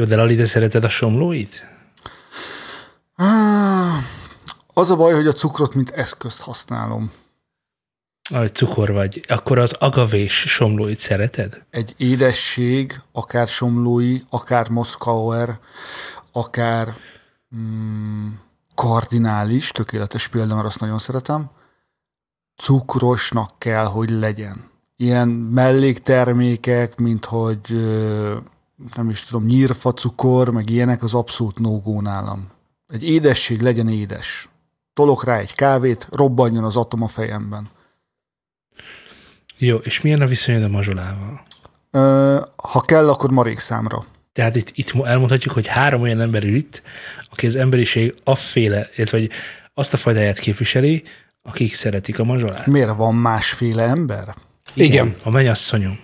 Jó, 0.00 0.06
de 0.06 0.16
Lali, 0.16 0.36
te 0.36 0.44
szereted 0.44 0.84
a 0.84 0.88
somlóit? 0.88 1.66
Az 4.74 4.90
a 4.90 4.96
baj, 4.96 5.12
hogy 5.12 5.26
a 5.26 5.32
cukrot 5.32 5.74
mint 5.74 5.90
eszközt 5.90 6.40
használom. 6.40 7.12
Ahogy 8.30 8.54
cukor 8.54 8.92
vagy. 8.92 9.24
Akkor 9.28 9.58
az 9.58 9.72
agavés 9.72 10.32
somlóit 10.32 10.98
szereted? 10.98 11.64
Egy 11.70 11.94
édesség, 11.96 13.00
akár 13.12 13.48
somlói, 13.48 14.18
akár 14.30 14.68
moszkauer, 14.68 15.58
akár 16.32 16.94
mm, 17.56 18.28
kardinális, 18.74 19.70
tökéletes 19.70 20.28
példa, 20.28 20.54
mert 20.54 20.66
azt 20.66 20.80
nagyon 20.80 20.98
szeretem, 20.98 21.50
cukrosnak 22.56 23.58
kell, 23.58 23.84
hogy 23.84 24.10
legyen. 24.10 24.70
Ilyen 24.96 25.28
melléktermékek, 25.28 26.96
mint 26.96 27.24
hogy 27.24 27.60
nem 28.94 29.10
is 29.10 29.22
tudom, 29.22 29.46
nyírfa 29.46 29.92
cukor, 29.92 30.50
meg 30.50 30.70
ilyenek, 30.70 31.02
az 31.02 31.14
abszolút 31.14 31.58
no 31.58 32.00
nálam. 32.00 32.48
Egy 32.88 33.08
édesség 33.08 33.60
legyen 33.60 33.88
édes. 33.88 34.48
Tolok 34.92 35.24
rá 35.24 35.38
egy 35.38 35.54
kávét, 35.54 36.08
robbanjon 36.10 36.64
az 36.64 36.76
atom 36.76 37.02
a 37.02 37.08
fejemben. 37.08 37.68
Jó, 39.58 39.76
és 39.76 40.00
milyen 40.00 40.20
a 40.20 40.26
viszonyod 40.26 40.62
a 40.62 40.68
mazsolával? 40.68 41.42
Ö, 41.90 42.40
ha 42.56 42.80
kell, 42.80 43.08
akkor 43.08 43.30
marék 43.30 43.58
számra. 43.58 44.04
Tehát 44.32 44.56
itt, 44.56 44.70
itt 44.74 45.04
elmondhatjuk, 45.04 45.54
hogy 45.54 45.66
három 45.66 46.02
olyan 46.02 46.20
ember 46.20 46.44
itt, 46.44 46.82
aki 47.30 47.46
az 47.46 47.56
emberiség 47.56 48.14
afféle, 48.24 48.88
illetve 48.96 49.18
hogy 49.18 49.30
azt 49.74 49.92
a 49.92 49.96
fajtáját 49.96 50.38
képviseli, 50.38 51.02
akik 51.42 51.74
szeretik 51.74 52.18
a 52.18 52.24
mazsolát. 52.24 52.66
Miért 52.66 52.96
van 52.96 53.14
másféle 53.14 53.82
ember? 53.82 54.34
Igen. 54.74 54.86
Igen. 54.90 55.16
A 55.22 55.30
mennyasszonyom. 55.30 55.98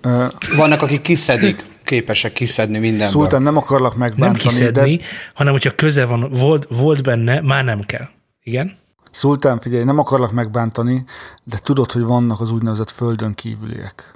Ö, 0.00 0.26
Vannak, 0.56 0.82
akik 0.82 1.00
kiszedik, 1.00 1.64
képesek 1.84 2.32
kiszedni 2.32 2.78
mindenből. 2.78 3.20
Szultán, 3.20 3.42
nem 3.42 3.56
akarlak 3.56 3.96
megbántani. 3.96 4.44
Nem 4.44 4.54
kiszedni, 4.54 4.96
de... 4.96 5.04
hanem 5.34 5.52
hogyha 5.52 5.74
köze 5.74 6.04
van, 6.04 6.30
volt, 6.30 6.66
volt 6.68 7.02
benne, 7.02 7.40
már 7.40 7.64
nem 7.64 7.80
kell. 7.80 8.08
Igen? 8.42 8.76
Szultán, 9.10 9.60
figyelj, 9.60 9.84
nem 9.84 9.98
akarlak 9.98 10.32
megbántani, 10.32 11.04
de 11.44 11.58
tudod, 11.62 11.92
hogy 11.92 12.02
vannak 12.02 12.40
az 12.40 12.50
úgynevezett 12.50 12.90
földön 12.90 13.34
kívüliek. 13.34 14.10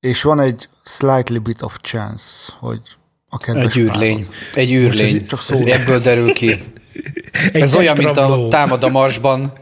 És 0.00 0.22
van 0.22 0.40
egy 0.40 0.68
slightly 0.84 1.38
bit 1.38 1.62
of 1.62 1.76
chance, 1.80 2.52
hogy 2.58 2.80
a 3.28 3.38
kedves 3.38 3.76
Egy 3.76 3.82
űrlény. 3.82 4.28
Egy 4.54 4.72
űrlény. 4.72 5.26
Csak 5.26 5.40
szó. 5.40 5.66
Ebből 5.66 6.00
derül 6.00 6.32
ki. 6.32 6.50
Egy 7.52 7.62
Ez 7.62 7.74
olyan, 7.74 7.96
mint 7.96 8.16
a 8.16 8.46
támad 8.48 8.82
a 8.82 8.88
marsban. 8.88 9.52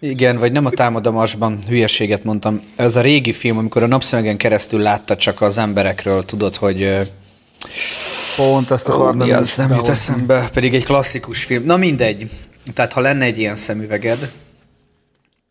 Igen, 0.00 0.38
vagy 0.38 0.52
nem 0.52 0.66
a 0.66 0.70
támad 0.70 1.06
a 1.06 1.10
marsban, 1.10 1.58
hülyeséget 1.68 2.24
mondtam. 2.24 2.60
Ez 2.76 2.96
a 2.96 3.00
régi 3.00 3.32
film, 3.32 3.58
amikor 3.58 3.82
a 3.82 3.86
napszemegen 3.86 4.36
keresztül 4.36 4.80
látta 4.80 5.16
csak 5.16 5.40
az 5.40 5.58
emberekről, 5.58 6.24
tudod, 6.24 6.56
hogy... 6.56 7.10
Pont 8.36 8.70
ezt 8.70 8.88
akartam. 8.88 9.26
Mi 9.26 9.32
az 9.32 9.56
nem 9.56 9.70
jut 9.70 9.88
eszembe, 9.88 10.48
pedig 10.52 10.74
egy 10.74 10.84
klasszikus 10.84 11.44
film. 11.44 11.62
Na 11.62 11.76
mindegy. 11.76 12.30
Tehát 12.74 12.92
ha 12.92 13.00
lenne 13.00 13.24
egy 13.24 13.38
ilyen 13.38 13.54
szemüveged, 13.54 14.30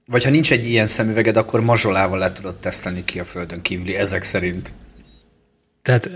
vagy 0.06 0.24
ha 0.24 0.30
nincs 0.30 0.52
egy 0.52 0.70
ilyen 0.70 0.88
szemüveged, 0.88 1.38
akkor 1.38 1.62
mazsolával 1.62 2.18
le 2.18 2.32
tudod 2.32 2.56
tesztelni 2.56 3.06
ki 3.06 3.20
a 3.20 3.24
földön 3.24 3.62
kívüli, 3.62 3.96
ezek 3.96 4.24
szerint. 4.24 4.74
Tehát 5.82 6.10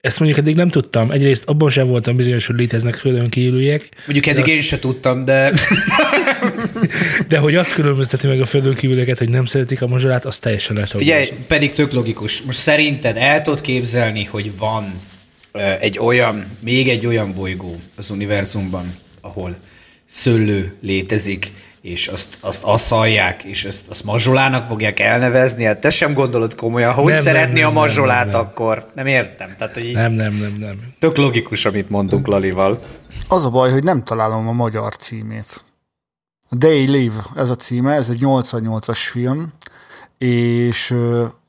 ezt 0.00 0.18
mondjuk 0.18 0.40
eddig 0.40 0.56
nem 0.56 0.68
tudtam. 0.68 1.10
Egyrészt 1.10 1.48
abban 1.48 1.70
sem 1.70 1.86
voltam 1.86 2.16
bizonyos, 2.16 2.46
hogy 2.46 2.56
léteznek 2.56 2.94
földön 2.94 3.28
kívüliek. 3.28 3.88
Mondjuk 4.06 4.26
eddig 4.26 4.46
én 4.46 4.58
azt... 4.58 4.66
sem 4.66 4.78
tudtam, 4.78 5.24
de... 5.24 5.52
de 7.28 7.38
hogy 7.38 7.54
azt 7.54 7.74
különbözteti 7.74 8.26
meg 8.26 8.40
a 8.40 8.46
földön 8.46 8.74
kívülieket, 8.74 9.18
hogy 9.18 9.28
nem 9.28 9.44
szeretik 9.44 9.82
a 9.82 9.86
mazsolát, 9.86 10.24
az 10.24 10.38
teljesen 10.38 10.74
lehet. 10.74 10.90
Figyelj, 10.90 11.28
pedig 11.46 11.72
tök 11.72 11.92
logikus. 11.92 12.42
Most 12.42 12.58
szerinted 12.58 13.16
el 13.16 13.42
tudod 13.42 13.60
képzelni, 13.60 14.24
hogy 14.24 14.58
van 14.58 14.92
egy 15.80 15.98
olyan, 15.98 16.46
még 16.60 16.88
egy 16.88 17.06
olyan 17.06 17.34
bolygó 17.34 17.80
az 17.96 18.10
univerzumban, 18.10 18.94
ahol 19.20 19.56
szőlő 20.04 20.74
létezik, 20.80 21.52
és 21.80 22.08
azt, 22.08 22.38
azt 22.40 22.64
asszalják, 22.64 23.42
és 23.42 23.64
azt, 23.64 23.88
azt 23.88 24.04
mazsolának 24.04 24.64
fogják 24.64 25.00
elnevezni, 25.00 25.64
hát 25.64 25.78
te 25.78 25.90
sem 25.90 26.14
gondolod 26.14 26.54
komolyan, 26.54 26.92
hogy 26.92 27.12
nem, 27.12 27.22
szeretné 27.22 27.60
nem, 27.60 27.68
nem, 27.68 27.76
a 27.76 27.80
mazsolát 27.80 28.18
nem, 28.18 28.28
nem, 28.28 28.40
nem. 28.40 28.50
akkor? 28.50 28.86
Nem 28.94 29.06
értem. 29.06 29.54
Tehát, 29.58 29.74
hogy 29.74 29.90
nem, 29.92 30.12
nem, 30.12 30.34
nem, 30.40 30.52
nem. 30.58 30.78
Tök 30.98 31.16
logikus, 31.16 31.64
amit 31.66 31.90
mondunk 31.90 32.26
Lalival. 32.26 32.82
Az 33.28 33.44
a 33.44 33.50
baj, 33.50 33.70
hogy 33.70 33.82
nem 33.82 34.04
találom 34.04 34.48
a 34.48 34.52
magyar 34.52 34.96
címét. 34.96 35.64
They 36.58 36.86
Live, 36.86 37.24
ez 37.34 37.50
a 37.50 37.56
címe, 37.56 37.92
ez 37.92 38.08
egy 38.08 38.18
88-as 38.22 38.98
film, 39.10 39.52
és 40.18 40.94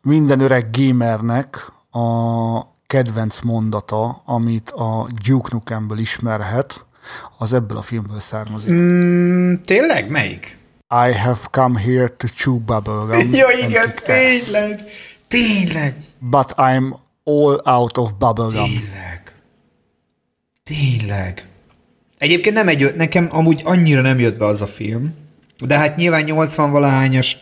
minden 0.02 0.40
öreg 0.40 0.70
gamernek 0.72 1.72
a 1.92 2.72
kedvenc 2.88 3.40
mondata, 3.40 4.22
amit 4.26 4.70
a 4.70 5.08
Duke 5.26 5.50
Nukemből 5.52 5.98
ismerhet, 5.98 6.86
az 7.38 7.54
ebből 7.54 7.78
a 7.78 7.82
filmből 7.82 8.20
származik. 8.20 8.70
Mm, 8.70 9.54
tényleg? 9.56 10.10
Melyik? 10.10 10.58
I 10.90 11.14
have 11.14 11.40
come 11.52 11.80
here 11.80 12.08
to 12.08 12.28
chew 12.28 12.60
bubblegum. 12.60 13.34
ja, 13.34 13.48
igen, 13.68 13.94
tényleg. 14.04 14.84
Tényleg. 15.28 15.96
But 16.20 16.54
I'm 16.58 16.94
all 17.24 17.62
out 17.64 17.98
of 17.98 18.12
bubblegum. 18.18 18.70
Tényleg. 18.70 19.34
Tényleg. 20.64 21.48
Egyébként 22.18 22.56
nem 22.56 22.68
egy, 22.68 22.96
nekem 22.96 23.28
amúgy 23.32 23.62
annyira 23.64 24.02
nem 24.02 24.20
jött 24.20 24.38
be 24.38 24.46
az 24.46 24.62
a 24.62 24.68
film, 24.68 25.16
de 25.66 25.78
hát 25.78 25.96
nyilván 25.96 26.24
80 26.24 26.72
valahányas, 26.72 27.38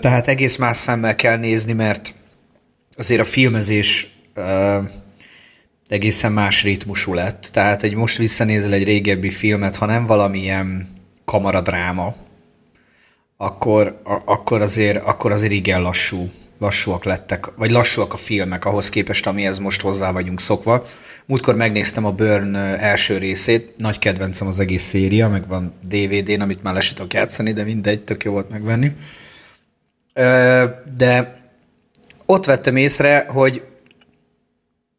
tehát 0.00 0.28
egész 0.28 0.56
más 0.56 0.76
szemmel 0.76 1.14
kell 1.14 1.36
nézni, 1.36 1.72
mert 1.72 2.14
azért 2.96 3.20
a 3.20 3.24
filmezés 3.24 4.14
egészen 5.88 6.32
más 6.32 6.62
ritmusú 6.62 7.14
lett. 7.14 7.48
Tehát 7.52 7.82
egy 7.82 7.94
most 7.94 8.16
visszanézel 8.16 8.72
egy 8.72 8.84
régebbi 8.84 9.30
filmet, 9.30 9.76
ha 9.76 9.86
nem 9.86 10.06
valamilyen 10.06 10.88
kamaradráma, 11.24 12.14
akkor, 13.36 14.00
a, 14.04 14.22
akkor, 14.24 14.62
azért, 14.62 15.04
akkor 15.04 15.32
azért 15.32 15.52
igen 15.52 15.82
lassú, 15.82 16.30
lassúak 16.58 17.04
lettek, 17.04 17.46
vagy 17.56 17.70
lassúak 17.70 18.12
a 18.12 18.16
filmek 18.16 18.64
ahhoz 18.64 18.88
képest, 18.88 19.26
amihez 19.26 19.58
most 19.58 19.80
hozzá 19.80 20.12
vagyunk 20.12 20.40
szokva. 20.40 20.84
Múltkor 21.30 21.56
megnéztem 21.56 22.04
a 22.04 22.12
Burn 22.12 22.54
első 22.56 23.18
részét, 23.18 23.74
nagy 23.76 23.98
kedvencem 23.98 24.46
az 24.46 24.60
egész 24.60 24.82
széria, 24.82 25.28
meg 25.28 25.46
van 25.48 25.72
DVD-n, 25.88 26.40
amit 26.40 26.62
már 26.62 26.74
lesítok 26.74 27.12
játszani, 27.12 27.52
de 27.52 27.64
mindegy, 27.64 28.04
tök 28.04 28.24
jó 28.24 28.32
volt 28.32 28.50
megvenni. 28.50 28.92
De 30.96 31.40
ott 32.26 32.44
vettem 32.44 32.76
észre, 32.76 33.26
hogy 33.28 33.62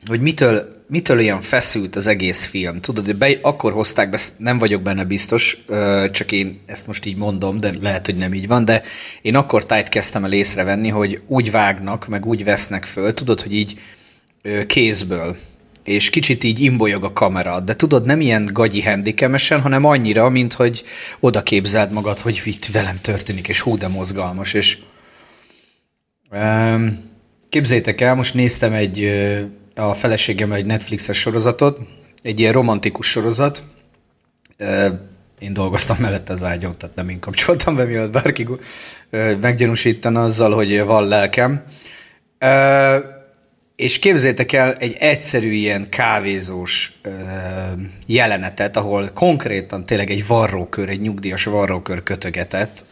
hogy 0.06 0.22
mitől, 0.22 0.68
mitől 0.88 1.18
olyan 1.18 1.42
feszült 1.42 1.96
az 1.96 2.08
egész 2.08 2.46
film. 2.46 2.81
Tudod, 2.81 3.06
hogy 3.06 3.16
be, 3.18 3.38
akkor 3.42 3.74
hozták 3.74 4.09
be, 4.09 4.19
nem 4.38 4.58
vagyok 4.58 4.81
benne 4.81 5.03
biztos, 5.03 5.63
csak 6.12 6.31
én 6.31 6.62
ezt 6.66 6.88
most 6.88 7.06
így 7.06 7.18
mondom, 7.18 7.59
de 7.59 7.74
lehet, 7.81 8.06
hogy 8.06 8.18
nem 8.18 8.34
így 8.34 8.48
van, 8.48 8.66
de 8.66 8.81
én 9.22 9.36
akkor 9.36 9.66
tájt 9.66 9.90
kezdtem 9.90 10.25
el 10.25 10.34
észrevenni, 10.34 10.90
hogy 10.90 11.22
úgy 11.28 11.52
vágnak, 11.52 12.08
meg 12.08 12.25
úgy 12.25 12.44
vesznek 12.44 12.86
föl, 12.86 13.13
tudod, 13.13 13.42
hogy 13.42 13.53
így 13.53 13.80
kézből, 14.68 15.38
és 15.84 16.09
kicsit 16.09 16.44
így 16.44 16.59
imbolyog 16.59 17.03
a 17.03 17.14
kamera, 17.14 17.59
de 17.59 17.75
tudod, 17.75 18.06
nem 18.06 18.22
ilyen 18.22 18.50
gagyi 18.53 18.81
handikemesen, 18.81 19.62
hanem 19.62 19.86
annyira, 19.86 20.30
mint 20.30 20.53
hogy 20.53 20.84
oda 21.19 21.44
képzeld 21.44 21.92
magad, 21.92 22.19
hogy 22.19 22.42
itt 22.44 22.66
velem 22.66 22.97
történik, 23.02 23.47
és 23.47 23.62
hú, 23.62 23.78
de 23.78 23.88
mozgalmas, 23.88 24.53
és 24.53 24.78
um, 26.31 27.09
képzétek 27.50 28.02
el, 28.02 28.16
most 28.16 28.34
néztem 28.34 28.74
egy 28.74 29.12
a 29.75 29.94
feleségemmel 29.94 30.58
egy 30.58 30.66
Netflixes 30.66 31.18
sorozatot, 31.18 31.80
egy 32.22 32.40
ilyen 32.40 32.53
romantikus 32.53 33.08
sorozat. 33.09 33.63
Én 35.40 35.53
dolgoztam 35.53 35.98
mellette 36.00 36.34
az 36.34 36.44
ágyon, 36.44 36.78
tehát 36.78 36.96
nem 36.96 37.09
én 37.09 37.19
kapcsoltam 37.19 37.75
be, 37.75 37.86
mielőtt 37.86 38.12
bárki 38.12 38.48
meggyanúsítana 39.42 40.22
azzal, 40.22 40.53
hogy 40.53 40.84
van 40.84 41.08
lelkem. 41.08 41.63
És 43.81 44.00
képzeljétek 44.00 44.52
el 44.52 44.74
egy 44.74 44.96
egyszerű 45.00 45.52
ilyen 45.52 45.90
kávézós 45.90 46.94
jelenetet, 48.07 48.78
ahol 48.78 49.10
konkrétan 49.13 49.86
tényleg 49.86 50.10
egy 50.10 50.28
varrókör, 50.28 50.89
egy 50.89 51.01
nyugdíjas 51.01 51.44
varrókör 51.44 52.04
kötögetett, 52.04 52.86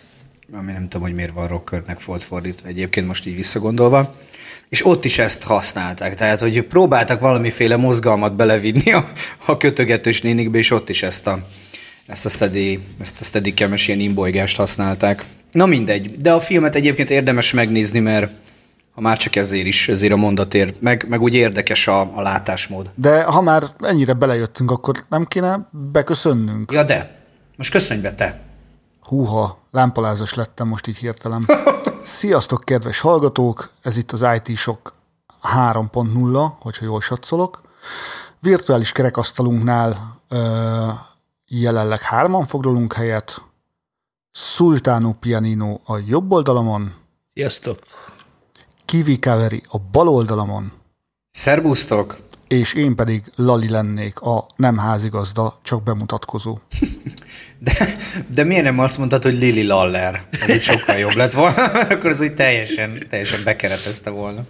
ami 0.53 0.71
nem 0.71 0.81
tudom, 0.81 1.01
hogy 1.01 1.15
miért 1.15 1.33
varrókörnek 1.33 2.03
volt 2.03 2.23
fordítva 2.23 2.67
egyébként 2.67 3.07
most 3.07 3.25
így 3.25 3.35
visszagondolva, 3.35 4.15
és 4.69 4.85
ott 4.85 5.05
is 5.05 5.19
ezt 5.19 5.43
használták. 5.43 6.15
Tehát, 6.15 6.39
hogy 6.39 6.61
próbáltak 6.61 7.19
valamiféle 7.19 7.75
mozgalmat 7.75 8.35
belevinni 8.35 8.91
a, 8.91 9.09
a 9.45 9.57
kötögetős 9.57 10.21
nénikbe, 10.21 10.57
és 10.57 10.71
ott 10.71 10.89
is 10.89 11.03
ezt 11.03 11.27
a, 11.27 11.47
ezt 12.07 12.25
a 12.25 12.29
steady, 12.29 12.79
ezt 13.01 13.21
a 13.21 13.23
steady 13.23 13.53
ilyen 13.85 13.99
imbolygást 13.99 14.57
használták. 14.57 15.25
Na 15.51 15.65
mindegy, 15.65 16.11
de 16.21 16.31
a 16.31 16.39
filmet 16.39 16.75
egyébként 16.75 17.09
érdemes 17.09 17.53
megnézni, 17.53 17.99
mert 17.99 18.31
ha 18.99 19.05
már 19.05 19.17
csak 19.17 19.35
ezért 19.35 19.65
is, 19.65 19.89
ezért 19.89 20.13
a 20.13 20.15
mondatért, 20.15 20.81
meg, 20.81 21.05
meg 21.07 21.21
úgy 21.21 21.33
érdekes 21.33 21.87
a, 21.87 21.99
a 22.17 22.21
látásmód. 22.21 22.91
De 22.95 23.23
ha 23.23 23.41
már 23.41 23.63
ennyire 23.79 24.13
belejöttünk, 24.13 24.71
akkor 24.71 25.05
nem 25.09 25.25
kéne 25.25 25.69
beköszönnünk? 25.91 26.71
Ja 26.71 26.83
de, 26.83 27.25
most 27.57 27.71
köszönj 27.71 28.01
be 28.01 28.13
te. 28.13 28.41
Húha, 29.01 29.59
lámpalázas 29.71 30.33
lettem 30.33 30.67
most 30.67 30.87
így 30.87 30.97
hirtelen. 30.97 31.45
Sziasztok, 32.03 32.63
kedves 32.63 32.99
hallgatók! 32.99 33.69
Ez 33.81 33.97
itt 33.97 34.11
az 34.11 34.25
IT 34.35 34.57
Sok 34.57 34.93
3.0, 35.61 36.47
hogyha 36.59 36.85
jól 36.85 37.01
satszolok. 37.01 37.61
Virtuális 38.39 38.91
kerekasztalunknál 38.91 40.19
ö, 40.29 40.87
jelenleg 41.47 42.01
hárman 42.01 42.45
foglalunk 42.45 42.93
helyet. 42.93 43.41
Sultano 44.31 45.11
Pianino 45.11 45.79
a 45.85 45.97
jobb 46.07 46.31
oldalamon, 46.31 46.93
Sziasztok! 47.33 47.79
Kiwi 48.89 49.19
Kaveri 49.19 49.61
a 49.67 49.77
bal 49.91 50.07
oldalamon, 50.07 50.71
Szerbusztok! 51.31 52.17
és 52.47 52.73
én 52.73 52.95
pedig 52.95 53.23
Lali 53.35 53.69
lennék 53.69 54.19
a 54.19 54.45
nem 54.55 54.77
házigazda, 54.77 55.53
csak 55.61 55.83
bemutatkozó. 55.83 56.57
De, 57.59 57.73
de 58.33 58.43
miért 58.43 58.63
nem 58.63 58.79
azt 58.79 58.97
mondtad, 58.97 59.23
hogy 59.23 59.33
Lili 59.33 59.65
Laller? 59.65 60.23
Az 60.41 60.49
úgy 60.49 60.61
sokkal 60.61 60.95
jobb 60.95 61.15
lett 61.15 61.31
volna, 61.31 61.63
akkor 61.91 62.09
az 62.09 62.21
úgy 62.21 62.33
teljesen, 62.33 63.05
teljesen 63.09 63.43
bekeretezte 63.43 64.09
volna. 64.09 64.41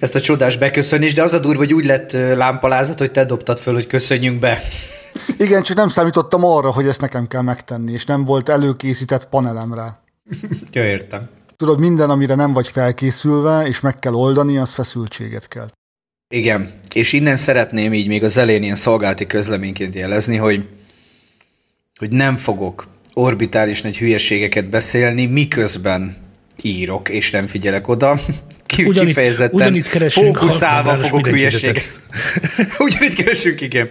Ezt 0.00 0.14
a 0.14 0.20
csodás 0.20 0.56
beköszönés, 0.56 1.14
de 1.14 1.22
az 1.22 1.32
a 1.32 1.38
durva, 1.38 1.58
hogy 1.58 1.74
úgy 1.74 1.84
lett 1.84 2.12
lámpalázat, 2.12 2.98
hogy 2.98 3.10
te 3.10 3.24
dobtad 3.24 3.58
föl, 3.58 3.74
hogy 3.74 3.86
köszönjünk 3.86 4.38
be. 4.38 4.60
Igen, 5.46 5.62
csak 5.62 5.76
nem 5.76 5.88
számítottam 5.88 6.44
arra, 6.44 6.72
hogy 6.72 6.88
ezt 6.88 7.00
nekem 7.00 7.26
kell 7.26 7.42
megtenni, 7.42 7.92
és 7.92 8.04
nem 8.04 8.24
volt 8.24 8.48
előkészített 8.48 9.28
panelem 9.28 9.74
rá. 9.74 10.00
Jó, 10.72 10.82
értem. 10.82 11.35
Tudod, 11.56 11.80
minden, 11.80 12.10
amire 12.10 12.34
nem 12.34 12.52
vagy 12.52 12.68
felkészülve, 12.68 13.66
és 13.66 13.80
meg 13.80 13.98
kell 13.98 14.12
oldani, 14.12 14.58
az 14.58 14.72
feszültséget 14.72 15.48
kell. 15.48 15.68
Igen, 16.34 16.78
és 16.94 17.12
innen 17.12 17.36
szeretném 17.36 17.92
így 17.92 18.06
még 18.06 18.24
az 18.24 18.36
elején 18.36 18.62
ilyen 18.62 18.76
szolgálati 18.76 19.26
közleményként 19.26 19.94
jelezni, 19.94 20.36
hogy, 20.36 20.68
hogy 21.98 22.10
nem 22.10 22.36
fogok 22.36 22.86
orbitális 23.14 23.82
nagy 23.82 23.98
hülyeségeket 23.98 24.68
beszélni, 24.68 25.26
miközben 25.26 26.16
írok, 26.62 27.08
és 27.08 27.30
nem 27.30 27.46
figyelek 27.46 27.88
oda. 27.88 28.20
Ki, 28.66 28.84
Ugyanitt- 28.84 29.06
kifejezetten 29.08 29.54
ugyanitt 29.54 30.12
fókuszálva 30.12 30.96
fogok 30.96 31.26
hülyeséget. 31.26 32.00
Ugyanitt 32.78 33.14
keresünk, 33.14 33.60
igen. 33.60 33.88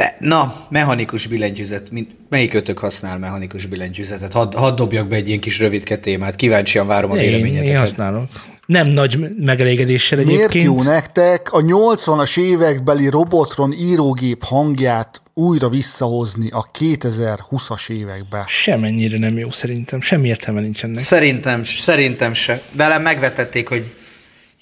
De, 0.00 0.16
na, 0.18 0.66
mechanikus 0.68 1.26
billentyűzet. 1.26 1.90
Mint, 1.90 2.10
melyik 2.28 2.54
ötök 2.54 2.78
használ 2.78 3.18
mechanikus 3.18 3.66
billentyűzetet? 3.66 4.32
Hadd 4.32 4.54
had 4.56 4.74
dobjak 4.74 5.08
be 5.08 5.16
egy 5.16 5.26
ilyen 5.26 5.40
kis 5.40 5.58
rövidke 5.58 5.96
témát. 5.96 6.36
Kíváncsian 6.36 6.86
várom 6.86 7.10
a 7.10 7.16
Én, 7.16 7.22
én 7.22 7.28
véleményeteket. 7.28 7.78
használok. 7.78 8.28
Nem 8.66 8.86
nagy 8.86 9.18
megelégedéssel 9.36 10.18
Miért 10.18 10.38
egyébként. 10.38 10.64
jó 10.64 10.82
nektek 10.82 11.52
a 11.52 11.60
80-as 11.60 12.38
évekbeli 12.38 13.08
Robotron 13.08 13.72
írógép 13.72 14.44
hangját 14.44 15.22
újra 15.34 15.68
visszahozni 15.68 16.48
a 16.50 16.66
2020-as 16.78 17.90
évekbe? 17.90 18.44
Semennyire 18.48 19.18
nem 19.18 19.38
jó 19.38 19.50
szerintem. 19.50 20.00
Semmi 20.00 20.28
értelme 20.28 20.60
nincs 20.60 20.84
ennek. 20.84 20.98
Szerintem, 20.98 21.64
szerintem 21.64 22.32
se. 22.32 22.62
Velem 22.72 23.02
megvetették, 23.02 23.68
hogy 23.68 23.84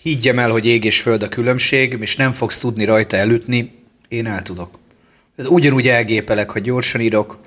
higgyem 0.02 0.38
el, 0.38 0.50
hogy 0.50 0.66
ég 0.66 0.84
és 0.84 1.00
föld 1.00 1.22
a 1.22 1.28
különbség, 1.28 1.96
és 2.00 2.16
nem 2.16 2.32
fogsz 2.32 2.58
tudni 2.58 2.84
rajta 2.84 3.16
elütni. 3.16 3.72
Én 4.08 4.26
el 4.26 4.42
tudok. 4.42 4.70
Ugyanúgy 5.46 5.88
elgépelek, 5.88 6.50
ha 6.50 6.58
gyorsan 6.58 7.00
írok. 7.00 7.38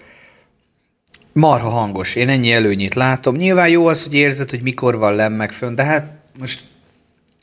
Marha 1.33 1.69
hangos. 1.69 2.15
Én 2.15 2.29
ennyi 2.29 2.51
előnyét 2.51 2.93
látom. 2.93 3.35
Nyilván 3.35 3.69
jó 3.69 3.87
az, 3.87 4.03
hogy 4.03 4.13
érzed, 4.13 4.49
hogy 4.49 4.61
mikor 4.61 4.97
van 4.97 5.31
meg 5.31 5.51
fönn, 5.51 5.75
de 5.75 5.83
hát 5.83 6.13
most 6.39 6.61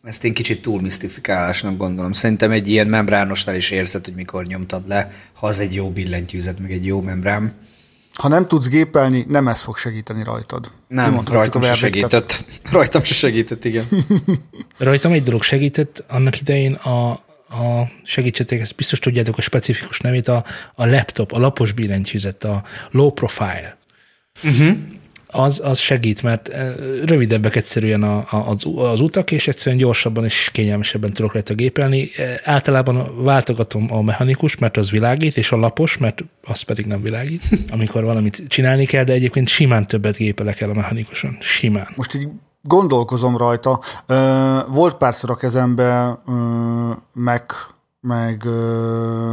ezt 0.03 0.25
én 0.25 0.35
kicsit 0.35 0.63
túl 0.63 0.81
misztifikálásnak 0.81 1.77
gondolom. 1.77 2.13
Szerintem 2.13 2.51
egy 2.51 2.69
ilyen 2.69 2.87
membránosnál 2.87 3.57
is 3.57 3.71
érzed, 3.71 4.05
hogy 4.05 4.15
mikor 4.15 4.47
nyomtad 4.47 4.89
le, 4.89 5.09
ha 5.33 5.47
az 5.47 5.61
egy 5.61 5.75
jó 5.75 5.91
billentyűzet, 5.91 6.59
meg 6.59 6.73
egy 6.73 6.87
jó 6.87 7.01
membrán. 7.01 7.55
Ha 8.15 8.29
nem 8.29 8.49
tudsz 8.49 8.69
gépelni, 8.69 9.25
nem 9.29 9.49
ez 9.49 9.63
fog 9.63 9.77
segíteni 9.77 10.25
rajtad. 10.25 10.71
Nem, 10.89 11.21
rajtam 11.31 11.63
se 11.63 11.75
segített. 11.75 12.45
Rajtam 12.73 13.03
se 13.03 13.15
segített, 13.15 13.65
igen. 13.65 13.85
Rajtam 14.79 15.13
egy 15.13 15.23
dolog 15.23 15.43
segített, 15.43 16.05
annak 16.09 16.41
idején 16.41 16.73
a, 16.73 17.21
a 17.49 17.83
segítsetek, 18.05 18.61
ezt 18.61 18.75
biztos 18.75 18.99
tudjátok 18.99 19.39
a 19.39 19.43
specifikus 19.43 20.01
nevét, 20.01 20.29
a, 20.29 20.45
a 20.75 20.87
laptop, 20.87 21.33
a 21.33 21.39
lapos 21.39 21.73
billentyűzet, 21.73 22.45
a 22.45 22.63
low 22.91 23.11
profile. 23.11 23.77
Uh-huh. 24.45 24.77
Az, 25.31 25.61
az 25.65 25.79
segít, 25.79 26.23
mert 26.23 26.51
rövidebbek 27.05 27.57
egyszerűen 27.57 28.03
a, 28.03 28.17
a, 28.17 28.49
az, 28.49 28.65
az 28.77 29.01
utak, 29.01 29.31
és 29.31 29.49
egyszerűen 29.49 29.77
gyorsabban 29.77 30.25
és 30.25 30.49
kényelmesebben 30.53 31.13
tudok 31.13 31.33
rajta 31.33 31.55
gépelni. 31.55 32.09
Általában 32.45 33.25
váltogatom 33.25 33.93
a 33.93 34.03
mechanikus, 34.03 34.57
mert 34.57 34.77
az 34.77 34.91
világít, 34.91 35.37
és 35.37 35.53
a 35.53 35.57
lapos, 35.57 35.97
mert 35.97 36.25
az 36.43 36.61
pedig 36.61 36.87
nem 36.87 37.03
világít, 37.03 37.43
amikor 37.71 38.05
valamit 38.05 38.43
csinálni 38.49 38.85
kell, 38.85 39.05
de 39.05 39.13
egyébként 39.13 39.49
simán 39.49 39.87
többet 39.87 40.17
gépelek 40.17 40.61
el 40.61 40.71
a 40.71 40.75
mechanikuson. 40.75 41.37
Simán. 41.41 41.89
Most 41.95 42.15
így 42.15 42.29
gondolkozom 42.69 43.37
rajta. 43.37 43.81
Volt 44.69 44.95
párszor 44.97 45.31
a 45.31 45.35
kezembe 45.35 46.19
meg 48.01 48.45
ö, 48.45 49.33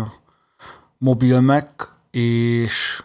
mobil 0.97 1.39
Mac, 1.41 1.65
és 2.11 3.03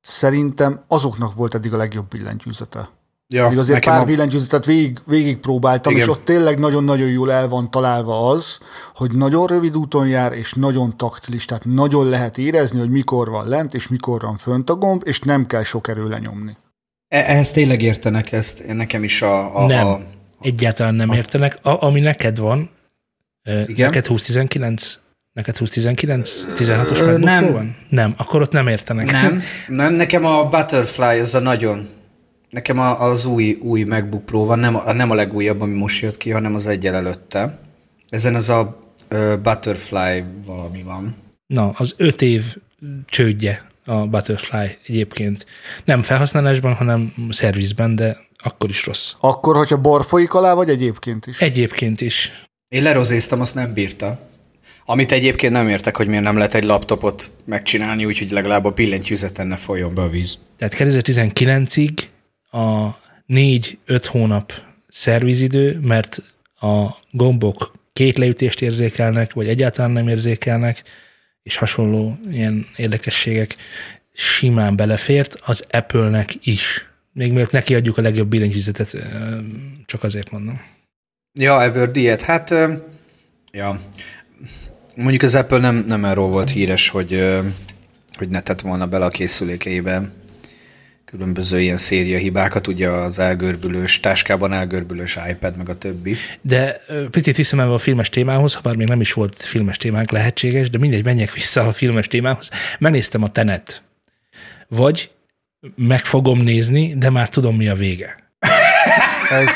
szerintem 0.00 0.80
azoknak 0.88 1.34
volt 1.34 1.54
eddig 1.54 1.74
a 1.74 1.76
legjobb 1.76 2.08
billentyűzete. 2.08 2.88
Ja, 3.34 3.48
Még 3.48 3.58
azért 3.58 3.84
pár 3.84 4.00
a- 4.00 4.04
billentyűzetet 4.04 4.64
végig, 4.64 4.98
végig 5.04 5.38
próbáltam, 5.38 5.92
Igen. 5.92 6.04
és 6.04 6.12
ott 6.14 6.24
tényleg 6.24 6.58
nagyon-nagyon 6.58 7.08
jól 7.08 7.32
el 7.32 7.48
van 7.48 7.70
találva 7.70 8.28
az, 8.28 8.58
hogy 8.94 9.10
nagyon 9.16 9.46
rövid 9.46 9.76
úton 9.76 10.08
jár, 10.08 10.32
és 10.32 10.52
nagyon 10.54 10.96
taktilis, 10.96 11.44
tehát 11.44 11.64
nagyon 11.64 12.08
lehet 12.08 12.38
érezni, 12.38 12.78
hogy 12.78 12.90
mikor 12.90 13.30
van 13.30 13.48
lent, 13.48 13.74
és 13.74 13.88
mikor 13.88 14.20
van 14.20 14.36
fönt 14.36 14.70
a 14.70 14.74
gomb, 14.74 15.02
és 15.04 15.20
nem 15.20 15.46
kell 15.46 15.62
sok 15.62 15.88
erő 15.88 16.08
lenyomni. 16.08 16.56
E- 17.08 17.24
Ehhez 17.30 17.50
tényleg 17.50 17.82
értenek 17.82 18.32
ezt, 18.32 18.66
nekem 18.66 19.04
is 19.04 19.22
a... 19.22 19.62
a, 19.62 19.66
nem, 19.66 19.86
a 19.86 19.98
egyáltalán 20.40 20.94
nem 20.94 21.12
értenek. 21.12 21.58
A, 21.62 21.82
ami 21.82 22.00
neked 22.00 22.38
van, 22.38 22.70
ö, 23.48 23.60
Igen? 23.66 23.86
neked 23.86 24.06
2019? 24.06 24.98
Neked 25.32 25.56
2019? 25.56 26.30
16-os 26.58 26.98
Ö, 26.98 27.04
MacBook 27.04 27.24
nem. 27.24 27.52
Van? 27.52 27.76
Nem, 27.88 28.14
akkor 28.16 28.40
ott 28.40 28.52
nem 28.52 28.66
értenek. 28.68 29.10
nem, 29.10 29.42
nem, 29.68 29.94
nekem 29.94 30.24
a 30.24 30.44
Butterfly 30.48 31.20
az 31.20 31.34
a 31.34 31.38
nagyon... 31.40 31.88
Nekem 32.50 32.78
a, 32.78 33.00
az 33.00 33.24
új, 33.24 33.52
új 33.60 33.82
MacBook 33.82 34.24
Pro 34.24 34.44
van, 34.44 34.58
nem 34.58 34.76
a, 34.76 34.92
nem 34.92 35.10
a 35.10 35.14
legújabb, 35.14 35.60
ami 35.60 35.74
most 35.74 36.02
jött 36.02 36.16
ki, 36.16 36.30
hanem 36.30 36.54
az 36.54 36.66
egyel 36.66 36.94
előtte. 36.94 37.58
Ezen 38.08 38.34
az 38.34 38.48
a 38.48 38.78
ö, 39.08 39.34
Butterfly 39.42 40.24
valami 40.46 40.82
van. 40.82 41.16
Na, 41.46 41.70
az 41.70 41.94
öt 41.96 42.22
év 42.22 42.56
csődje 43.06 43.67
a 43.88 44.06
Butterfly 44.06 44.78
egyébként. 44.86 45.46
Nem 45.84 46.02
felhasználásban, 46.02 46.74
hanem 46.74 47.12
szervizben, 47.30 47.94
de 47.94 48.16
akkor 48.36 48.70
is 48.70 48.86
rossz. 48.86 49.12
Akkor, 49.20 49.56
hogyha 49.56 49.80
bor 49.80 50.04
folyik 50.04 50.34
alá, 50.34 50.54
vagy 50.54 50.68
egyébként 50.68 51.26
is? 51.26 51.40
Egyébként 51.40 52.00
is. 52.00 52.32
Én 52.68 52.82
lerozéztam, 52.82 53.40
azt 53.40 53.54
nem 53.54 53.72
bírta. 53.72 54.18
Amit 54.84 55.12
egyébként 55.12 55.52
nem 55.52 55.68
értek, 55.68 55.96
hogy 55.96 56.06
miért 56.06 56.22
nem 56.22 56.36
lehet 56.36 56.54
egy 56.54 56.64
laptopot 56.64 57.30
megcsinálni, 57.44 58.04
úgyhogy 58.04 58.30
legalább 58.30 58.64
a 58.64 58.70
billentyűzeten 58.70 59.46
ne 59.46 59.56
folyjon 59.56 59.94
be 59.94 60.02
a 60.02 60.08
víz. 60.08 60.38
Tehát 60.56 60.74
2019-ig 60.78 61.98
a 62.50 62.88
4-5 63.28 64.04
hónap 64.06 64.52
szervizidő, 64.88 65.78
mert 65.82 66.22
a 66.60 66.86
gombok 67.10 67.72
két 67.92 68.18
leütést 68.18 68.62
érzékelnek, 68.62 69.32
vagy 69.32 69.48
egyáltalán 69.48 69.90
nem 69.90 70.08
érzékelnek, 70.08 70.82
és 71.48 71.56
hasonló 71.56 72.18
ilyen 72.30 72.66
érdekességek 72.76 73.54
simán 74.12 74.76
belefért, 74.76 75.36
az 75.44 75.64
Apple-nek 75.70 76.46
is. 76.46 76.86
Még 77.12 77.32
mielőtt 77.32 77.50
neki 77.50 77.74
adjuk 77.74 77.98
a 77.98 78.02
legjobb 78.02 78.28
billentyűzetet, 78.28 78.96
csak 79.86 80.02
azért 80.02 80.30
mondom. 80.30 80.60
Ja, 81.38 81.62
Everdiet, 81.62 82.22
hát 82.22 82.54
ja. 83.52 83.80
Mondjuk 84.96 85.22
az 85.22 85.34
Apple 85.34 85.58
nem, 85.58 85.84
nem 85.86 86.04
erről 86.04 86.24
volt 86.24 86.50
híres, 86.50 86.88
hogy, 86.88 87.38
hogy 88.16 88.28
ne 88.28 88.40
tett 88.40 88.60
volna 88.60 88.86
bele 88.86 89.04
a 89.04 89.08
készülékeibe 89.08 90.10
különböző 91.10 91.60
ilyen 91.60 91.76
széria 91.76 92.18
hibákat, 92.18 92.66
ugye 92.66 92.88
az 92.88 93.18
elgörbülős, 93.18 94.00
táskában 94.00 94.52
elgörbülős 94.52 95.18
iPad, 95.30 95.56
meg 95.56 95.68
a 95.68 95.78
többi. 95.78 96.16
De 96.40 96.80
picit 97.10 97.36
visszamenve 97.36 97.74
a 97.74 97.78
filmes 97.78 98.08
témához, 98.08 98.54
ha 98.54 98.60
bár 98.60 98.74
még 98.76 98.88
nem 98.88 99.00
is 99.00 99.12
volt 99.12 99.42
filmes 99.42 99.76
témánk 99.76 100.10
lehetséges, 100.10 100.70
de 100.70 100.78
mindegy, 100.78 101.04
menjek 101.04 101.32
vissza 101.32 101.66
a 101.66 101.72
filmes 101.72 102.06
témához. 102.06 102.50
Megnéztem 102.78 103.22
a 103.22 103.28
Tenet. 103.28 103.82
Vagy 104.68 105.10
meg 105.76 106.04
fogom 106.04 106.38
nézni, 106.40 106.94
de 106.96 107.10
már 107.10 107.28
tudom, 107.28 107.56
mi 107.56 107.68
a 107.68 107.74
vége. 107.74 108.16
Ez, 109.30 109.48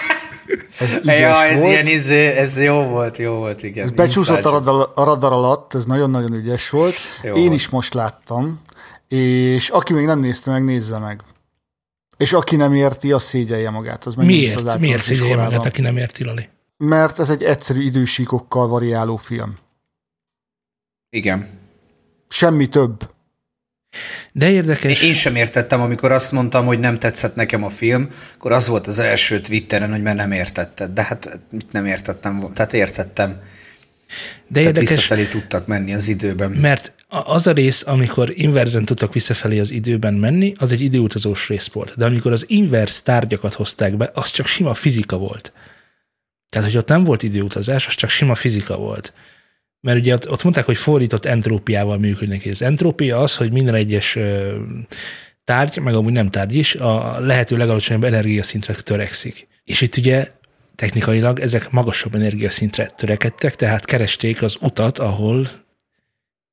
ez 0.78 1.18
Ja, 1.18 1.44
ez 1.44 1.58
volt. 1.58 1.70
ilyen 1.70 1.86
izé, 1.86 2.26
ez 2.26 2.60
jó 2.62 2.82
volt, 2.82 3.16
jó 3.16 3.34
volt, 3.34 3.62
igen. 3.62 3.84
Ez 3.84 3.90
becsúszott 3.90 4.44
a 4.44 4.50
radar, 4.50 4.90
a 4.94 5.04
radar 5.04 5.32
alatt, 5.32 5.74
ez 5.74 5.84
nagyon-nagyon 5.84 6.32
ügyes 6.32 6.70
volt. 6.70 6.94
Jó 7.22 7.34
Én 7.34 7.42
volt. 7.42 7.54
is 7.54 7.68
most 7.68 7.94
láttam, 7.94 8.62
és 9.08 9.68
aki 9.68 9.92
még 9.92 10.06
nem 10.06 10.20
nézte 10.20 10.50
meg, 10.50 10.64
nézze 10.64 10.98
meg. 10.98 11.20
És 12.22 12.32
aki 12.32 12.56
nem 12.56 12.74
érti, 12.74 13.12
az 13.12 13.22
szégyelje 13.22 13.70
magát. 13.70 14.04
Az 14.04 14.14
Miért? 14.14 14.78
Miért 14.78 15.02
szégyelje 15.02 15.36
magát, 15.36 15.66
aki 15.66 15.80
nem 15.80 15.96
érti, 15.96 16.24
Lali? 16.24 16.48
Mert 16.76 17.18
ez 17.18 17.30
egy 17.30 17.42
egyszerű 17.42 17.80
idősíkokkal 17.80 18.68
variáló 18.68 19.16
film. 19.16 19.58
Igen. 21.10 21.48
Semmi 22.28 22.66
több. 22.66 23.10
De 24.32 24.50
érdekes. 24.50 25.02
Én 25.02 25.12
sem 25.12 25.36
értettem, 25.36 25.80
amikor 25.80 26.12
azt 26.12 26.32
mondtam, 26.32 26.66
hogy 26.66 26.78
nem 26.78 26.98
tetszett 26.98 27.34
nekem 27.34 27.64
a 27.64 27.68
film, 27.68 28.08
akkor 28.34 28.52
az 28.52 28.66
volt 28.68 28.86
az 28.86 28.98
első 28.98 29.40
Twitteren, 29.40 29.90
hogy 29.90 30.02
mert 30.02 30.16
nem 30.16 30.32
értetted. 30.32 30.90
De 30.90 31.02
hát 31.02 31.40
mit 31.50 31.72
nem 31.72 31.86
értettem, 31.86 32.52
tehát 32.52 32.72
értettem. 32.72 33.40
De 34.48 34.60
Tehát 34.60 34.66
érdekes, 34.66 34.88
visszafelé 34.88 35.24
tudtak 35.24 35.66
menni 35.66 35.94
az 35.94 36.08
időben. 36.08 36.50
Mert 36.50 36.92
az 37.08 37.46
a 37.46 37.52
rész, 37.52 37.82
amikor 37.86 38.32
inverzen 38.34 38.84
tudtak 38.84 39.12
visszafelé 39.12 39.58
az 39.58 39.70
időben 39.70 40.14
menni, 40.14 40.52
az 40.58 40.72
egy 40.72 40.80
időutazós 40.80 41.48
rész 41.48 41.68
volt. 41.72 41.94
De 41.96 42.04
amikor 42.04 42.32
az 42.32 42.44
inverz 42.48 43.02
tárgyakat 43.02 43.54
hozták 43.54 43.96
be, 43.96 44.10
az 44.14 44.30
csak 44.30 44.46
sima 44.46 44.74
fizika 44.74 45.16
volt. 45.16 45.52
Tehát, 46.48 46.66
hogy 46.68 46.76
ott 46.76 46.88
nem 46.88 47.04
volt 47.04 47.22
időutazás, 47.22 47.86
az 47.86 47.94
csak 47.94 48.10
sima 48.10 48.34
fizika 48.34 48.76
volt. 48.76 49.12
Mert 49.80 49.98
ugye 49.98 50.14
ott, 50.14 50.30
ott 50.30 50.42
mondták, 50.42 50.64
hogy 50.64 50.76
fordított 50.76 51.24
entrópiával 51.24 51.98
működnek. 51.98 52.44
Az 52.44 52.62
entrópia 52.62 53.20
az, 53.20 53.36
hogy 53.36 53.52
minden 53.52 53.74
egyes 53.74 54.18
tárgy, 55.44 55.78
meg 55.78 55.94
amúgy 55.94 56.12
nem 56.12 56.30
tárgy 56.30 56.56
is, 56.56 56.74
a 56.74 57.20
lehető 57.20 57.56
legalacsonyabb 57.56 58.04
energiaszintre 58.04 58.74
törekszik. 58.74 59.46
És 59.64 59.80
itt 59.80 59.96
ugye 59.96 60.30
technikailag 60.74 61.40
ezek 61.40 61.70
magasabb 61.70 62.14
energiaszintre 62.14 62.86
törekedtek, 62.86 63.56
tehát 63.56 63.84
keresték 63.84 64.42
az 64.42 64.56
utat, 64.60 64.98
ahol 64.98 65.50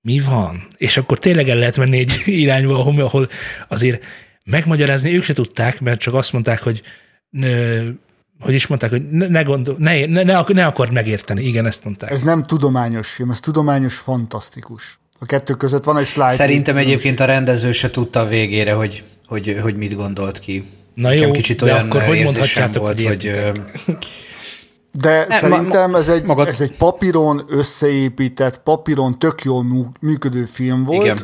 mi 0.01 0.19
van? 0.19 0.67
És 0.77 0.97
akkor 0.97 1.19
tényleg 1.19 1.49
el 1.49 1.57
lehet 1.57 1.77
menni 1.77 1.97
egy 1.97 2.21
irányba, 2.43 2.79
ahol, 2.79 3.01
ahol 3.01 3.29
azért 3.67 4.03
megmagyarázni 4.43 5.15
ők 5.15 5.23
se 5.23 5.33
tudták, 5.33 5.81
mert 5.81 5.99
csak 5.99 6.13
azt 6.13 6.33
mondták, 6.33 6.61
hogy 6.61 6.81
hogy 8.39 8.53
is 8.53 8.67
mondták, 8.67 8.89
hogy 8.89 9.09
ne, 9.09 9.27
ne, 9.27 9.41
gondol, 9.41 9.75
ne, 9.77 10.05
ne, 10.05 10.23
ne, 10.23 10.43
ne 10.47 10.65
akard 10.65 10.91
megérteni. 10.91 11.43
Igen, 11.43 11.65
ezt 11.65 11.83
mondták. 11.83 12.11
Ez 12.11 12.21
nem 12.21 12.43
tudományos 12.43 13.09
film, 13.09 13.29
ez 13.29 13.39
tudományos 13.39 13.97
fantasztikus. 13.97 14.99
A 15.19 15.25
kettő 15.25 15.53
között 15.53 15.83
van 15.83 15.97
egy 15.97 16.05
slide. 16.05 16.29
Szerintem 16.29 16.77
egyébként 16.77 17.19
a 17.19 17.25
rendező 17.25 17.71
se 17.71 17.89
tudta 17.89 18.19
a 18.19 18.27
végére, 18.27 18.73
hogy, 18.73 19.03
hogy, 19.25 19.57
hogy 19.61 19.75
mit 19.75 19.95
gondolt 19.95 20.39
ki. 20.39 20.63
Na 20.99 21.11
jó, 21.11 21.31
kicsit 21.31 21.61
olyan 21.61 21.85
akkor 21.85 22.01
hogy 22.01 22.21
mondhatjátok, 22.21 22.81
volt, 22.81 23.01
hogy... 23.01 23.31
De 24.93 25.25
nem, 25.27 25.39
szerintem 25.39 25.95
ez 25.95 26.09
egy, 26.09 26.25
magad... 26.25 26.47
ez 26.47 26.61
egy 26.61 26.77
papíron 26.77 27.43
összeépített, 27.47 28.59
papíron 28.63 29.19
tök 29.19 29.43
jól 29.43 29.65
működő 29.99 30.45
film 30.45 30.83
volt, 30.83 31.03
Igen. 31.03 31.17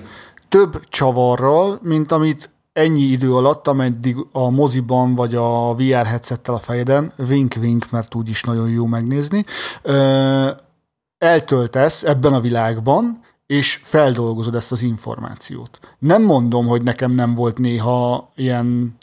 több 0.49 0.83
csavarral, 0.83 1.79
mint 1.83 2.11
amit 2.11 2.49
ennyi 2.73 3.01
idő 3.01 3.33
alatt, 3.35 3.67
ameddig 3.67 4.15
a 4.31 4.49
moziban 4.49 5.15
vagy 5.15 5.35
a 5.35 5.73
VR 5.73 6.05
headsettel 6.05 6.53
a 6.53 6.57
fejeden, 6.57 7.11
wink-wink, 7.29 7.91
mert 7.91 8.15
úgy 8.15 8.29
is 8.29 8.43
nagyon 8.43 8.69
jó 8.69 8.85
megnézni, 8.85 9.43
eltöltesz 11.17 12.03
ebben 12.03 12.33
a 12.33 12.39
világban, 12.39 13.19
és 13.47 13.79
feldolgozod 13.83 14.55
ezt 14.55 14.71
az 14.71 14.81
információt. 14.81 15.79
Nem 15.99 16.23
mondom, 16.23 16.67
hogy 16.67 16.83
nekem 16.83 17.11
nem 17.11 17.35
volt 17.35 17.57
néha 17.57 18.31
ilyen 18.35 18.97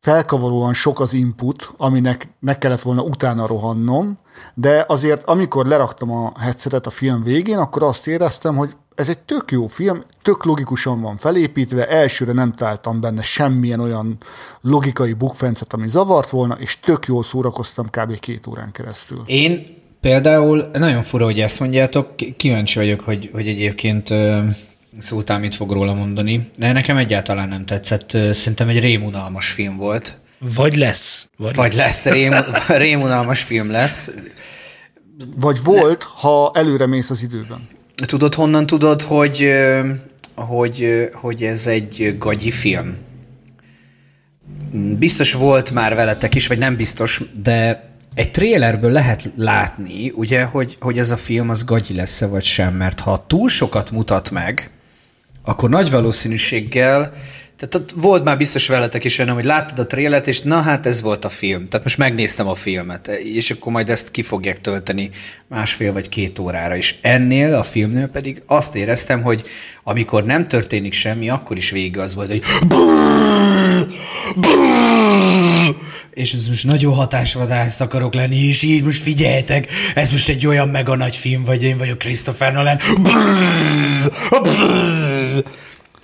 felkavaróan 0.00 0.74
sok 0.74 1.00
az 1.00 1.12
input, 1.12 1.72
aminek 1.76 2.28
meg 2.40 2.58
kellett 2.58 2.80
volna 2.80 3.02
utána 3.02 3.46
rohannom, 3.46 4.18
de 4.54 4.84
azért 4.88 5.24
amikor 5.24 5.66
leraktam 5.66 6.10
a 6.10 6.32
headsetet 6.40 6.86
a 6.86 6.90
film 6.90 7.22
végén, 7.22 7.58
akkor 7.58 7.82
azt 7.82 8.06
éreztem, 8.06 8.56
hogy 8.56 8.74
ez 8.94 9.08
egy 9.08 9.18
tök 9.18 9.50
jó 9.50 9.66
film, 9.66 10.02
tök 10.22 10.44
logikusan 10.44 11.00
van 11.00 11.16
felépítve, 11.16 11.88
elsőre 11.88 12.32
nem 12.32 12.52
találtam 12.52 13.00
benne 13.00 13.22
semmilyen 13.22 13.80
olyan 13.80 14.18
logikai 14.60 15.12
bukfencet, 15.12 15.72
ami 15.72 15.88
zavart 15.88 16.30
volna, 16.30 16.54
és 16.54 16.78
tök 16.80 17.06
jól 17.06 17.22
szórakoztam 17.22 17.86
kb. 17.90 18.18
két 18.18 18.46
órán 18.46 18.72
keresztül. 18.72 19.22
Én 19.26 19.66
például, 20.00 20.68
nagyon 20.72 21.02
fura, 21.02 21.24
hogy 21.24 21.40
ezt 21.40 21.60
mondjátok, 21.60 22.14
kíváncsi 22.36 22.78
vagyok, 22.78 23.00
hogy, 23.00 23.30
hogy 23.32 23.48
egyébként 23.48 24.08
szótál 24.98 25.38
mit 25.38 25.54
fog 25.54 25.72
róla 25.72 25.94
mondani, 25.94 26.50
de 26.56 26.72
nekem 26.72 26.96
egyáltalán 26.96 27.48
nem 27.48 27.66
tetszett, 27.66 28.10
szerintem 28.10 28.68
egy 28.68 28.80
rémunalmas 28.80 29.50
film 29.50 29.76
volt. 29.76 30.20
Vagy 30.38 30.76
lesz. 30.76 31.28
Vagy, 31.36 31.54
vagy 31.54 31.74
lesz, 31.74 32.04
lesz 32.04 32.14
rém, 32.14 32.34
rémunalmas 32.86 33.42
film 33.42 33.70
lesz. 33.70 34.10
Vagy 35.36 35.62
volt, 35.62 35.98
ne. 35.98 36.20
ha 36.20 36.50
előre 36.54 36.86
mész 36.86 37.10
az 37.10 37.22
időben. 37.22 37.68
Tudod, 37.94 38.34
honnan 38.34 38.66
tudod, 38.66 39.02
hogy, 39.02 39.52
hogy, 40.34 41.08
hogy 41.12 41.42
ez 41.42 41.66
egy 41.66 42.14
gagyi 42.18 42.50
film? 42.50 42.96
Biztos 44.98 45.32
volt 45.32 45.70
már 45.70 45.94
veletek 45.94 46.34
is, 46.34 46.46
vagy 46.46 46.58
nem 46.58 46.76
biztos, 46.76 47.22
de 47.42 47.88
egy 48.14 48.30
trélerből 48.30 48.90
lehet 48.90 49.30
látni, 49.36 50.12
ugye, 50.14 50.44
hogy, 50.44 50.76
hogy 50.80 50.98
ez 50.98 51.10
a 51.10 51.16
film 51.16 51.48
az 51.48 51.64
gagyi 51.64 51.94
lesz-e 51.94 52.26
vagy 52.26 52.44
sem, 52.44 52.74
mert 52.74 53.00
ha 53.00 53.24
túl 53.26 53.48
sokat 53.48 53.90
mutat 53.90 54.30
meg, 54.30 54.70
akkor 55.48 55.70
nagy 55.70 55.90
valószínűséggel 55.90 57.12
tehát 57.58 57.74
ott 57.74 58.00
volt 58.02 58.24
már 58.24 58.36
biztos 58.36 58.68
veletek 58.68 59.04
is 59.04 59.18
olyan, 59.18 59.34
hogy 59.34 59.44
láttad 59.44 59.78
a 59.78 59.86
trélet, 59.86 60.26
és 60.26 60.40
na 60.40 60.60
hát 60.60 60.86
ez 60.86 61.02
volt 61.02 61.24
a 61.24 61.28
film. 61.28 61.66
Tehát 61.66 61.84
most 61.84 61.98
megnéztem 61.98 62.48
a 62.48 62.54
filmet, 62.54 63.06
és 63.08 63.50
akkor 63.50 63.72
majd 63.72 63.90
ezt 63.90 64.10
ki 64.10 64.22
fogják 64.22 64.60
tölteni 64.60 65.10
másfél 65.48 65.92
vagy 65.92 66.08
két 66.08 66.38
órára. 66.38 66.76
És 66.76 66.94
ennél 67.00 67.54
a 67.54 67.62
filmnél 67.62 68.06
pedig 68.06 68.42
azt 68.46 68.74
éreztem, 68.74 69.22
hogy 69.22 69.42
amikor 69.82 70.24
nem 70.24 70.48
történik 70.48 70.92
semmi, 70.92 71.28
akkor 71.30 71.56
is 71.56 71.70
vége 71.70 72.02
az 72.02 72.14
volt, 72.14 72.28
hogy 72.28 72.42
és 76.10 76.32
ez 76.32 76.48
most 76.48 76.64
nagyon 76.64 76.94
hatásvadász 76.94 77.80
akarok 77.80 78.14
lenni, 78.14 78.36
és 78.36 78.62
így 78.62 78.84
most 78.84 79.02
figyeljetek, 79.02 79.68
ez 79.94 80.10
most 80.10 80.28
egy 80.28 80.46
olyan 80.46 80.68
mega 80.68 80.96
nagy 80.96 81.16
film, 81.16 81.44
vagy 81.44 81.62
én 81.62 81.76
vagyok 81.76 81.98
Christopher 81.98 82.52
Nolan. 82.52 82.78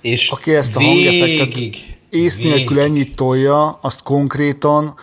És 0.05 0.29
Aki 0.29 0.55
ezt 0.55 0.75
a 0.75 0.83
hangeffektet 0.83 1.77
ész 2.09 2.37
nélkül 2.37 2.79
ennyit 2.79 3.15
tolja, 3.15 3.79
azt 3.81 4.03
konkrétan 4.03 4.95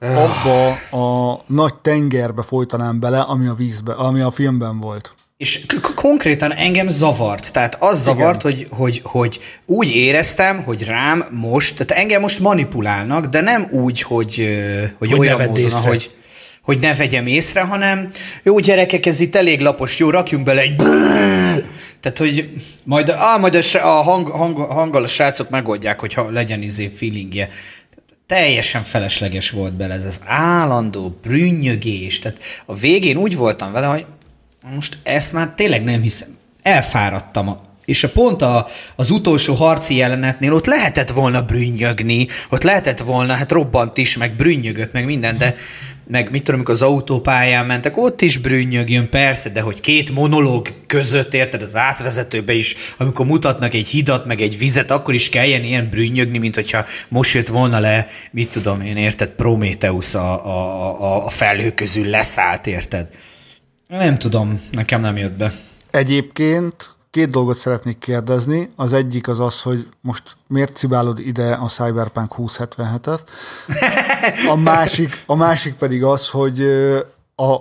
abba 0.00 0.68
a 0.90 1.40
nagy 1.46 1.74
tengerbe 1.74 2.42
folytanám 2.42 3.00
bele, 3.00 3.20
ami 3.20 3.46
a 3.46 3.54
vízbe, 3.54 3.92
ami 3.92 4.20
a 4.20 4.30
filmben 4.30 4.80
volt. 4.80 5.14
És 5.36 5.66
konkrétan 5.94 6.52
engem 6.52 6.88
zavart. 6.88 7.52
Tehát 7.52 7.76
az 7.82 8.02
zavart, 8.02 8.42
hogy, 8.42 8.66
hogy, 8.70 9.00
hogy 9.04 9.40
úgy 9.66 9.90
éreztem, 9.90 10.62
hogy 10.62 10.84
rám 10.84 11.24
most, 11.30 11.74
tehát 11.74 12.02
engem 12.02 12.20
most 12.20 12.40
manipulálnak, 12.40 13.26
de 13.26 13.40
nem 13.40 13.68
úgy, 13.70 14.02
hogy, 14.02 14.48
hogy, 14.98 15.10
hogy 15.10 15.18
olyan 15.18 15.40
módon, 15.40 15.64
észre. 15.64 15.76
ahogy 15.76 16.10
hogy 16.62 16.78
ne 16.78 16.94
vegyem 16.94 17.26
észre, 17.26 17.60
hanem 17.60 18.10
jó 18.42 18.58
gyerekek, 18.58 19.06
ez 19.06 19.20
itt 19.20 19.36
elég 19.36 19.60
lapos, 19.60 19.98
jó, 19.98 20.10
rakjunk 20.10 20.44
bele 20.44 20.60
egy 20.60 20.76
tehát, 22.12 22.32
hogy 22.32 22.50
majd, 22.84 23.10
á, 23.10 23.36
majd 23.36 23.54
a, 23.54 23.98
a 23.98 24.02
hang, 24.02 24.28
hang, 24.28 24.56
hanggal 24.56 25.02
a 25.02 25.06
srácok 25.06 25.50
megoldják, 25.50 26.00
hogyha 26.00 26.30
legyen 26.30 26.62
izé 26.62 26.88
feelingje. 26.88 27.48
Teljesen 28.26 28.82
felesleges 28.82 29.50
volt 29.50 29.72
bele 29.72 29.94
ez 29.94 30.04
az 30.04 30.20
állandó 30.24 31.18
brünnyögés. 31.22 32.18
Tehát 32.18 32.38
a 32.66 32.74
végén 32.74 33.16
úgy 33.16 33.36
voltam 33.36 33.72
vele, 33.72 33.86
hogy 33.86 34.06
most 34.74 34.98
ezt 35.02 35.32
már 35.32 35.48
tényleg 35.54 35.84
nem 35.84 36.00
hiszem. 36.00 36.36
Elfáradtam. 36.62 37.58
És 37.84 38.04
a 38.04 38.10
pont 38.10 38.42
a, 38.42 38.66
az 38.96 39.10
utolsó 39.10 39.54
harci 39.54 39.96
jelenetnél 39.96 40.52
ott 40.52 40.66
lehetett 40.66 41.10
volna 41.10 41.42
brünnyögni, 41.42 42.26
ott 42.50 42.62
lehetett 42.62 43.00
volna, 43.00 43.34
hát 43.34 43.52
robbant 43.52 43.96
is, 43.96 44.16
meg 44.16 44.36
brünnyögött, 44.36 44.92
meg 44.92 45.04
minden, 45.04 45.38
de 45.38 45.54
meg 46.08 46.30
mit 46.30 46.42
tudom, 46.42 46.54
amikor 46.54 46.74
az 46.74 46.82
autópályán 46.82 47.66
mentek, 47.66 47.96
ott 47.96 48.20
is 48.20 48.38
brünnyögjön, 48.38 49.10
persze, 49.10 49.48
de 49.48 49.60
hogy 49.60 49.80
két 49.80 50.10
monológ 50.10 50.68
között, 50.86 51.34
érted, 51.34 51.62
az 51.62 51.76
átvezetőbe 51.76 52.52
is, 52.52 52.76
amikor 52.98 53.26
mutatnak 53.26 53.74
egy 53.74 53.86
hidat, 53.86 54.26
meg 54.26 54.40
egy 54.40 54.58
vizet, 54.58 54.90
akkor 54.90 55.14
is 55.14 55.28
kelljen 55.28 55.64
ilyen 55.64 55.88
brünnyögni, 55.90 56.38
mint 56.38 56.54
hogyha 56.54 56.84
most 57.08 57.34
jött 57.34 57.48
volna 57.48 57.78
le, 57.78 58.06
mit 58.30 58.50
tudom 58.50 58.80
én, 58.80 58.96
érted, 58.96 59.28
Prométeusz 59.28 60.14
a, 60.14 60.46
a, 60.46 61.02
a, 61.02 61.26
a 61.26 61.30
felhő 61.30 61.70
közül 61.70 62.06
leszállt, 62.06 62.66
érted? 62.66 63.08
Nem 63.88 64.18
tudom, 64.18 64.60
nekem 64.72 65.00
nem 65.00 65.16
jött 65.16 65.36
be. 65.36 65.52
Egyébként 65.90 66.95
Két 67.16 67.30
dolgot 67.30 67.56
szeretnék 67.56 67.98
kérdezni. 67.98 68.68
Az 68.76 68.92
egyik 68.92 69.28
az 69.28 69.40
az, 69.40 69.62
hogy 69.62 69.88
most 70.00 70.22
miért 70.46 70.76
cibálod 70.76 71.18
ide 71.18 71.52
a 71.52 71.66
Cyberpunk 71.66 72.34
2077-et? 72.36 73.20
A 74.48 74.56
másik, 74.56 75.22
a 75.26 75.34
másik 75.34 75.74
pedig 75.74 76.04
az, 76.04 76.28
hogy 76.28 76.60
a 77.36 77.56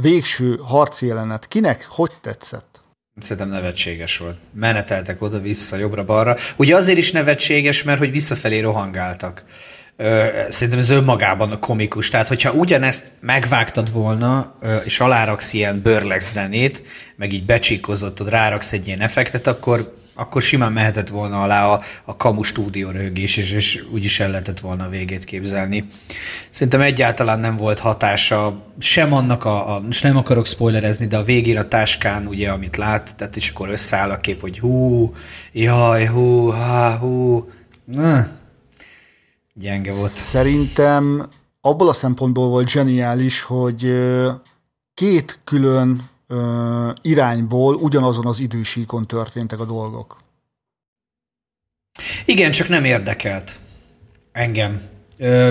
végső 0.00 0.58
harci 0.62 1.06
jelenet 1.06 1.48
kinek 1.48 1.86
hogy 1.88 2.10
tetszett? 2.20 2.82
Szerintem 3.16 3.48
nevetséges 3.48 4.18
volt. 4.18 4.38
Meneteltek 4.52 5.22
oda-vissza, 5.22 5.76
jobbra-balra. 5.76 6.36
Ugye 6.56 6.76
azért 6.76 6.98
is 6.98 7.12
nevetséges, 7.12 7.82
mert 7.82 7.98
hogy 7.98 8.10
visszafelé 8.10 8.60
rohangáltak 8.60 9.44
szerintem 10.48 10.78
ez 10.78 10.90
önmagában 10.90 11.60
komikus. 11.60 12.08
Tehát, 12.08 12.28
hogyha 12.28 12.52
ugyanezt 12.52 13.12
megvágtad 13.20 13.92
volna, 13.92 14.58
és 14.84 15.00
aláraksz 15.00 15.52
ilyen 15.52 15.80
bőrlex 15.82 16.32
zenét, 16.32 16.82
meg 17.16 17.32
így 17.32 17.44
becsíkozottad, 17.44 18.28
ráraksz 18.28 18.72
egy 18.72 18.86
ilyen 18.86 19.00
effektet, 19.00 19.46
akkor 19.46 20.02
akkor 20.16 20.42
simán 20.42 20.72
mehetett 20.72 21.08
volna 21.08 21.42
alá 21.42 21.66
a, 21.66 21.80
a 22.04 22.16
kamu 22.16 22.42
stúdió 22.42 22.90
rögés, 22.90 23.36
és, 23.36 23.52
és 23.52 23.84
úgyis 23.92 24.20
el 24.20 24.30
lehetett 24.30 24.60
volna 24.60 24.84
a 24.84 24.88
végét 24.88 25.24
képzelni. 25.24 25.88
Szerintem 26.50 26.80
egyáltalán 26.80 27.40
nem 27.40 27.56
volt 27.56 27.78
hatása 27.78 28.64
sem 28.78 29.12
annak 29.12 29.44
a, 29.44 29.76
a 29.76 29.82
és 29.88 30.00
nem 30.00 30.16
akarok 30.16 30.46
spoilerezni, 30.46 31.06
de 31.06 31.16
a 31.16 31.22
végén 31.22 31.56
a 31.56 31.68
táskán, 31.68 32.26
ugye, 32.26 32.50
amit 32.50 32.76
lát, 32.76 33.16
tehát 33.16 33.36
és 33.36 33.50
akkor 33.50 33.68
összeáll 33.68 34.10
a 34.10 34.16
kép, 34.16 34.40
hogy 34.40 34.58
hú, 34.58 35.12
jaj, 35.52 36.06
hú, 36.06 36.50
há, 36.50 36.96
hú, 36.96 37.48
na, 37.84 38.28
gyenge 39.54 39.92
volt. 39.92 40.12
Szerintem 40.12 41.26
abból 41.60 41.88
a 41.88 41.92
szempontból 41.92 42.48
volt 42.48 42.68
zseniális, 42.68 43.42
hogy 43.42 43.92
két 44.94 45.40
külön 45.44 46.10
irányból 47.02 47.74
ugyanazon 47.74 48.26
az 48.26 48.40
idősíkon 48.40 49.06
történtek 49.06 49.60
a 49.60 49.64
dolgok. 49.64 50.22
Igen, 52.24 52.50
csak 52.50 52.68
nem 52.68 52.84
érdekelt 52.84 53.58
engem, 54.32 54.80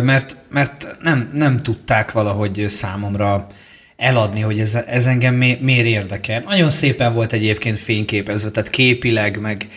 mert, 0.01 0.37
mert 0.49 0.97
nem, 1.01 1.31
nem 1.33 1.57
tudták 1.57 2.11
valahogy 2.11 2.65
számomra 2.67 3.47
eladni, 3.95 4.39
hogy 4.39 4.59
ez, 4.59 4.75
ez 4.75 5.05
engem 5.05 5.35
mi, 5.35 5.57
miért 5.61 5.85
érdekel. 5.85 6.41
Nagyon 6.41 6.69
szépen 6.69 7.13
volt 7.13 7.33
egyébként 7.33 7.79
fényképezve, 7.79 8.49
tehát 8.49 8.69
képileg, 8.69 9.39
meg 9.39 9.67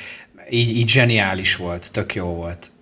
így, 0.50 0.76
így 0.76 0.88
zseniális 0.88 1.56
volt, 1.56 1.92
tök 1.92 2.14
jó 2.14 2.26
volt. 2.26 2.72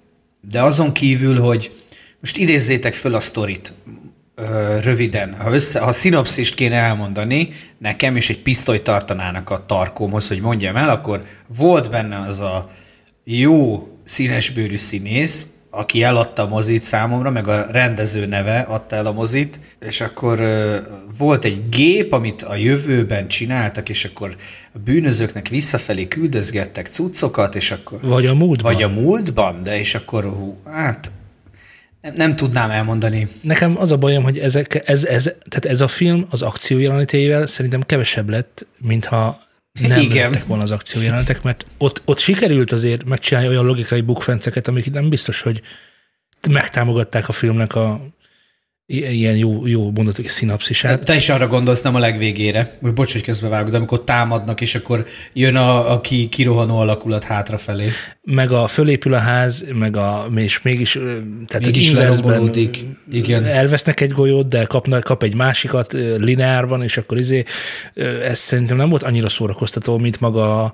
De 0.49 0.63
azon 0.63 0.93
kívül, 0.93 1.41
hogy 1.41 1.73
most 2.21 2.37
idézzétek 2.37 2.95
föl 2.95 3.15
a 3.15 3.21
sztorit 3.21 3.73
ö, 4.35 4.79
röviden. 4.81 5.35
Ha, 5.35 5.53
össze, 5.53 5.81
ha 5.81 5.93
szinopszist 5.93 6.55
kéne 6.55 6.77
elmondani 6.77 7.49
nekem, 7.79 8.17
és 8.17 8.31
egy 8.31 8.43
pisztolyt 8.43 8.83
tartanának 8.83 9.51
a 9.51 9.67
tarkómhoz, 9.67 10.29
hogy 10.29 10.41
mondjam 10.41 10.77
el, 10.77 10.89
akkor 10.89 11.23
volt 11.57 11.91
benne 11.91 12.21
az 12.21 12.41
a 12.41 12.71
jó 13.25 13.89
színesbőrű 14.05 14.77
színész, 14.77 15.49
aki 15.75 16.03
eladta 16.03 16.43
a 16.43 16.49
mozit 16.49 16.83
számomra, 16.83 17.31
meg 17.31 17.49
a 17.49 17.67
rendező 17.71 18.27
neve 18.27 18.61
adta 18.61 18.97
el 18.97 19.07
a 19.07 19.13
mozit, 19.13 19.61
és 19.81 20.01
akkor 20.01 20.41
ö, 20.41 20.77
volt 21.19 21.45
egy 21.45 21.69
gép, 21.69 22.13
amit 22.13 22.43
a 22.43 22.57
jövőben 22.57 23.29
csináltak, 23.29 23.89
és 23.89 24.05
akkor 24.05 24.37
a 24.75 24.79
bűnözőknek 24.85 25.49
visszafelé 25.49 26.09
küldözgettek 26.09 26.87
cuccokat, 26.87 27.55
és 27.55 27.71
akkor... 27.71 27.99
Vagy 28.03 28.27
a 28.27 28.35
múltban. 28.35 28.73
Vagy 28.73 28.83
a 28.83 28.89
múltban, 28.89 29.63
de 29.63 29.79
és 29.79 29.95
akkor 29.95 30.25
hú, 30.25 30.59
hát 30.71 31.11
nem, 32.05 32.13
nem 32.17 32.37
tudnám 32.37 32.71
elmondani. 32.71 33.29
Nekem 33.41 33.79
az 33.79 33.93
a 33.93 33.97
bajom, 33.97 34.23
hogy 34.23 34.39
ezek, 34.39 34.83
ez, 34.89 35.05
ez, 35.05 35.23
tehát 35.23 35.65
ez 35.65 35.81
a 35.81 35.89
film 35.89 36.27
az 36.31 36.43
akciójelenetével 36.43 37.47
szerintem 37.47 37.83
kevesebb 37.83 38.29
lett, 38.29 38.67
mintha 38.79 39.39
nem 39.81 40.01
Igen. 40.01 40.31
lettek 40.31 40.47
volna 40.47 40.63
az 40.63 40.71
akciójelenetek, 40.71 41.43
mert 41.43 41.67
ott, 41.79 42.03
ott 42.05 42.19
sikerült 42.19 42.73
azért 42.73 43.05
megcsinálni 43.05 43.49
olyan 43.49 43.65
logikai 43.65 44.01
bukfenceket, 44.01 44.69
amik 44.69 44.91
nem 44.91 45.09
biztos, 45.09 45.41
hogy 45.41 45.63
megtámogatták 46.51 47.29
a 47.29 47.33
filmnek 47.33 47.75
a 47.75 48.01
ilyen 48.87 49.37
jó, 49.37 49.67
jó 49.67 49.91
mondatok 49.91 50.29
szinapszisát. 50.29 51.05
Te 51.05 51.15
is 51.15 51.29
arra 51.29 51.47
gondolsz, 51.47 51.83
nem 51.83 51.95
a 51.95 51.99
legvégére. 51.99 52.79
Most 52.81 52.95
bocs, 52.95 53.13
hogy 53.13 53.23
közbevágok, 53.23 53.71
de 53.71 53.77
amikor 53.77 54.05
támadnak, 54.05 54.61
és 54.61 54.75
akkor 54.75 55.07
jön 55.33 55.57
a, 55.57 55.93
a 55.93 56.01
ki, 56.01 56.29
kirohanó 56.29 56.79
alakulat 56.79 57.25
hátrafelé. 57.25 57.89
meg 58.23 58.51
a 58.51 58.67
fölépül 58.67 59.15
a 59.15 59.19
ház, 59.19 59.65
meg 59.75 59.97
a, 59.97 60.29
és 60.35 60.63
mégis, 60.63 60.93
tehát 61.47 61.65
Mégis 61.65 61.93
lerombolódik. 61.93 62.85
Igen. 63.11 63.45
elvesznek 63.45 64.01
egy 64.01 64.13
golyót, 64.13 64.49
de 64.49 64.65
kapnak, 64.65 65.03
kap 65.03 65.23
egy 65.23 65.35
másikat 65.35 65.93
lineárban, 66.19 66.83
és 66.83 66.97
akkor 66.97 67.19
izé, 67.19 67.45
ez 68.23 68.39
szerintem 68.39 68.77
nem 68.77 68.89
volt 68.89 69.03
annyira 69.03 69.29
szórakoztató, 69.29 69.99
mint 69.99 70.21
maga 70.21 70.73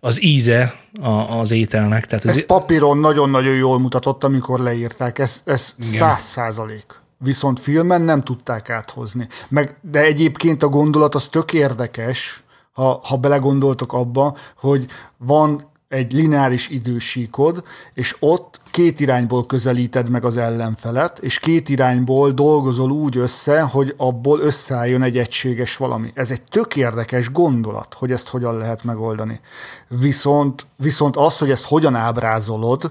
az 0.00 0.22
íze 0.22 0.74
a, 1.02 1.08
az 1.10 1.50
ételnek. 1.50 2.06
Tehát 2.06 2.24
ez, 2.24 2.36
Ez 2.36 2.46
papíron 2.46 2.98
nagyon-nagyon 2.98 3.54
jól 3.54 3.78
mutatott, 3.78 4.24
amikor 4.24 4.60
leírták, 4.60 5.18
ez, 5.18 5.42
ez 5.44 5.74
száz 5.78 6.20
százalék. 6.20 7.06
Viszont 7.18 7.60
filmen 7.60 8.00
nem 8.00 8.22
tudták 8.22 8.70
áthozni. 8.70 9.28
Meg, 9.48 9.76
de 9.80 10.00
egyébként 10.00 10.62
a 10.62 10.68
gondolat 10.68 11.14
az 11.14 11.26
tök 11.26 11.52
érdekes, 11.52 12.42
ha, 12.72 13.00
ha 13.02 13.16
belegondoltok 13.16 13.92
abba, 13.92 14.36
hogy 14.56 14.86
van 15.16 15.70
egy 15.88 16.12
lineáris 16.12 16.68
idősíkod, 16.68 17.64
és 17.94 18.16
ott 18.20 18.60
két 18.70 19.00
irányból 19.00 19.46
közelíted 19.46 20.10
meg 20.10 20.24
az 20.24 20.36
ellenfelet, 20.36 21.18
és 21.18 21.38
két 21.38 21.68
irányból 21.68 22.30
dolgozol 22.30 22.90
úgy 22.90 23.16
össze, 23.16 23.60
hogy 23.62 23.94
abból 23.96 24.40
összeálljon 24.40 25.02
egy 25.02 25.18
egységes 25.18 25.76
valami. 25.76 26.10
Ez 26.14 26.30
egy 26.30 26.42
tök 26.42 26.76
érdekes 26.76 27.32
gondolat, 27.32 27.94
hogy 27.94 28.12
ezt 28.12 28.28
hogyan 28.28 28.58
lehet 28.58 28.84
megoldani. 28.84 29.40
Viszont, 29.88 30.66
viszont 30.76 31.16
az, 31.16 31.38
hogy 31.38 31.50
ezt 31.50 31.64
hogyan 31.64 31.94
ábrázolod, 31.94 32.90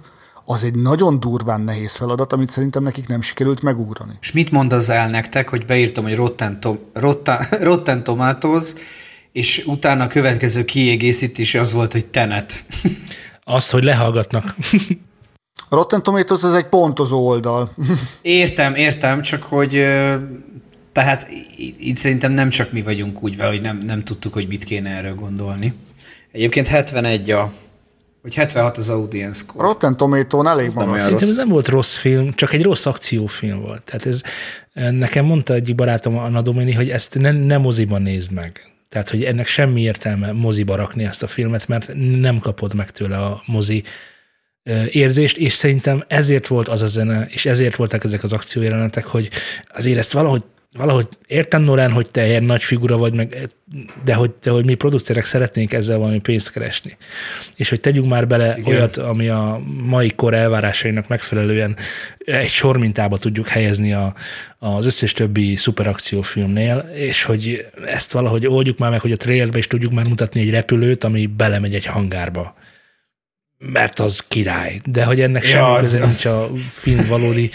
az 0.50 0.64
egy 0.64 0.76
nagyon 0.76 1.20
durván 1.20 1.62
nehéz 1.62 1.96
feladat, 1.96 2.34
amit 2.34 2.50
szerintem 2.50 2.84
nekik 2.84 3.08
nem 3.08 3.22
sikerült 3.22 3.62
megugrani. 3.62 4.12
És 4.22 4.32
mit 4.32 4.52
mond 4.52 4.74
az 4.74 4.90
el 4.90 5.10
nektek, 5.10 5.50
hogy 5.50 5.66
beírtam, 5.66 6.04
hogy 6.04 6.16
Rotten, 6.16 6.60
Tom, 6.60 6.80
Rotten, 6.94 7.40
Rotten 7.62 8.04
Tomatoes, 8.04 8.74
és 9.32 9.64
utána 9.66 10.04
a 10.04 10.08
következő 10.08 10.66
kiegészítés 10.66 11.56
az 11.56 11.74
volt, 11.74 11.92
hogy 11.92 12.06
Tenet. 12.06 12.66
azt, 13.44 13.70
hogy 13.70 13.84
lehallgatnak. 13.84 14.56
A 15.70 15.76
Rotten 15.76 16.04
Tomatoes 16.04 16.44
az 16.44 16.54
egy 16.54 16.68
pontozó 16.68 17.28
oldal. 17.28 17.74
Értem, 18.22 18.76
értem, 18.76 19.22
csak 19.22 19.44
hogy 19.44 19.86
tehát 20.92 21.28
itt 21.78 21.98
szerintem 21.98 22.32
nem 22.32 22.50
csak 22.50 22.72
mi 22.72 22.82
vagyunk 22.82 23.24
úgy 23.24 23.38
vele, 23.38 23.50
hogy 23.50 23.62
nem, 23.62 23.78
nem 23.86 24.04
tudtuk, 24.04 24.34
hogy 24.34 24.48
mit 24.48 24.64
kéne 24.64 24.90
erről 24.90 25.16
gondolni. 25.16 25.74
Egyébként 26.32 26.68
71 26.68 27.32
a, 27.32 27.52
vagy 28.28 28.36
76 28.36 28.78
az 28.78 28.90
audience 28.90 29.44
A 29.48 29.50
score. 29.50 29.68
Rotten 29.68 29.98
Tomato-n 29.98 30.48
elég 30.48 30.68
nem 30.68 30.76
magas. 30.76 30.92
olyan 30.92 31.04
Szerintem 31.04 31.30
ez 31.30 31.36
nem 31.36 31.48
volt 31.48 31.68
rossz 31.68 31.96
film, 31.96 32.34
csak 32.34 32.54
egy 32.54 32.64
rossz 32.64 32.86
akciófilm 32.86 33.62
volt. 33.62 33.82
Tehát 33.84 34.06
ez, 34.06 34.22
nekem 34.92 35.26
mondta 35.26 35.54
egyik 35.54 35.76
barátom, 35.76 36.18
Anna 36.18 36.42
Domini, 36.42 36.74
hogy 36.74 36.90
ezt 36.90 37.20
ne, 37.20 37.32
ne 37.32 37.58
moziban 37.58 38.02
nézd 38.02 38.32
meg. 38.32 38.62
Tehát, 38.90 39.10
hogy 39.10 39.24
ennek 39.24 39.48
semmi 39.48 39.82
értelme 39.82 40.32
moziba 40.32 40.76
rakni 40.76 41.04
ezt 41.04 41.24
a 41.24 41.28
filmet, 41.28 41.68
mert 41.68 41.92
nem 42.20 42.40
kapod 42.40 42.74
meg 42.74 42.90
tőle 42.92 43.18
a 43.18 43.42
mozi 43.46 43.84
ö, 44.64 44.84
érzést, 44.92 45.38
és 45.38 45.54
szerintem 45.54 46.04
ezért 46.08 46.48
volt 46.48 46.68
az 46.68 46.82
a 46.82 46.88
zene, 46.88 47.28
és 47.30 47.46
ezért 47.46 47.76
voltak 47.76 48.04
ezek 48.04 48.24
az 48.24 48.34
akciójelenetek, 48.34 49.06
hogy 49.06 49.30
azért 49.76 49.98
ezt 49.98 50.12
valahogy 50.12 50.44
valahogy 50.78 51.08
értem 51.28 51.62
Norán, 51.62 51.92
hogy 51.92 52.12
te 52.12 52.28
ilyen 52.28 52.44
nagy 52.44 52.64
figura 52.64 52.98
vagy, 52.98 53.14
meg, 53.14 53.48
de, 54.04 54.14
hogy, 54.14 54.34
de 54.44 54.52
hogy 54.52 54.66
mi 54.66 54.74
producerek 54.76 55.26
szeretnénk 55.26 55.74
ezzel 55.74 55.98
valami 55.98 56.20
pénzt 56.20 56.52
keresni. 56.52 56.98
És 57.56 57.70
hogy 57.70 57.80
tegyünk 57.82 58.08
már 58.08 58.28
bele 58.28 58.56
Igen. 58.58 58.76
olyat, 58.76 58.98
ami 58.98 59.28
a 59.28 59.62
mai 59.84 60.10
kor 60.16 60.34
elvárásainak 60.34 61.08
megfelelően 61.08 61.78
egy 62.18 62.50
sormintába 62.50 63.18
tudjuk 63.18 63.48
helyezni 63.48 63.94
a, 63.94 64.14
az 64.60 64.86
összes 64.86 65.12
többi 65.14 65.56
szuperakciófilmnél, 65.56 66.90
és 66.94 67.24
hogy 67.24 67.66
ezt 67.86 68.12
valahogy 68.12 68.48
oldjuk 68.48 68.78
már 68.78 68.90
meg, 68.90 69.00
hogy 69.00 69.12
a 69.12 69.18
trailerbe 69.18 69.58
is 69.58 69.68
tudjuk 69.68 69.92
már 69.92 70.08
mutatni 70.08 70.42
egy 70.42 70.50
repülőt, 70.50 71.04
ami 71.04 71.26
belemegy 71.26 71.76
egy 71.76 71.86
hangárba 71.86 72.56
mert 73.60 74.00
az 74.00 74.24
király. 74.28 74.82
De 74.86 75.04
hogy 75.06 75.22
ennek 75.22 75.44
Ja, 75.44 75.50
semmi 75.50 75.76
köze 75.76 76.04
az- 76.04 76.10
nincs 76.10 76.26
a 76.26 76.50
film 76.70 77.08
valódi, 77.08 77.50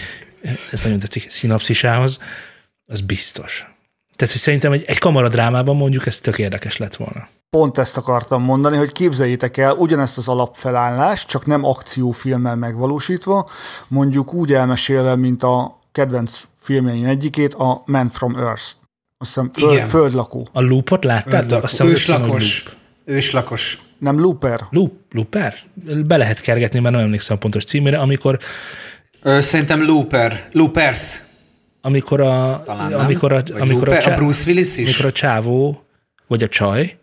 ez 0.71 0.83
nagyon 0.83 0.99
tetszik, 0.99 1.31
szinapszisához, 1.31 2.19
az 2.87 3.01
biztos. 3.01 3.67
Tehát, 4.17 4.33
hogy 4.35 4.43
szerintem 4.43 4.73
egy, 4.73 4.85
egy 4.87 4.99
kamaradrámában 4.99 5.77
mondjuk 5.77 6.07
ez 6.07 6.19
tök 6.19 6.39
érdekes 6.39 6.77
lett 6.77 6.97
volna. 6.97 7.29
Pont 7.51 7.79
ezt 7.79 7.97
akartam 7.97 8.43
mondani, 8.43 8.77
hogy 8.77 8.93
képzeljétek 8.93 9.57
el 9.57 9.75
ugyanezt 9.75 10.17
az 10.19 10.29
alapfelállást, 10.29 11.29
csak 11.29 11.47
nem 11.47 11.65
akciófilmmel 11.65 12.57
megvalósítva, 12.57 13.51
mondjuk 13.89 14.33
úgy 14.35 14.53
elmesélve, 14.53 15.17
mint 15.17 15.43
a 15.43 15.81
kedvenc 15.93 16.41
filmjeim 16.61 17.05
egyikét, 17.05 17.55
a 17.55 17.83
Man 17.87 18.11
from 18.11 18.37
Earth. 18.37 18.63
Azt 19.19 19.35
hiszem, 19.35 19.51
föld, 19.53 19.73
Igen. 19.73 19.87
földlakó. 19.87 20.49
A 20.53 20.61
loopot 20.61 21.05
láttátok? 21.05 21.63
Azt 21.63 21.71
hiszem, 21.71 21.87
Őslakos. 21.87 22.65
loop. 22.65 22.77
Őslakos. 23.05 23.79
Nem 23.99 24.21
Looper. 24.21 24.61
Loop, 24.71 24.93
looper? 25.11 25.55
Be 26.07 26.17
lehet 26.17 26.41
kergetni, 26.41 26.79
mert 26.79 26.95
nem 26.95 27.05
emlékszem 27.05 27.37
a 27.37 27.39
pontos 27.39 27.65
címére, 27.65 27.99
amikor, 27.99 28.39
Ö, 29.23 29.41
szerintem 29.41 29.85
Looper. 29.85 30.49
Loopers. 30.53 31.23
Amikor 31.83 32.21
a, 32.21 32.63
Talán 32.65 32.91
nem. 32.91 33.01
amikor 33.01 33.33
a, 33.33 33.35
Vagy 33.35 33.51
amikor 33.61 33.89
a, 33.89 33.91
Looper? 33.91 34.03
csá, 34.03 34.13
a 34.13 34.17
Bruce 34.17 34.51
Willis 34.51 34.77
is? 34.77 34.87
amikor 34.89 35.07
a 35.11 35.13
csávó, 35.13 35.83
vagy 36.27 36.43
a 36.43 36.49
csaj 36.49 36.97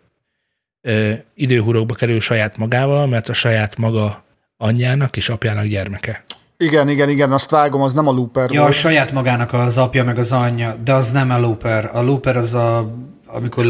ö, 0.82 1.10
időhurokba 1.34 1.94
kerül 1.94 2.20
saját 2.20 2.56
magával, 2.56 3.06
mert 3.06 3.28
a 3.28 3.32
saját 3.32 3.76
maga 3.76 4.24
anyjának 4.56 5.16
és 5.16 5.28
apjának 5.28 5.64
gyermeke. 5.64 6.24
Igen, 6.56 6.88
igen, 6.88 7.08
igen, 7.08 7.32
azt 7.32 7.50
vágom, 7.50 7.82
az 7.82 7.92
nem 7.92 8.08
a 8.08 8.12
Looper 8.12 8.50
Ja, 8.50 8.64
a 8.64 8.70
saját 8.70 9.12
magának 9.12 9.52
az 9.52 9.78
apja, 9.78 10.04
meg 10.04 10.18
az 10.18 10.32
anyja, 10.32 10.74
de 10.84 10.92
az 10.92 11.10
nem 11.10 11.30
a 11.30 11.38
Looper. 11.38 11.90
A 11.92 12.02
Looper 12.02 12.36
az 12.36 12.54
a, 12.54 12.94
amikor 13.26 13.64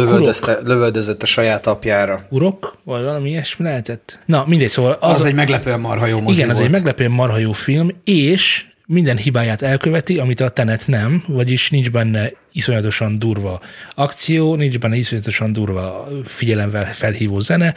lövöldözött 0.64 1.22
a 1.22 1.26
saját 1.26 1.66
apjára. 1.66 2.26
Urok? 2.28 2.76
Vagy 2.84 3.02
valami 3.02 3.28
ilyesmi 3.28 3.64
lehetett? 3.64 4.18
Na, 4.26 4.44
mindegy, 4.46 4.68
szóval 4.68 4.96
Az, 5.00 5.10
az, 5.10 5.16
az 5.20 5.24
egy 5.24 5.34
meglepően 5.34 5.80
marha 5.80 6.06
jó 6.06 6.20
mozi 6.20 6.38
igen, 6.38 6.50
az 6.50 6.56
volt. 6.56 6.66
egy 6.68 6.74
meglepően 6.74 7.10
marha 7.10 7.38
jó 7.38 7.52
film, 7.52 7.88
és 8.04 8.64
minden 8.92 9.16
hibáját 9.16 9.62
elköveti, 9.62 10.18
amit 10.18 10.40
a 10.40 10.50
Tenet 10.50 10.86
nem, 10.86 11.24
vagyis 11.26 11.70
nincs 11.70 11.90
benne 11.90 12.32
iszonyatosan 12.52 13.18
durva 13.18 13.60
akció, 13.94 14.54
nincs 14.54 14.78
benne 14.78 14.96
iszonyatosan 14.96 15.52
durva 15.52 16.08
figyelemvel 16.24 16.92
felhívó 16.92 17.40
zene, 17.40 17.74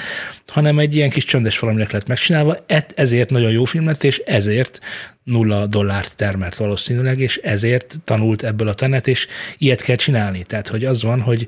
hanem 0.48 0.80
egy 0.80 0.96
ilyen 0.96 1.10
kis 1.10 1.26
csöndes 1.26 1.60
valaminek 1.60 1.92
lett 1.92 2.08
megcsinálva, 2.08 2.58
ezért 2.96 3.30
nagyon 3.30 3.52
jó 3.52 3.64
film 3.66 3.86
lett, 3.86 4.04
és 4.04 4.18
ezért 4.18 4.80
nulla 5.24 5.68
dollárt 5.68 6.16
termelt 6.16 6.56
valószínűleg, 6.56 7.20
és 7.20 7.38
ezért 7.38 7.96
tanult 8.04 8.44
ebből 8.44 8.68
a 8.68 8.74
tenet, 8.74 9.08
és 9.08 9.28
ilyet 9.58 9.82
kell 9.82 9.96
csinálni. 9.96 10.44
Tehát, 10.44 10.68
hogy 10.68 10.86
az 10.86 11.04
van, 11.04 11.22
hogy 11.22 11.48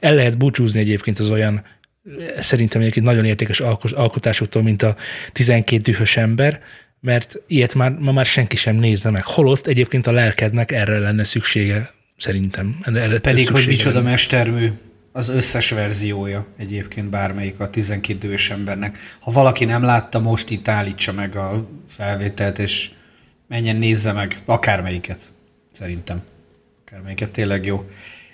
el 0.00 0.14
lehet 0.14 0.38
búcsúzni 0.38 0.80
egyébként 0.80 1.18
az 1.18 1.30
olyan 1.30 1.64
szerintem 2.38 2.80
egyébként 2.80 3.06
nagyon 3.06 3.24
értékes 3.24 3.60
alkotásoktól, 3.60 4.62
mint 4.62 4.82
a 4.82 4.96
12 5.32 5.82
dühös 5.82 6.16
ember, 6.16 6.60
mert 7.00 7.40
ilyet 7.46 7.74
már, 7.74 7.92
ma 7.98 8.12
már 8.12 8.26
senki 8.26 8.56
sem 8.56 8.76
nézne 8.76 9.10
meg. 9.10 9.24
Holott 9.24 9.66
egyébként 9.66 10.06
a 10.06 10.10
lelkednek 10.10 10.72
erre 10.72 10.98
lenne 10.98 11.24
szüksége, 11.24 11.90
szerintem. 12.16 12.78
Erre 12.82 13.18
Pedig, 13.18 13.50
hogy 13.50 13.66
micsoda 13.66 14.02
mestermű 14.02 14.70
az 15.12 15.28
összes 15.28 15.70
verziója 15.70 16.46
egyébként 16.58 17.10
bármelyik 17.10 17.60
a 17.60 17.70
12 17.70 18.18
dühös 18.18 18.50
embernek. 18.50 18.98
Ha 19.20 19.30
valaki 19.30 19.64
nem 19.64 19.82
látta, 19.82 20.18
most 20.18 20.50
itt 20.50 20.68
állítsa 20.68 21.12
meg 21.12 21.36
a 21.36 21.68
felvételt, 21.86 22.58
és 22.58 22.90
menjen 23.48 23.76
nézze 23.76 24.12
meg 24.12 24.36
akármelyiket, 24.44 25.18
szerintem. 25.72 26.22
Akármelyiket 26.86 27.30
tényleg 27.30 27.64
jó. 27.64 27.84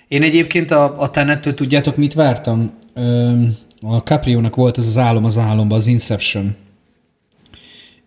Én 0.07 0.23
egyébként 0.23 0.71
a, 0.71 1.01
a 1.01 1.09
Tenettől 1.09 1.53
tudjátok, 1.53 1.95
mit 1.95 2.13
vártam? 2.13 2.77
a 3.81 3.97
Capriónak 3.97 4.55
volt 4.55 4.77
ez 4.77 4.85
az 4.85 4.97
álom 4.97 5.25
az 5.25 5.37
álomban, 5.37 5.77
az 5.77 5.87
Inception. 5.87 6.55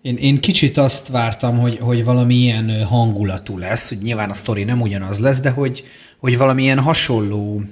Én, 0.09 0.16
én 0.16 0.40
kicsit 0.40 0.77
azt 0.77 1.09
vártam, 1.09 1.59
hogy, 1.59 1.79
hogy 1.81 2.05
valami 2.05 2.35
ilyen 2.35 2.85
hangulatú 2.85 3.59
lesz, 3.59 3.88
hogy 3.88 3.99
nyilván 4.03 4.31
a 4.31 4.33
sztori 4.33 4.64
nem 4.64 4.81
ugyanaz 4.81 5.18
lesz, 5.18 5.40
de 5.40 5.51
hogy, 5.51 5.85
hogy 6.18 6.38
valami 6.38 6.62
ilyen 6.62 6.79
hasonló 6.79 7.62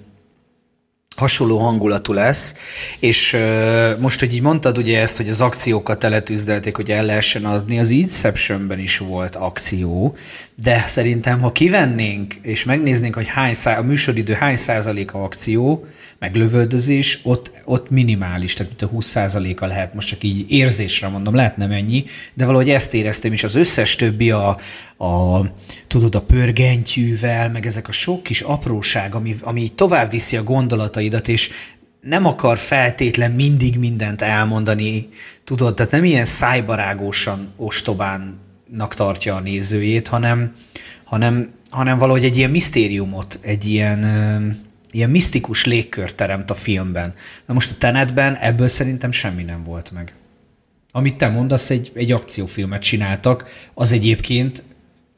hasonló 1.16 1.59
hangulatú 1.59 2.12
lesz, 2.12 2.55
és 2.98 3.33
uh, 3.33 4.00
most, 4.00 4.20
hogy 4.20 4.35
így 4.35 4.42
mondtad 4.42 4.79
ugye 4.79 5.00
ezt, 5.00 5.16
hogy 5.16 5.29
az 5.29 5.40
akciókat 5.40 5.98
teletűzdelték, 5.98 6.76
hogy 6.76 6.90
el 6.90 7.05
lehessen 7.05 7.44
adni, 7.44 7.79
az 7.79 7.90
Inceptionben 7.90 8.79
is 8.79 8.98
volt 8.98 9.37
akció, 9.37 10.16
de 10.62 10.85
szerintem, 10.87 11.40
ha 11.40 11.52
kivennénk, 11.52 12.35
és 12.42 12.64
megnéznénk, 12.64 13.14
hogy 13.14 13.29
hány 13.29 13.55
szá- 13.55 13.79
a 13.79 13.83
műsoridő 13.83 14.33
hány 14.33 14.57
százaléka 14.57 15.22
akció, 15.22 15.85
meg 16.18 16.35
lövöldözés, 16.35 17.20
ott, 17.22 17.50
ott 17.64 17.90
minimális, 17.90 18.55
tehát 18.55 18.72
mint 18.79 18.92
a 18.92 18.96
20%-a 18.96 19.66
lehet, 19.66 19.94
most 19.94 20.09
csak 20.09 20.22
így 20.22 20.50
érzésre 20.50 21.09
mondom, 21.09 21.35
lehet 21.35 21.57
nem 21.57 21.70
ennyi, 21.70 22.05
de 22.35 22.44
valahogy 22.44 22.70
ezt 22.70 22.94
éreztem, 22.94 23.33
és 23.33 23.44
az 23.44 23.55
összes 23.55 23.96
többi 23.96 24.31
a, 24.31 24.57
a 24.98 25.40
tudod, 25.87 26.14
a 26.14 26.22
pörgentyűvel, 26.22 27.50
meg 27.50 27.66
ezek 27.66 27.88
a 27.88 27.92
sok 27.92 28.22
kis 28.22 28.40
apróság, 28.40 29.14
ami, 29.14 29.37
ami 29.42 29.68
tovább 29.68 30.11
viszi 30.11 30.37
a 30.37 30.42
gondolataidat, 30.42 31.28
és 31.28 31.50
nem 32.00 32.26
akar 32.26 32.59
feltétlen 32.59 33.30
mindig 33.30 33.78
mindent 33.78 34.22
elmondani, 34.22 35.09
tudod, 35.44 35.74
tehát 35.74 35.92
nem 35.92 36.04
ilyen 36.04 36.24
szájbarágósan 36.24 37.50
ostobánnak 37.56 38.94
tartja 38.94 39.35
a 39.35 39.40
nézőjét, 39.40 40.09
hanem, 40.09 40.54
hanem, 41.04 41.50
hanem 41.70 41.98
valahogy 41.98 42.24
egy 42.24 42.37
ilyen 42.37 42.50
misztériumot, 42.50 43.38
egy 43.42 43.64
ilyen, 43.64 44.00
ilyen 44.90 45.11
misztikus 45.11 45.64
légkör 45.64 46.14
teremt 46.14 46.50
a 46.50 46.54
filmben. 46.54 47.14
Na 47.46 47.54
most 47.54 47.70
a 47.70 47.76
Tenetben 47.78 48.37
ebből 48.37 48.68
szerintem 48.68 49.11
semmi 49.11 49.42
nem 49.42 49.64
volt 49.64 49.90
meg. 49.90 50.14
Amit 50.92 51.16
te 51.16 51.28
mondasz, 51.28 51.70
egy, 51.70 51.92
egy 51.94 52.12
akciófilmet 52.12 52.82
csináltak, 52.82 53.48
az 53.74 53.92
egyébként 53.92 54.62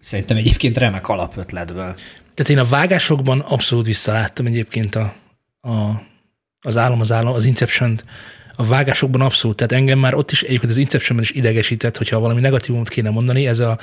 szerintem 0.01 0.37
egyébként 0.37 0.79
remek 0.79 1.09
alapötletből. 1.09 1.95
Tehát 2.35 2.53
én 2.53 2.59
a 2.59 2.65
vágásokban 2.65 3.41
abszolút 3.41 3.87
visszaláttam 3.87 4.47
egyébként 4.47 4.95
a, 4.95 5.15
a, 5.61 6.03
az 6.61 6.77
álom, 6.77 7.01
az 7.01 7.13
álom, 7.13 7.33
az 7.33 7.45
Inception-t, 7.45 8.05
a 8.61 8.65
vágásokban 8.65 9.21
abszolút, 9.21 9.57
tehát 9.57 9.73
engem 9.73 9.99
már 9.99 10.15
ott 10.15 10.31
is 10.31 10.43
egyébként 10.43 10.73
az 10.73 10.77
Inceptionben 10.79 11.27
is 11.31 11.37
idegesített, 11.37 11.97
hogyha 11.97 12.19
valami 12.19 12.41
negatívumot 12.41 12.89
kéne 12.89 13.11
mondani, 13.11 13.47
ez 13.47 13.59
a, 13.59 13.79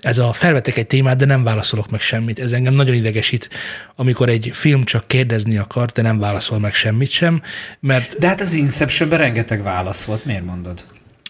ez 0.00 0.18
a 0.18 0.32
felvetek 0.32 0.76
egy 0.76 0.86
témát, 0.86 1.16
de 1.16 1.24
nem 1.24 1.44
válaszolok 1.44 1.90
meg 1.90 2.00
semmit. 2.00 2.38
Ez 2.38 2.52
engem 2.52 2.74
nagyon 2.74 2.94
idegesít, 2.94 3.48
amikor 3.96 4.28
egy 4.28 4.50
film 4.52 4.84
csak 4.84 5.08
kérdezni 5.08 5.56
akar, 5.56 5.90
de 5.90 6.02
nem 6.02 6.18
válaszol 6.18 6.58
meg 6.58 6.74
semmit 6.74 7.10
sem, 7.10 7.42
mert... 7.80 8.18
De 8.18 8.26
hát 8.26 8.40
az 8.40 8.52
Inceptionben 8.52 9.18
rengeteg 9.18 9.62
válasz 9.62 10.04
volt, 10.04 10.24
miért 10.24 10.44
mondod? 10.44 10.84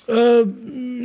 Ö, 0.07 0.40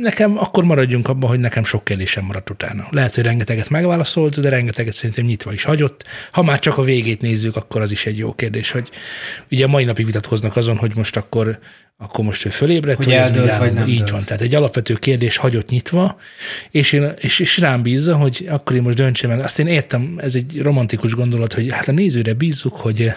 nekem 0.00 0.38
akkor 0.38 0.64
maradjunk 0.64 1.08
abban, 1.08 1.28
hogy 1.28 1.40
nekem 1.40 1.64
sok 1.64 1.84
kérdésem 1.84 2.24
maradt 2.24 2.50
utána. 2.50 2.86
Lehet, 2.90 3.14
hogy 3.14 3.24
rengeteget 3.24 3.68
megválaszolt, 3.68 4.40
de 4.40 4.48
rengeteget 4.48 4.94
szerintem 4.94 5.24
nyitva 5.24 5.52
is 5.52 5.64
hagyott. 5.64 6.04
Ha 6.30 6.42
már 6.42 6.58
csak 6.58 6.78
a 6.78 6.82
végét 6.82 7.20
nézzük, 7.20 7.56
akkor 7.56 7.80
az 7.80 7.90
is 7.90 8.06
egy 8.06 8.18
jó 8.18 8.34
kérdés, 8.34 8.70
hogy 8.70 8.90
ugye 9.50 9.66
mai 9.66 9.84
napig 9.84 10.06
vitatkoznak 10.06 10.56
azon, 10.56 10.76
hogy 10.76 10.92
most 10.96 11.16
akkor 11.16 11.58
akkor 12.02 12.24
most 12.24 12.46
ő 12.46 12.50
fölébredt, 12.50 12.96
hogy, 12.96 13.06
hogy 13.06 13.14
eldölt, 13.14 13.56
vagy 13.56 13.72
nem 13.72 13.88
Így 13.88 13.96
dölt. 13.96 14.10
van, 14.10 14.20
tehát 14.24 14.42
egy 14.42 14.54
alapvető 14.54 14.94
kérdés 14.94 15.36
hagyott 15.36 15.68
nyitva, 15.68 16.18
és, 16.70 16.92
én, 16.92 17.12
és, 17.18 17.38
és 17.38 17.58
rám 17.58 17.82
bízza, 17.82 18.16
hogy 18.16 18.46
akkor 18.50 18.76
én 18.76 18.82
most 18.82 18.96
döntsem 18.96 19.30
el. 19.30 19.40
Azt 19.40 19.58
én 19.58 19.66
értem, 19.66 20.14
ez 20.16 20.34
egy 20.34 20.60
romantikus 20.62 21.14
gondolat, 21.14 21.52
hogy 21.52 21.72
hát 21.72 21.88
a 21.88 21.92
nézőre 21.92 22.32
bízzuk, 22.32 22.76
hogy 22.76 23.12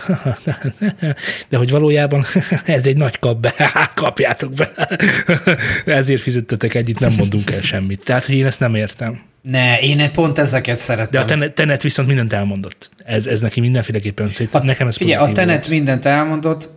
de 1.50 1.58
hogy 1.58 1.70
valójában 1.70 2.26
ez 2.66 2.86
egy 2.86 2.98
nagy 2.98 3.20
kap 3.20 3.40
be, 3.40 3.54
kapjátok 3.96 4.54
be. 4.54 4.98
Ezért 5.86 6.22
fizettetek 6.63 6.76
együtt, 6.76 6.99
nem 6.99 7.13
mondunk 7.17 7.52
el 7.52 7.62
semmit. 7.62 8.04
Tehát, 8.04 8.26
hogy 8.26 8.36
én 8.36 8.45
ezt 8.45 8.60
nem 8.60 8.76
értem. 8.76 9.21
Ne, 9.41 9.80
én 9.80 10.12
pont 10.12 10.38
ezeket 10.38 10.78
szeretem. 10.78 11.12
De 11.12 11.19
a 11.19 11.26
tenet, 11.26 11.54
tenet 11.54 11.82
viszont 11.82 12.08
mindent 12.08 12.34
elmondott. 12.34 12.91
Ez, 13.06 13.28
ez 13.28 13.39
neki 13.39 13.60
mindenféleképpen 13.60 14.28
szép. 14.28 14.60
Nekem 14.62 14.88
ez 14.88 14.95
Figyelj, 14.95 15.30
a 15.30 15.32
tenet 15.32 15.56
volt. 15.56 15.67
mindent 15.67 16.06
elmondott, 16.06 16.69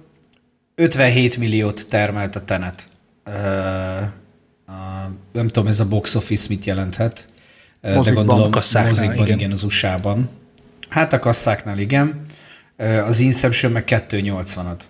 57 0.75 1.37
milliót 1.37 1.87
termelt 1.89 2.37
a 2.37 2.45
Tenet. 2.45 2.89
Uh, 3.27 3.35
uh, 4.69 4.75
nem 5.33 5.47
tudom, 5.47 5.67
ez 5.69 5.81
a 5.81 5.87
box 5.87 6.15
office 6.15 6.47
mit 6.49 6.65
jelenthet. 6.65 7.29
Mozikban, 7.83 8.05
de 8.05 8.13
gondolom, 8.13 8.51
kasszáknál, 8.51 8.93
mozikban, 8.93 9.27
igen. 9.27 9.39
igen, 9.39 9.51
az 9.51 9.63
USA-ban. 9.63 10.31
Hát 10.89 11.13
a 11.13 11.19
kasszáknál 11.19 11.79
igen. 11.79 12.21
Az 13.05 13.19
Inception 13.19 13.73
meg 13.73 13.85
280-at. 13.87 14.81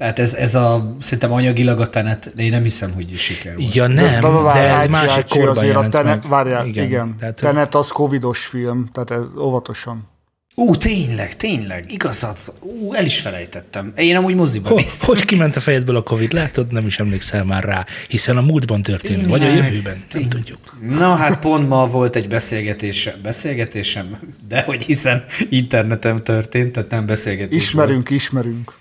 Tehát 0.00 0.18
ez, 0.18 0.34
ez 0.34 0.54
a, 0.54 0.96
szerintem 1.00 1.32
anyagilag 1.32 1.80
a 1.80 1.86
tenet, 1.86 2.32
de 2.34 2.42
én 2.42 2.50
nem 2.50 2.62
hiszem, 2.62 2.92
hogy 2.92 3.16
siker 3.16 3.56
volt. 3.56 3.74
Ja 3.74 3.86
nem, 3.86 4.20
de, 4.20 4.28
de, 4.28 4.52
de 4.52 4.80
ez 4.80 4.88
másik 4.88 5.24
korban 5.28 5.56
azért 5.56 5.76
a 5.76 5.88
tenet, 5.88 6.26
várjál, 6.28 6.66
igen, 6.66 6.84
igen. 6.84 7.16
Tehát, 7.18 7.34
tenet 7.34 7.74
az 7.74 7.88
covidos 7.88 8.46
film, 8.46 8.88
tehát 8.92 9.10
ez 9.10 9.42
óvatosan. 9.42 10.08
Ú, 10.54 10.74
tényleg, 10.74 11.36
tényleg, 11.36 11.92
igazad. 11.92 12.36
Ú, 12.60 12.94
el 12.94 13.04
is 13.04 13.20
felejtettem. 13.20 13.92
Én 13.96 14.16
amúgy 14.16 14.34
moziban 14.34 14.72
Ho, 14.72 14.78
Hogy 15.00 15.24
kiment 15.24 15.56
a 15.56 15.60
fejedből 15.60 15.96
a 15.96 16.02
Covid? 16.02 16.32
Látod, 16.32 16.72
nem 16.72 16.86
is 16.86 16.98
emlékszel 16.98 17.44
már 17.44 17.64
rá, 17.64 17.86
hiszen 18.08 18.36
a 18.36 18.40
múltban 18.40 18.82
történt, 18.82 19.20
tényleg, 19.20 19.40
vagy 19.40 19.48
a 19.48 19.54
jövőben, 19.54 19.96
tényleg. 20.08 20.32
nem 20.32 20.40
tudjuk. 20.40 20.58
Na 20.98 21.14
hát 21.14 21.40
pont 21.40 21.68
ma 21.68 21.86
volt 21.86 22.16
egy 22.16 22.28
beszélgetésem, 22.28 23.14
beszélgetésem, 23.22 24.18
de 24.48 24.62
hogy 24.62 24.84
hiszen 24.84 25.24
internetem 25.48 26.22
történt, 26.22 26.72
tehát 26.72 26.90
nem 26.90 27.06
beszélgetés. 27.06 27.58
Ismerünk, 27.58 28.08
volt. 28.08 28.20
ismerünk. 28.20 28.79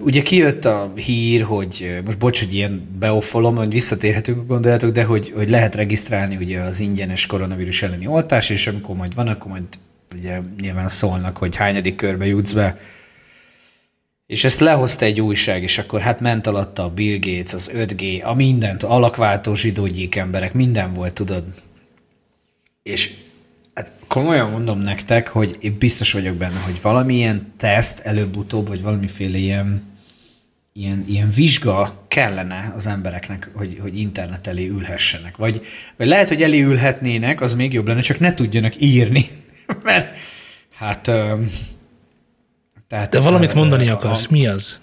Ugye 0.00 0.22
kijött 0.22 0.64
a 0.64 0.92
hír, 0.94 1.42
hogy 1.42 2.00
most 2.04 2.18
bocs, 2.18 2.38
hogy 2.38 2.54
ilyen 2.54 2.88
beofolom, 2.98 3.56
hogy 3.56 3.72
visszatérhetünk 3.72 4.46
gondolatok, 4.46 4.90
de 4.90 5.04
hogy, 5.04 5.32
hogy 5.34 5.48
lehet 5.48 5.74
regisztrálni 5.74 6.36
ugye 6.36 6.60
az 6.60 6.80
ingyenes 6.80 7.26
koronavírus 7.26 7.82
elleni 7.82 8.06
oltás, 8.06 8.50
és 8.50 8.66
amikor 8.66 8.96
majd 8.96 9.14
van, 9.14 9.28
akkor 9.28 9.50
majd 9.50 9.64
ugye 10.14 10.40
nyilván 10.60 10.88
szólnak, 10.88 11.36
hogy 11.36 11.56
hányadik 11.56 11.94
körbe 11.96 12.26
jutsz 12.26 12.52
be. 12.52 12.76
És 14.26 14.44
ezt 14.44 14.60
lehozta 14.60 15.04
egy 15.04 15.20
újság, 15.20 15.62
és 15.62 15.78
akkor 15.78 16.00
hát 16.00 16.20
ment 16.20 16.46
alatta 16.46 16.84
a 16.84 16.90
Bill 16.90 17.18
Gates, 17.20 17.52
az 17.52 17.70
5G, 17.74 18.24
a 18.24 18.34
mindent, 18.34 18.82
alakváltó 18.82 19.54
zsidógyík 19.54 20.16
emberek, 20.16 20.52
minden 20.52 20.92
volt, 20.92 21.12
tudod. 21.12 21.44
És 22.82 23.14
hát 23.74 23.92
komolyan 24.08 24.50
mondom 24.50 24.78
nektek, 24.78 25.28
hogy 25.28 25.56
én 25.60 25.76
biztos 25.78 26.12
vagyok 26.12 26.34
benne, 26.34 26.58
hogy 26.58 26.82
valamilyen 26.82 27.52
teszt 27.56 28.00
előbb-utóbb, 28.00 28.68
vagy 28.68 28.82
valamiféle 28.82 29.36
ilyen, 29.36 29.82
ilyen, 30.72 31.04
ilyen 31.08 31.30
vizsga 31.30 32.04
kellene 32.08 32.72
az 32.74 32.86
embereknek, 32.86 33.50
hogy, 33.54 33.78
hogy 33.80 33.98
internet 33.98 34.46
elé 34.46 34.68
ülhessenek. 34.68 35.36
Vagy, 35.36 35.60
vagy 35.96 36.06
lehet, 36.06 36.28
hogy 36.28 36.42
elé 36.42 36.62
ülhetnének, 36.62 37.40
az 37.40 37.54
még 37.54 37.72
jobb 37.72 37.86
lenne, 37.86 38.00
csak 38.00 38.18
ne 38.18 38.34
tudjanak 38.34 38.80
írni. 38.80 39.26
Mert 39.84 40.16
hát... 40.74 41.10
Tehát, 42.88 43.10
De 43.10 43.20
valamit 43.20 43.54
mondani 43.54 43.88
akarsz, 43.88 44.24
a, 44.24 44.26
mi 44.30 44.46
az? 44.46 44.80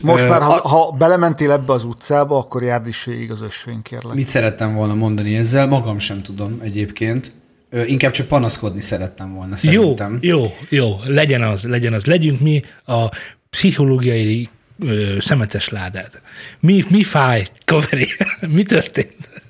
Most 0.00 0.28
már, 0.28 0.42
ha, 0.42 0.68
ha 0.68 0.92
belementél 0.98 1.50
ebbe 1.50 1.72
az 1.72 1.84
utcába, 1.84 2.38
akkor 2.38 2.62
járd 2.62 2.86
is 2.86 3.04
végig 3.04 3.30
az 3.30 3.42
ösvény, 3.42 3.82
kérlek. 3.82 4.14
Mit 4.14 4.26
szerettem 4.26 4.74
volna 4.74 4.94
mondani 4.94 5.36
ezzel? 5.36 5.66
Magam 5.66 5.98
sem 5.98 6.22
tudom 6.22 6.60
egyébként. 6.62 7.32
Inkább 7.86 8.10
csak 8.10 8.26
panaszkodni 8.26 8.80
szerettem 8.80 9.34
volna, 9.34 9.56
szerintem. 9.56 10.18
Jó, 10.20 10.38
jó, 10.38 10.46
jó, 10.68 10.96
legyen 11.04 11.42
az, 11.42 11.64
legyen 11.64 11.92
az. 11.92 12.04
Legyünk 12.04 12.40
mi 12.40 12.62
a 12.86 13.08
pszichológiai 13.50 14.48
ö, 14.80 15.16
szemetes 15.20 15.68
ládád. 15.68 16.20
Mi, 16.60 16.84
mi 16.88 17.02
fáj, 17.02 17.46
kaveri? 17.64 18.08
mi 18.56 18.62
történt? 18.62 19.42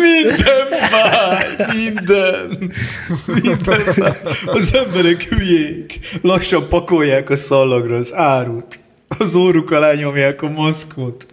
Minden 0.00 0.68
fáj, 0.90 1.46
minden. 1.74 2.72
Minden 3.26 3.78
fáj. 3.80 4.12
Az 4.46 4.74
emberek 4.74 5.22
hülyék. 5.22 5.98
Lassan 6.22 6.68
pakolják 6.68 7.30
a 7.30 7.36
szallagra 7.36 7.96
az 7.96 8.14
árut. 8.14 8.78
Az 9.18 9.34
óruk 9.34 9.70
alá 9.70 9.92
nyomják 9.92 10.42
a 10.42 10.48
maszkot. 10.48 11.26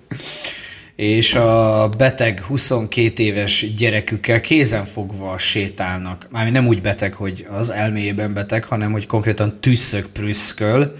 És 0.96 1.36
a 1.36 1.90
beteg 1.98 2.42
22 2.42 3.24
éves 3.24 3.74
gyerekükkel 3.76 4.42
kézenfogva 4.42 5.38
sétálnak. 5.38 6.28
Mármint 6.30 6.56
nem 6.56 6.68
úgy 6.68 6.82
beteg, 6.82 7.14
hogy 7.14 7.46
az 7.50 7.70
elméjében 7.70 8.34
beteg, 8.34 8.64
hanem 8.64 8.92
hogy 8.92 9.08
konkrétan 9.08 9.60
tüsszök 9.60 10.06
prüszköl, 10.06 10.92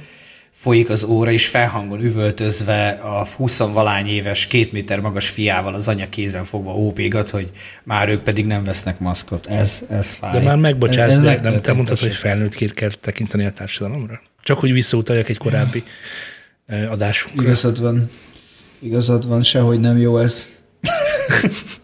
folyik 0.52 0.90
az 0.90 1.04
óra, 1.04 1.32
és 1.32 1.48
felhangon 1.48 2.02
üvöltözve 2.04 2.90
a 2.90 3.26
20 3.36 3.58
valány 3.58 4.08
éves, 4.08 4.48
két 4.48 4.72
méter 4.72 5.00
magas 5.00 5.30
fiával 5.30 5.74
az 5.74 5.88
anya 5.88 6.10
kézen 6.10 6.44
fogva 6.44 6.74
ópégat, 6.76 7.30
hogy 7.30 7.52
már 7.84 8.10
ők 8.10 8.22
pedig 8.22 8.46
nem 8.46 8.64
vesznek 8.64 9.00
maszkot. 9.00 9.46
Ez, 9.48 9.82
ez 9.90 10.14
fáj. 10.14 10.32
De 10.32 10.40
már 10.40 10.58
megbocsász, 10.58 11.12
Ez- 11.12 11.18
ez 11.18 11.42
de 11.42 11.50
nem 11.50 11.62
te 11.62 11.74
mondtad, 11.74 12.00
hogy 12.00 12.16
felnőttként 12.16 12.74
kell 12.74 12.92
tekinteni 13.02 13.46
a 13.46 13.52
társadalomra? 13.52 14.22
Csak 14.44 14.60
hogy 14.60 14.74
visszautaljak 14.74 15.30
egy 15.30 15.38
korábbi 15.38 15.84
ö, 16.68 16.88
adásunkra. 16.90 17.42
Igazad 17.44 17.82
van. 17.82 18.10
Igazad 18.80 19.28
van, 19.28 19.44
sehogy 19.44 19.80
nem 19.80 19.98
jó 19.98 20.18
ez. 20.18 20.48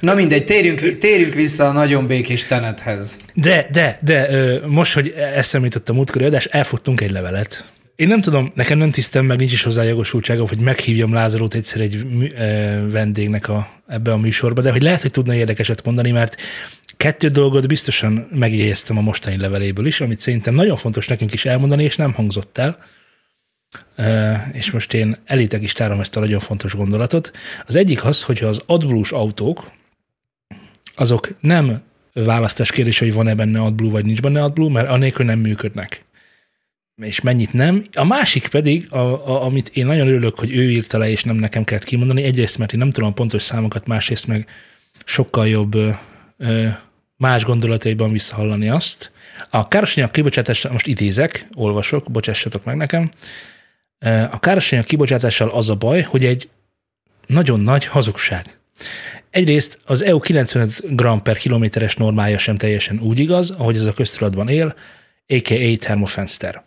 Na 0.00 0.14
mindegy, 0.14 0.44
térjünk, 0.44 0.98
térjünk 0.98 1.34
vissza 1.34 1.68
a 1.68 1.72
nagyon 1.72 2.06
békés 2.06 2.44
tenethez. 2.44 3.16
De, 3.34 3.68
de, 3.72 3.98
de 4.02 4.28
most, 4.66 4.92
hogy 4.92 5.08
eszembe 5.34 5.66
jutott 5.66 5.88
a 5.88 5.92
múltkori 5.92 6.24
adás, 6.24 6.44
elfogtunk 6.44 7.00
egy 7.00 7.10
levelet. 7.10 7.64
Én 7.96 8.08
nem 8.08 8.20
tudom, 8.20 8.52
nekem 8.54 8.78
nem 8.78 8.90
tisztem, 8.90 9.24
meg 9.24 9.38
nincs 9.38 9.52
is 9.52 9.62
hozzá 9.62 9.82
jogosultságom, 9.82 10.48
hogy 10.48 10.60
meghívjam 10.60 11.12
Lázarót 11.12 11.54
egyszer 11.54 11.80
egy 11.80 12.06
vendégnek 12.90 13.48
a, 13.48 13.68
ebbe 13.88 14.12
a 14.12 14.16
műsorba, 14.16 14.60
de 14.60 14.70
hogy 14.70 14.82
lehet, 14.82 15.02
hogy 15.02 15.10
tudna 15.10 15.34
érdekeset 15.34 15.84
mondani, 15.84 16.10
mert 16.10 16.36
kettő 16.96 17.28
dolgot 17.28 17.68
biztosan 17.68 18.28
megjegyeztem 18.34 18.98
a 18.98 19.00
mostani 19.00 19.36
leveléből 19.36 19.86
is, 19.86 20.00
amit 20.00 20.20
szerintem 20.20 20.54
nagyon 20.54 20.76
fontos 20.76 21.08
nekünk 21.08 21.32
is 21.32 21.44
elmondani, 21.44 21.84
és 21.84 21.96
nem 21.96 22.12
hangzott 22.12 22.58
el. 22.58 22.78
És 24.52 24.70
most 24.70 24.94
én 24.94 25.18
elétek 25.24 25.62
is 25.62 25.72
tárom 25.72 26.00
ezt 26.00 26.16
a 26.16 26.20
nagyon 26.20 26.40
fontos 26.40 26.74
gondolatot. 26.74 27.30
Az 27.66 27.76
egyik 27.76 28.04
az, 28.04 28.22
hogyha 28.22 28.46
az 28.46 28.60
adblús 28.66 29.12
autók, 29.12 29.70
azok 31.00 31.28
nem 31.40 31.82
választás 32.12 32.70
kérdés, 32.70 32.98
hogy 32.98 33.12
van-e 33.12 33.34
benne 33.34 33.60
AdBlue, 33.60 33.90
vagy 33.90 34.04
nincs 34.04 34.20
benne 34.20 34.42
AdBlue, 34.42 34.70
mert 34.70 34.88
anélkül 34.88 35.26
nem 35.26 35.38
működnek. 35.38 36.04
És 36.96 37.20
mennyit 37.20 37.52
nem. 37.52 37.84
A 37.92 38.04
másik 38.04 38.48
pedig, 38.48 38.92
a, 38.92 38.98
a, 38.98 39.44
amit 39.44 39.68
én 39.68 39.86
nagyon 39.86 40.06
örülök, 40.06 40.38
hogy 40.38 40.56
ő 40.56 40.70
írta 40.70 40.98
le, 40.98 41.10
és 41.10 41.24
nem 41.24 41.36
nekem 41.36 41.64
kellett 41.64 41.84
kimondani, 41.84 42.22
egyrészt, 42.22 42.58
mert 42.58 42.72
én 42.72 42.78
nem 42.78 42.90
tudom 42.90 43.14
pontos 43.14 43.42
számokat, 43.42 43.86
másrészt 43.86 44.26
meg 44.26 44.48
sokkal 45.04 45.48
jobb 45.48 45.74
ö, 46.36 46.68
más 47.16 47.44
gondolataiban 47.44 48.12
visszahallani 48.12 48.68
azt. 48.68 49.12
A 49.50 49.68
károsanyag 49.68 50.10
kibocsátásra, 50.10 50.72
most 50.72 50.86
idézek, 50.86 51.46
olvasok, 51.54 52.10
bocsássatok 52.10 52.64
meg 52.64 52.76
nekem. 52.76 53.10
A 54.30 54.38
károsanyag 54.40 54.84
kibocsátással 54.84 55.48
az 55.48 55.68
a 55.68 55.74
baj, 55.74 56.02
hogy 56.02 56.24
egy 56.24 56.48
nagyon 57.26 57.60
nagy 57.60 57.84
hazugság. 57.84 58.58
Egyrészt 59.30 59.80
az 59.84 60.02
EU 60.02 60.18
95 60.18 60.96
g 60.96 61.22
per 61.22 61.36
kilométeres 61.36 61.94
normája 61.94 62.38
sem 62.38 62.56
teljesen 62.56 63.00
úgy 63.00 63.18
igaz, 63.18 63.50
ahogy 63.50 63.76
ez 63.76 63.84
a 63.84 63.92
köztudatban 63.92 64.48
él, 64.48 64.74
a.k.a. 65.26 65.76
thermofenster. 65.78 66.62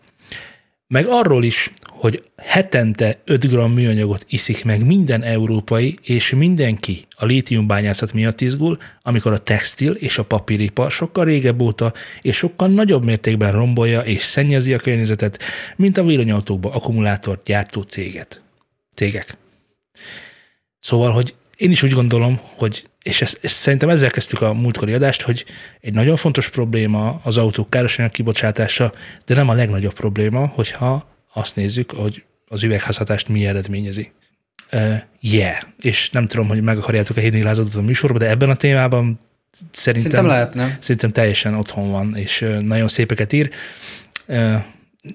Meg 0.87 1.05
arról 1.07 1.43
is, 1.43 1.71
hogy 1.89 2.23
hetente 2.37 3.21
5 3.25 3.45
g 3.47 3.73
műanyagot 3.73 4.25
iszik 4.29 4.63
meg 4.63 4.85
minden 4.85 5.23
európai, 5.23 5.95
és 6.01 6.29
mindenki 6.29 7.05
a 7.15 7.25
lítiumbányászat 7.25 8.13
miatt 8.13 8.41
izgul, 8.41 8.77
amikor 9.01 9.31
a 9.31 9.37
textil 9.37 9.91
és 9.91 10.17
a 10.17 10.23
papíripar 10.23 10.91
sokkal 10.91 11.25
régebb 11.25 11.61
óta 11.61 11.93
és 12.21 12.35
sokkal 12.35 12.67
nagyobb 12.67 13.03
mértékben 13.03 13.51
rombolja 13.51 14.01
és 14.01 14.21
szennyezi 14.21 14.73
a 14.73 14.79
környezetet, 14.79 15.39
mint 15.75 15.97
a 15.97 16.03
villanyautókba 16.03 16.71
akkumulátort 16.71 17.43
gyártó 17.43 17.81
céget. 17.81 18.41
cégek. 18.95 19.37
Szóval, 20.79 21.11
hogy 21.11 21.33
én 21.57 21.71
is 21.71 21.83
úgy 21.83 21.91
gondolom, 21.91 22.39
hogy, 22.57 22.83
és 23.03 23.21
ezt, 23.21 23.39
ezt 23.41 23.55
szerintem 23.55 23.89
ezzel 23.89 24.11
kezdtük 24.11 24.41
a 24.41 24.53
múltkori 24.53 24.93
adást, 24.93 25.21
hogy 25.21 25.45
egy 25.81 25.93
nagyon 25.93 26.15
fontos 26.15 26.49
probléma 26.49 27.19
az 27.23 27.37
autók 27.37 27.69
károsanyag 27.69 28.11
kibocsátása, 28.11 28.93
de 29.25 29.35
nem 29.35 29.49
a 29.49 29.53
legnagyobb 29.53 29.93
probléma, 29.93 30.47
hogyha 30.47 31.07
azt 31.33 31.55
nézzük, 31.55 31.91
hogy 31.91 32.23
az 32.47 32.63
üvegházhatást 32.63 33.27
mi 33.27 33.45
eredményezi. 33.45 34.11
Uh, 34.71 34.95
yeah. 35.19 35.55
És 35.81 36.09
nem 36.09 36.27
tudom, 36.27 36.47
hogy 36.47 36.61
meg 36.61 36.77
akarjátok-e 36.77 37.21
hívni 37.21 37.41
lázatot 37.41 37.75
a 37.75 37.81
műsorba, 37.81 38.17
de 38.17 38.29
ebben 38.29 38.49
a 38.49 38.55
témában 38.55 39.19
szerintem, 39.71 40.11
Szerintem 40.11 40.25
lehetne. 40.25 40.77
szerintem 40.79 41.11
teljesen 41.11 41.55
otthon 41.55 41.91
van, 41.91 42.15
és 42.15 42.45
nagyon 42.59 42.87
szépeket 42.87 43.33
ír. 43.33 43.49
Ö, 44.25 44.53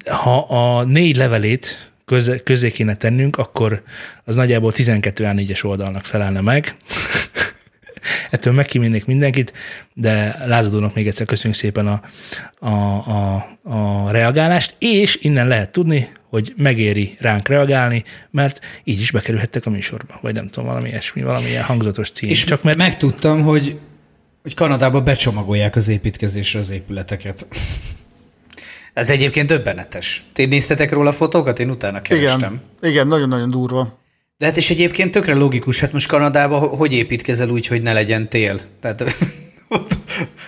Ha 0.07 0.38
a 0.38 0.85
négy 0.85 1.16
levelét 1.16 1.90
közé, 2.08 2.36
közé 2.44 2.70
kéne 2.70 2.96
tennünk, 2.96 3.36
akkor 3.36 3.82
az 4.24 4.36
nagyjából 4.36 4.72
12 4.72 5.24
A4-es 5.26 5.64
oldalnak 5.64 6.04
felelne 6.04 6.40
meg. 6.40 6.74
Ettől 8.30 8.52
megkíménnék 8.52 9.04
mindenkit, 9.04 9.52
de 9.94 10.42
lázadónak 10.46 10.94
még 10.94 11.06
egyszer 11.06 11.26
köszönjük 11.26 11.58
szépen 11.58 11.86
a, 11.86 12.00
a, 12.58 12.74
a, 13.10 13.48
a 13.62 14.10
reagálást, 14.10 14.74
és 14.78 15.18
innen 15.22 15.48
lehet 15.48 15.70
tudni, 15.70 16.08
hogy 16.28 16.52
megéri 16.56 17.14
ránk 17.18 17.48
reagálni, 17.48 18.04
mert 18.30 18.60
így 18.84 19.00
is 19.00 19.10
bekerülhettek 19.10 19.66
a 19.66 19.70
műsorba, 19.70 20.18
vagy 20.20 20.34
nem 20.34 20.48
tudom, 20.48 20.68
valami 20.68 20.88
ilyesmi, 20.88 21.22
valamilyen 21.22 21.64
hangzatos 21.64 22.10
cím. 22.10 22.28
És 22.28 22.44
Csak 22.44 22.62
mert 22.62 22.78
megtudtam, 22.78 23.42
hogy, 23.42 23.78
hogy 24.42 24.54
Kanadába 24.54 25.00
becsomagolják 25.00 25.76
az 25.76 25.88
építkezésre 25.88 26.58
az 26.58 26.70
épületeket. 26.70 27.46
Ez 28.98 29.11
egyébként 29.11 29.46
döbbenetes. 29.46 30.24
Ti 30.32 30.44
néztetek 30.44 30.92
róla 30.92 31.12
fotókat? 31.12 31.58
Én 31.58 31.70
utána 31.70 32.02
kerestem. 32.02 32.61
Igen, 32.80 32.92
igen, 32.92 33.06
nagyon-nagyon 33.06 33.50
durva. 33.50 33.98
De 34.37 34.46
hát 34.46 34.56
és 34.56 34.70
egyébként 34.70 35.11
tökre 35.11 35.34
logikus, 35.34 35.80
hát 35.80 35.92
most 35.92 36.08
Kanadába 36.08 36.58
ho- 36.58 36.76
hogy 36.78 36.92
építkezel 36.92 37.48
úgy, 37.48 37.66
hogy 37.66 37.82
ne 37.82 37.92
legyen 37.92 38.28
tél? 38.28 38.61
Tehát, 38.80 39.00
ott, 39.68 39.96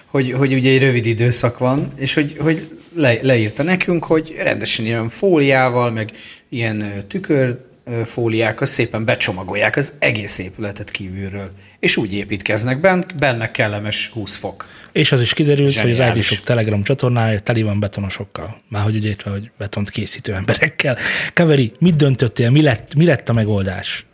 hogy, 0.07 0.33
hogy 0.33 0.53
ugye 0.53 0.71
egy 0.71 0.79
rövid 0.79 1.07
időszak 1.07 1.59
van, 1.59 1.93
és 1.97 2.15
hogy, 2.15 2.37
hogy 2.39 2.69
le, 2.95 3.15
leírta 3.23 3.63
nekünk, 3.63 4.05
hogy 4.05 4.35
rendesen 4.39 4.85
ilyen 4.85 5.09
fóliával, 5.09 5.91
meg 5.91 6.11
ilyen 6.49 7.05
tükör 7.09 7.61
ö, 7.85 8.05
fóliákkal 8.05 8.67
szépen 8.67 9.05
becsomagolják 9.05 9.77
az 9.77 9.95
egész 9.99 10.39
épületet 10.39 10.91
kívülről. 10.91 11.51
És 11.79 11.97
úgy 11.97 12.13
építkeznek 12.13 12.81
bent, 12.81 13.17
benne 13.17 13.51
kellemes 13.51 14.09
20 14.09 14.37
fok. 14.37 14.69
És 14.93 15.13
az 15.13 15.21
is 15.21 15.33
kiderült, 15.33 15.77
hogy 15.77 15.91
az 15.91 15.97
Zseniális. 15.97 16.31
IT-sok 16.31 16.45
Telegram 16.45 16.83
csatornája 16.83 17.39
teli 17.39 17.63
van 17.63 17.81
betonosokkal. 17.81 18.57
Már 18.69 18.83
hogy 18.83 18.97
ugye 18.97 19.15
hogy 19.25 19.51
betont 19.59 19.91
készítő 19.91 20.35
emberekkel. 20.35 20.99
Kaveri, 21.35 21.73
mit 21.79 21.97
döntöttél? 21.97 22.51
Mi 22.51 22.63
lett, 22.63 22.95
mi 22.95 23.05
lett 23.05 23.29
a 23.29 23.33
megoldás? 23.33 24.05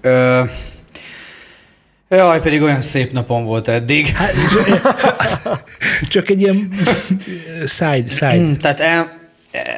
Ö, 0.00 0.42
jaj, 2.08 2.40
pedig 2.40 2.62
olyan 2.62 2.80
szép 2.80 3.12
napom 3.12 3.44
volt 3.44 3.68
eddig. 3.68 4.06
Hát, 4.06 4.32
csak 6.08 6.28
egy 6.30 6.40
ilyen 6.40 6.72
side, 7.76 8.08
side. 8.08 8.34
Hmm, 8.34 8.56
Tehát 8.56 8.80
el, 8.80 9.23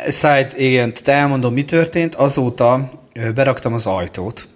side, 0.09 0.49
igen, 0.57 0.95
tehát 0.95 1.21
elmondom, 1.21 1.53
mi 1.53 1.65
történt. 1.65 2.15
Azóta 2.15 2.91
beraktam 3.35 3.73
az 3.73 3.87
ajtót. 3.87 4.49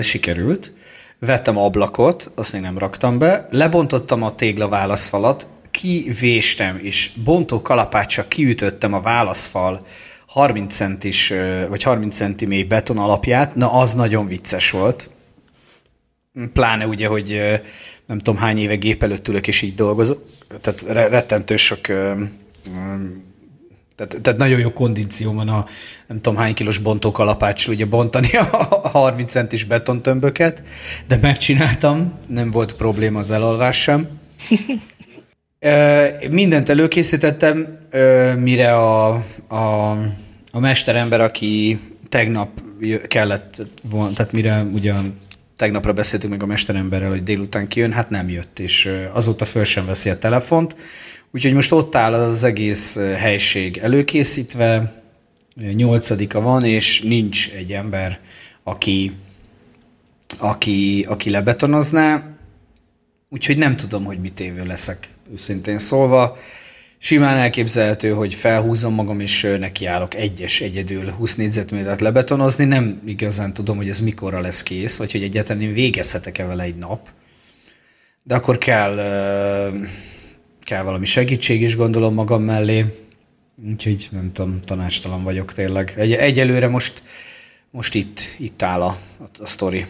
Sikerült. 0.00 0.72
Vettem 1.18 1.56
ablakot, 1.58 2.30
azt 2.34 2.52
még 2.52 2.62
nem 2.62 2.78
raktam 2.78 3.18
be. 3.18 3.46
Lebontottam 3.50 4.22
a 4.22 4.34
tégla 4.34 4.68
válaszfalat, 4.68 5.48
kivéstem, 5.70 6.78
és 6.82 7.10
bontó 7.24 7.62
kalapáccsal 7.62 8.24
kiütöttem 8.28 8.92
a 8.92 9.00
válaszfal 9.00 9.80
30 10.26 10.74
centis, 10.74 11.32
vagy 11.68 11.82
30 11.82 12.14
centi 12.14 12.46
mély 12.46 12.62
beton 12.62 12.98
alapját. 12.98 13.54
Na, 13.54 13.72
az 13.72 13.94
nagyon 13.94 14.26
vicces 14.26 14.70
volt. 14.70 15.10
Pláne 16.52 16.86
ugye, 16.86 17.06
hogy 17.06 17.60
nem 18.06 18.18
tudom 18.18 18.40
hány 18.40 18.58
éve 18.58 18.74
gép 18.74 19.02
előtt 19.02 19.28
ülök, 19.28 19.48
és 19.48 19.62
így 19.62 19.74
dolgozok. 19.74 20.24
Tehát 20.60 20.82
re- 20.82 21.08
rettentő 21.08 21.56
sok 21.56 21.80
tehát, 23.96 24.22
tehát 24.22 24.38
nagyon 24.38 24.60
jó 24.60 24.72
kondíció 24.72 25.32
van 25.32 25.48
a 25.48 25.66
nem 26.06 26.20
tudom 26.20 26.36
hány 26.38 26.54
kilós 26.54 26.78
bontókalapáccsal 26.78 27.74
ugye 27.74 27.84
bontani 27.84 28.28
a 28.36 28.88
30 28.88 29.30
centis 29.30 29.64
betontömböket, 29.64 30.62
de 31.08 31.18
megcsináltam, 31.20 32.18
nem 32.28 32.50
volt 32.50 32.72
probléma 32.72 33.18
az 33.18 33.30
elalvás 33.30 33.80
sem. 33.80 34.08
Mindent 36.30 36.68
előkészítettem, 36.68 37.78
mire 38.38 38.74
a, 38.76 39.08
a, 39.48 39.90
a 40.50 40.58
mesterember, 40.58 41.20
aki 41.20 41.80
tegnap 42.08 42.48
kellett 43.06 43.62
volna, 43.82 44.12
tehát 44.12 44.32
mire 44.32 44.62
ugyan 44.72 45.18
tegnapra 45.56 45.92
beszéltünk 45.92 46.32
meg 46.32 46.42
a 46.42 46.46
mesteremberrel, 46.46 47.10
hogy 47.10 47.22
délután 47.22 47.68
kijön, 47.68 47.92
hát 47.92 48.10
nem 48.10 48.28
jött, 48.28 48.58
és 48.58 48.90
azóta 49.12 49.44
föl 49.44 49.64
sem 49.64 49.86
veszi 49.86 50.10
a 50.10 50.18
telefont, 50.18 50.76
Úgyhogy 51.34 51.52
most 51.52 51.72
ott 51.72 51.94
áll 51.94 52.12
az, 52.12 52.32
az 52.32 52.44
egész 52.44 52.96
helység 52.96 53.76
előkészítve, 53.76 55.02
nyolcadika 55.56 56.40
van, 56.40 56.64
és 56.64 57.00
nincs 57.00 57.50
egy 57.50 57.72
ember, 57.72 58.20
aki, 58.62 59.12
aki, 60.38 61.06
aki 61.08 61.30
lebetonozná, 61.30 62.36
úgyhogy 63.28 63.58
nem 63.58 63.76
tudom, 63.76 64.04
hogy 64.04 64.20
mit 64.20 64.40
évő 64.40 64.64
leszek, 64.64 65.08
őszintén 65.32 65.78
szólva. 65.78 66.36
Simán 66.98 67.36
elképzelhető, 67.36 68.10
hogy 68.10 68.34
felhúzom 68.34 68.94
magam, 68.94 69.20
és 69.20 69.56
nekiállok 69.58 70.14
egyes 70.14 70.60
egyedül 70.60 71.10
20 71.10 71.34
négyzetmétert 71.34 72.00
lebetonozni. 72.00 72.64
Nem 72.64 73.02
igazán 73.06 73.52
tudom, 73.52 73.76
hogy 73.76 73.88
ez 73.88 74.00
mikorra 74.00 74.40
lesz 74.40 74.62
kész, 74.62 74.96
vagy 74.96 75.12
hogy 75.12 75.22
egyáltalán 75.22 75.62
én 75.62 75.72
végezhetek-e 75.72 76.44
vele 76.44 76.62
egy 76.62 76.76
nap. 76.76 77.08
De 78.22 78.34
akkor 78.34 78.58
kell, 78.58 78.94
kell 80.64 80.82
valami 80.82 81.04
segítség 81.04 81.62
is 81.62 81.76
gondolom 81.76 82.14
magam 82.14 82.42
mellé. 82.42 82.84
Úgyhogy 83.66 84.08
nem 84.10 84.32
tudom, 84.32 84.60
tanácstalan 84.60 85.22
vagyok 85.22 85.52
tényleg. 85.52 85.92
Egy, 85.96 86.12
egyelőre 86.12 86.68
most, 86.68 87.02
most 87.70 87.94
itt, 87.94 88.20
itt 88.38 88.62
áll 88.62 88.80
a, 88.80 88.96
a 89.38 89.46
sztori. 89.46 89.86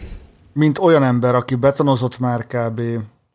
Mint 0.53 0.77
olyan 0.77 1.03
ember, 1.03 1.35
aki 1.35 1.55
betonozott 1.55 2.19
már 2.19 2.47
kb. 2.47 2.81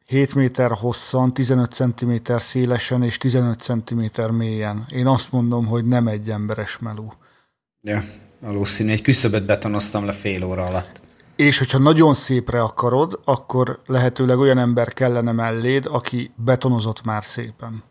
7 0.07 0.35
méter 0.35 0.71
hosszan, 0.71 1.35
15 1.35 1.73
cm 1.73 2.13
szélesen 2.37 3.03
és 3.03 3.19
15 3.19 3.61
cm 3.61 4.23
mélyen. 4.31 4.87
Én 4.95 5.07
azt 5.07 5.33
mondom, 5.33 5.67
hogy 5.67 5.85
nem 5.85 6.07
egy 6.07 6.31
emberes 6.31 6.79
melú. 6.79 7.13
Ja, 7.83 8.05
valószínű. 8.41 8.91
Egy 8.91 9.03
küszöbet 9.03 9.45
betonoztam 9.45 10.05
le 10.05 10.13
fél 10.13 10.45
óra 10.45 10.65
alatt. 10.67 11.01
És 11.39 11.59
hogyha 11.59 11.79
nagyon 11.79 12.15
szépre 12.15 12.63
akarod, 12.63 13.21
akkor 13.25 13.79
lehetőleg 13.87 14.39
olyan 14.39 14.59
ember 14.59 14.93
kellene 14.93 15.33
melléd, 15.33 15.87
aki 15.91 16.31
betonozott 16.37 17.05
már 17.05 17.25
szépen. 17.25 17.83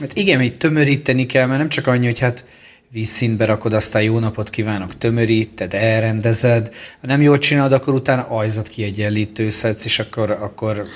Hát 0.00 0.12
igen, 0.14 0.40
itt 0.40 0.58
tömöríteni 0.58 1.26
kell, 1.26 1.46
mert 1.46 1.58
nem 1.58 1.68
csak 1.68 1.86
annyi, 1.86 2.04
hogy 2.04 2.18
hát 2.18 2.44
vízszintbe 2.90 3.44
rakod, 3.44 3.72
aztán 3.72 4.02
jó 4.02 4.18
napot 4.18 4.50
kívánok, 4.50 4.98
tömöríted, 4.98 5.74
elrendezed. 5.74 6.74
Ha 7.00 7.06
nem 7.06 7.22
jól 7.22 7.38
csinálod, 7.38 7.72
akkor 7.72 7.94
utána 7.94 8.22
ajzat 8.22 8.68
kiegyenlítőszedsz, 8.68 9.84
és 9.84 9.98
akkor, 9.98 10.30
akkor 10.30 10.86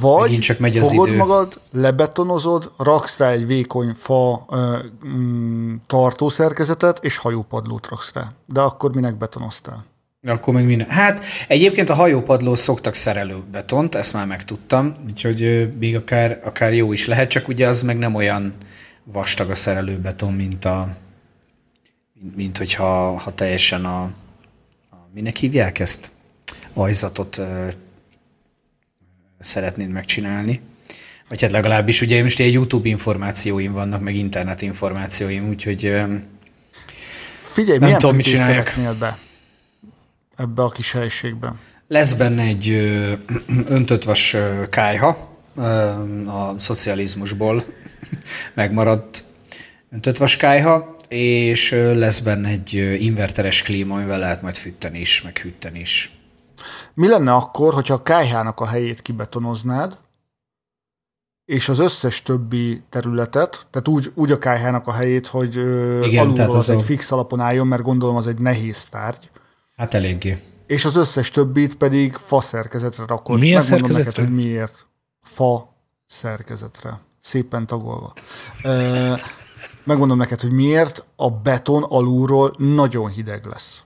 vagy 0.00 0.38
csak 0.38 0.58
megy 0.58 0.78
az 0.78 0.88
fogod 0.88 1.08
idő. 1.08 1.16
magad, 1.16 1.60
lebetonozod, 1.72 2.72
raksz 2.78 3.16
rá 3.16 3.30
egy 3.30 3.46
vékony 3.46 3.92
fa 3.96 4.44
ö, 4.50 4.76
mm, 5.06 5.74
tartószerkezetet, 5.86 7.04
és 7.04 7.16
hajópadlót 7.16 7.88
raksz 7.88 8.12
rá. 8.14 8.28
De 8.46 8.60
akkor 8.60 8.94
minek 8.94 9.16
betonoztál? 9.16 9.84
Akkor 10.26 10.54
meg 10.54 10.64
minden. 10.64 10.88
Hát 10.88 11.24
egyébként 11.48 11.90
a 11.90 11.94
hajópadló 11.94 12.54
szoktak 12.54 12.94
betont, 13.50 13.94
ezt 13.94 14.12
már 14.12 14.26
megtudtam, 14.26 14.96
úgyhogy 15.06 15.68
még 15.78 15.96
akár, 15.96 16.40
akár 16.44 16.74
jó 16.74 16.92
is 16.92 17.06
lehet, 17.06 17.30
csak 17.30 17.48
ugye 17.48 17.66
az 17.66 17.82
meg 17.82 17.98
nem 17.98 18.14
olyan 18.14 18.54
vastag 19.04 19.50
a 19.50 19.54
szerelőbeton, 19.54 20.32
mint 20.32 20.64
a 20.64 20.96
mint 22.36 22.58
hogyha 22.58 23.18
ha 23.18 23.34
teljesen 23.34 23.84
a, 23.84 24.02
a 24.90 24.96
minek 25.14 25.36
hívják 25.36 25.78
ezt? 25.78 26.10
Ajzatot 26.72 27.40
szeretnéd 29.38 29.88
megcsinálni. 29.88 30.60
Vagy 31.28 31.40
hát 31.40 31.52
legalábbis 31.52 32.00
ugye 32.00 32.22
most 32.22 32.40
egy 32.40 32.52
YouTube 32.52 32.88
információim 32.88 33.72
vannak, 33.72 34.00
meg 34.00 34.14
internet 34.14 34.62
információim, 34.62 35.48
úgyhogy 35.48 35.94
Figyelj, 37.52 37.78
nem 37.78 37.92
tudom, 37.92 38.16
mit 38.16 38.24
csinálják. 38.24 38.76
be 38.98 39.18
ebbe 40.38 40.62
a 40.62 40.68
kis 40.68 40.92
helységben? 40.92 41.58
Lesz 41.88 42.12
benne 42.12 42.42
egy 42.42 42.68
öntött 43.76 44.04
vas 44.04 44.36
kájha 44.70 45.36
a 46.26 46.58
szocializmusból 46.58 47.64
megmaradt 48.54 49.24
öntött 49.90 50.16
vas 50.16 50.36
kájha, 50.36 50.96
és 51.08 51.70
lesz 51.94 52.18
benne 52.18 52.48
egy 52.48 52.74
inverteres 52.98 53.62
klíma, 53.62 53.94
amivel 53.94 54.18
lehet 54.18 54.42
majd 54.42 54.56
fűteni 54.56 54.98
is, 54.98 55.22
meg 55.22 55.38
hűteni 55.38 55.78
is. 55.78 56.18
Mi 56.94 57.08
lenne 57.08 57.32
akkor, 57.32 57.74
hogyha 57.74 57.94
a 57.94 58.02
kájhának 58.02 58.60
a 58.60 58.66
helyét 58.66 59.02
kibetonoznád, 59.02 59.98
és 61.44 61.68
az 61.68 61.78
összes 61.78 62.22
többi 62.22 62.82
területet, 62.88 63.66
tehát 63.70 63.88
úgy, 63.88 64.12
úgy 64.14 64.32
a 64.32 64.38
kájhának 64.38 64.86
a 64.86 64.92
helyét, 64.92 65.26
hogy 65.26 65.54
Igen, 66.02 66.26
alulról 66.26 66.48
az, 66.48 66.54
az 66.54 66.70
egy 66.70 66.76
a... 66.76 66.84
fix 66.84 67.10
alapon 67.10 67.40
álljon, 67.40 67.66
mert 67.66 67.82
gondolom 67.82 68.16
az 68.16 68.26
egy 68.26 68.40
nehéz 68.40 68.84
tárgy. 68.84 69.30
Hát 69.78 69.94
eléggé. 69.94 70.38
És 70.66 70.84
az 70.84 70.96
összes 70.96 71.30
többit 71.30 71.76
pedig 71.76 72.14
fa 72.14 72.40
szerkezetre 72.40 73.04
rakod. 73.06 73.38
Milyen 73.38 73.60
Megmondom 73.62 73.90
szerkezetre? 73.90 74.22
neked, 74.22 74.34
hogy 74.36 74.44
miért. 74.44 74.86
Fa 75.22 75.74
szerkezetre. 76.06 77.00
Szépen 77.20 77.66
tagolva. 77.66 78.12
Megmondom 79.84 80.18
neked, 80.18 80.40
hogy 80.40 80.52
miért 80.52 81.08
a 81.16 81.30
beton 81.30 81.82
alulról 81.82 82.54
nagyon 82.58 83.10
hideg 83.10 83.44
lesz. 83.46 83.82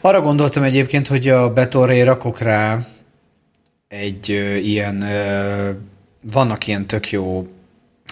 Arra 0.00 0.20
gondoltam 0.20 0.62
egyébként, 0.62 1.08
hogy 1.08 1.28
a 1.28 1.52
betonré 1.52 2.00
rakok 2.00 2.38
rá 2.38 2.86
egy 3.88 4.30
ö, 4.30 4.54
ilyen, 4.54 5.02
ö, 5.02 5.70
vannak 6.32 6.66
ilyen 6.66 6.86
tök 6.86 7.10
jó, 7.10 7.48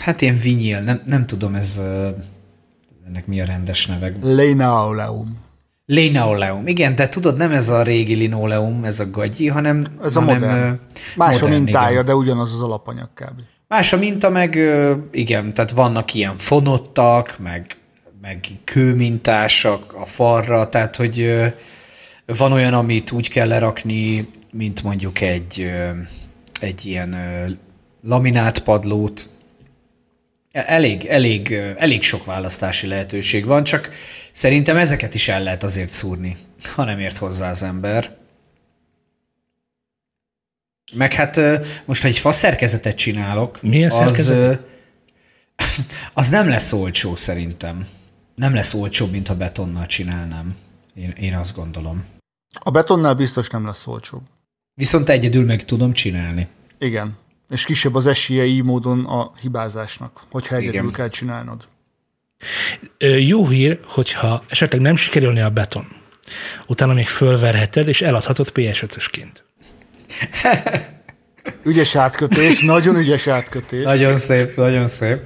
hát 0.01 0.21
ilyen 0.21 0.37
vinyl, 0.37 0.81
nem, 0.81 1.03
nem 1.05 1.27
tudom 1.27 1.55
ez, 1.55 1.79
ö, 1.79 2.11
ennek 3.11 3.27
mi 3.27 3.41
a 3.41 3.45
rendes 3.45 3.87
neve. 3.87 4.13
Linoleum. 4.23 5.39
Linoleum, 5.87 6.67
igen, 6.67 6.95
de 6.95 7.09
tudod, 7.09 7.37
nem 7.37 7.51
ez 7.51 7.69
a 7.69 7.83
régi 7.83 8.15
linoleum, 8.15 8.85
ez 8.85 9.01
a 9.01 9.11
gagyi, 9.11 9.49
hanem... 9.49 9.87
Ez 10.03 10.17
a 10.17 10.21
hanem, 10.21 10.41
modern. 10.41 10.81
Más 11.17 11.33
modern, 11.33 11.53
a 11.53 11.57
mintája, 11.57 11.91
igen. 11.91 12.05
de 12.05 12.15
ugyanaz 12.15 12.55
az 12.55 12.63
alapanyag 12.63 13.09
kb. 13.15 13.41
Más 13.69 13.93
a 13.93 13.97
minta, 13.97 14.31
meg 14.31 14.59
igen, 15.11 15.53
tehát 15.53 15.71
vannak 15.71 16.15
ilyen 16.15 16.37
fonottak, 16.37 17.39
meg, 17.39 17.77
meg 18.21 18.41
kőmintások 18.65 19.95
a 19.95 20.05
falra, 20.05 20.69
tehát 20.69 20.97
hogy 20.97 21.31
van 22.27 22.53
olyan, 22.53 22.75
amit 22.75 23.13
úgy 23.13 23.29
kell 23.29 23.49
lerakni, 23.49 24.29
mint 24.53 24.83
mondjuk 24.83 25.21
egy, 25.21 25.71
egy 26.61 26.87
ilyen 26.87 27.17
laminát 28.03 28.59
padlót. 28.59 29.29
Elég, 30.51 31.07
elég, 31.07 31.53
elég 31.77 32.03
sok 32.03 32.25
választási 32.25 32.87
lehetőség 32.87 33.45
van, 33.45 33.65
csak 33.65 33.91
szerintem 34.33 34.77
ezeket 34.77 35.15
is 35.15 35.29
el 35.29 35.43
lehet 35.43 35.63
azért 35.63 35.89
szúrni, 35.89 36.37
ha 36.75 36.85
nem 36.85 36.99
ért 36.99 37.17
hozzá 37.17 37.49
az 37.49 37.63
ember. 37.63 38.17
Meg 40.93 41.13
hát 41.13 41.41
most, 41.85 42.03
ha 42.03 42.09
egy 42.09 42.19
faszerkezetet 42.19 42.97
csinálok, 42.97 43.63
Milyen 43.63 43.91
az, 43.91 44.33
az 46.15 46.29
nem 46.29 46.49
lesz 46.49 46.73
olcsó 46.73 47.15
szerintem. 47.15 47.87
Nem 48.35 48.55
lesz 48.55 48.75
olcsóbb, 48.75 49.11
mint 49.11 49.27
ha 49.27 49.35
betonnal 49.35 49.87
csinálnám. 49.87 50.57
Én, 50.95 51.11
én 51.11 51.35
azt 51.35 51.55
gondolom. 51.55 52.05
A 52.61 52.71
betonnál 52.71 53.15
biztos 53.15 53.49
nem 53.49 53.67
lesz 53.67 53.87
olcsóbb. 53.87 54.23
Viszont 54.75 55.09
egyedül 55.09 55.45
meg 55.45 55.65
tudom 55.65 55.93
csinálni. 55.93 56.49
Igen. 56.79 57.19
És 57.51 57.65
kisebb 57.65 57.95
az 57.95 58.07
esélye 58.07 58.45
így 58.45 58.65
módon 58.65 59.05
a 59.05 59.31
hibázásnak, 59.41 60.21
hogyha 60.31 60.57
egyedül 60.57 60.75
Igen. 60.75 60.93
kell 60.93 61.09
csinálnod. 61.09 61.69
Jó 63.19 63.49
hír, 63.49 63.81
hogyha 63.85 64.43
esetleg 64.49 64.81
nem 64.81 64.97
sikerülni 64.97 65.41
a 65.41 65.51
beton, 65.51 65.87
utána 66.67 66.93
még 66.93 67.07
fölverheted, 67.07 67.89
és 67.89 68.03
eladhatod 68.03 68.53
PS5-ösként. 68.55 69.33
ügyes 71.65 71.95
átkötés, 71.95 72.61
nagyon 72.61 72.97
ügyes 72.97 73.27
átkötés. 73.27 73.85
Nagyon 73.85 74.17
szép, 74.17 74.57
nagyon 74.57 74.89
szép. 74.89 75.19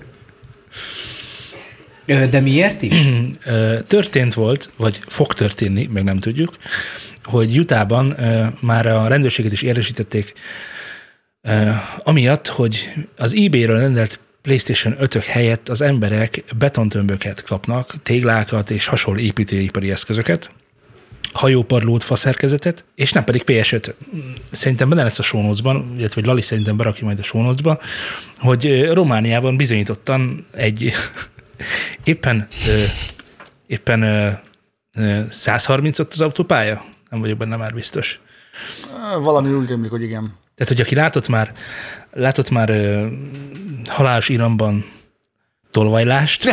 De 2.07 2.41
miért 2.41 2.83
is? 2.83 3.09
Történt 3.89 4.35
volt, 4.35 4.71
vagy 4.77 5.01
fog 5.07 5.33
történni, 5.33 5.89
meg 5.93 6.05
nem 6.05 6.19
tudjuk, 6.19 6.57
hogy 7.25 7.55
Jutában 7.55 8.17
már 8.61 8.87
a 8.87 9.07
rendőrséget 9.07 9.53
is 9.53 9.63
érvesítették, 9.63 10.33
amiatt, 11.99 12.47
hogy 12.47 12.93
az 13.17 13.35
eBay-ről 13.35 13.79
rendelt 13.79 14.21
PlayStation 14.43 14.97
5-ök 15.01 15.25
helyett 15.27 15.69
az 15.69 15.81
emberek 15.81 16.45
betontömböket 16.59 17.43
kapnak, 17.43 17.95
téglákat 18.03 18.71
és 18.71 18.87
hasonló 18.87 19.21
építőipari 19.21 19.91
eszközöket, 19.91 20.51
hajópadlót, 21.33 22.03
faszerkezetet, 22.03 22.85
és 22.95 23.13
nem 23.13 23.25
pedig 23.25 23.43
PS5. 23.47 23.95
Szerintem 24.51 24.89
benne 24.89 25.03
lesz 25.03 25.19
a 25.19 25.23
sónocban, 25.23 25.95
illetve 25.97 26.21
hogy 26.21 26.25
Lali 26.25 26.41
szerintem 26.41 26.77
berakja 26.77 27.05
majd 27.05 27.19
a 27.19 27.23
sónocba, 27.23 27.81
hogy 28.37 28.91
Romániában 28.93 29.57
bizonyítottan 29.57 30.47
egy 30.51 30.93
éppen 32.05 32.49
éppen 33.67 34.41
135 35.29 36.13
az 36.13 36.21
autópálya? 36.21 36.85
Nem 37.11 37.21
vagyok 37.21 37.39
benne 37.39 37.57
már 37.57 37.75
biztos. 37.75 38.21
Valami 39.21 39.53
úgy 39.53 39.69
rémlik, 39.69 39.91
hogy 39.91 40.03
igen. 40.03 40.43
Tehát, 40.55 40.73
hogy 40.73 40.81
aki 40.81 40.95
látott 40.95 41.29
már, 41.29 41.53
látott 42.13 42.51
már 42.51 42.71
uh, 42.71 43.07
halálos 43.87 44.29
iramban 44.29 44.85
tolvajlást, 45.71 46.49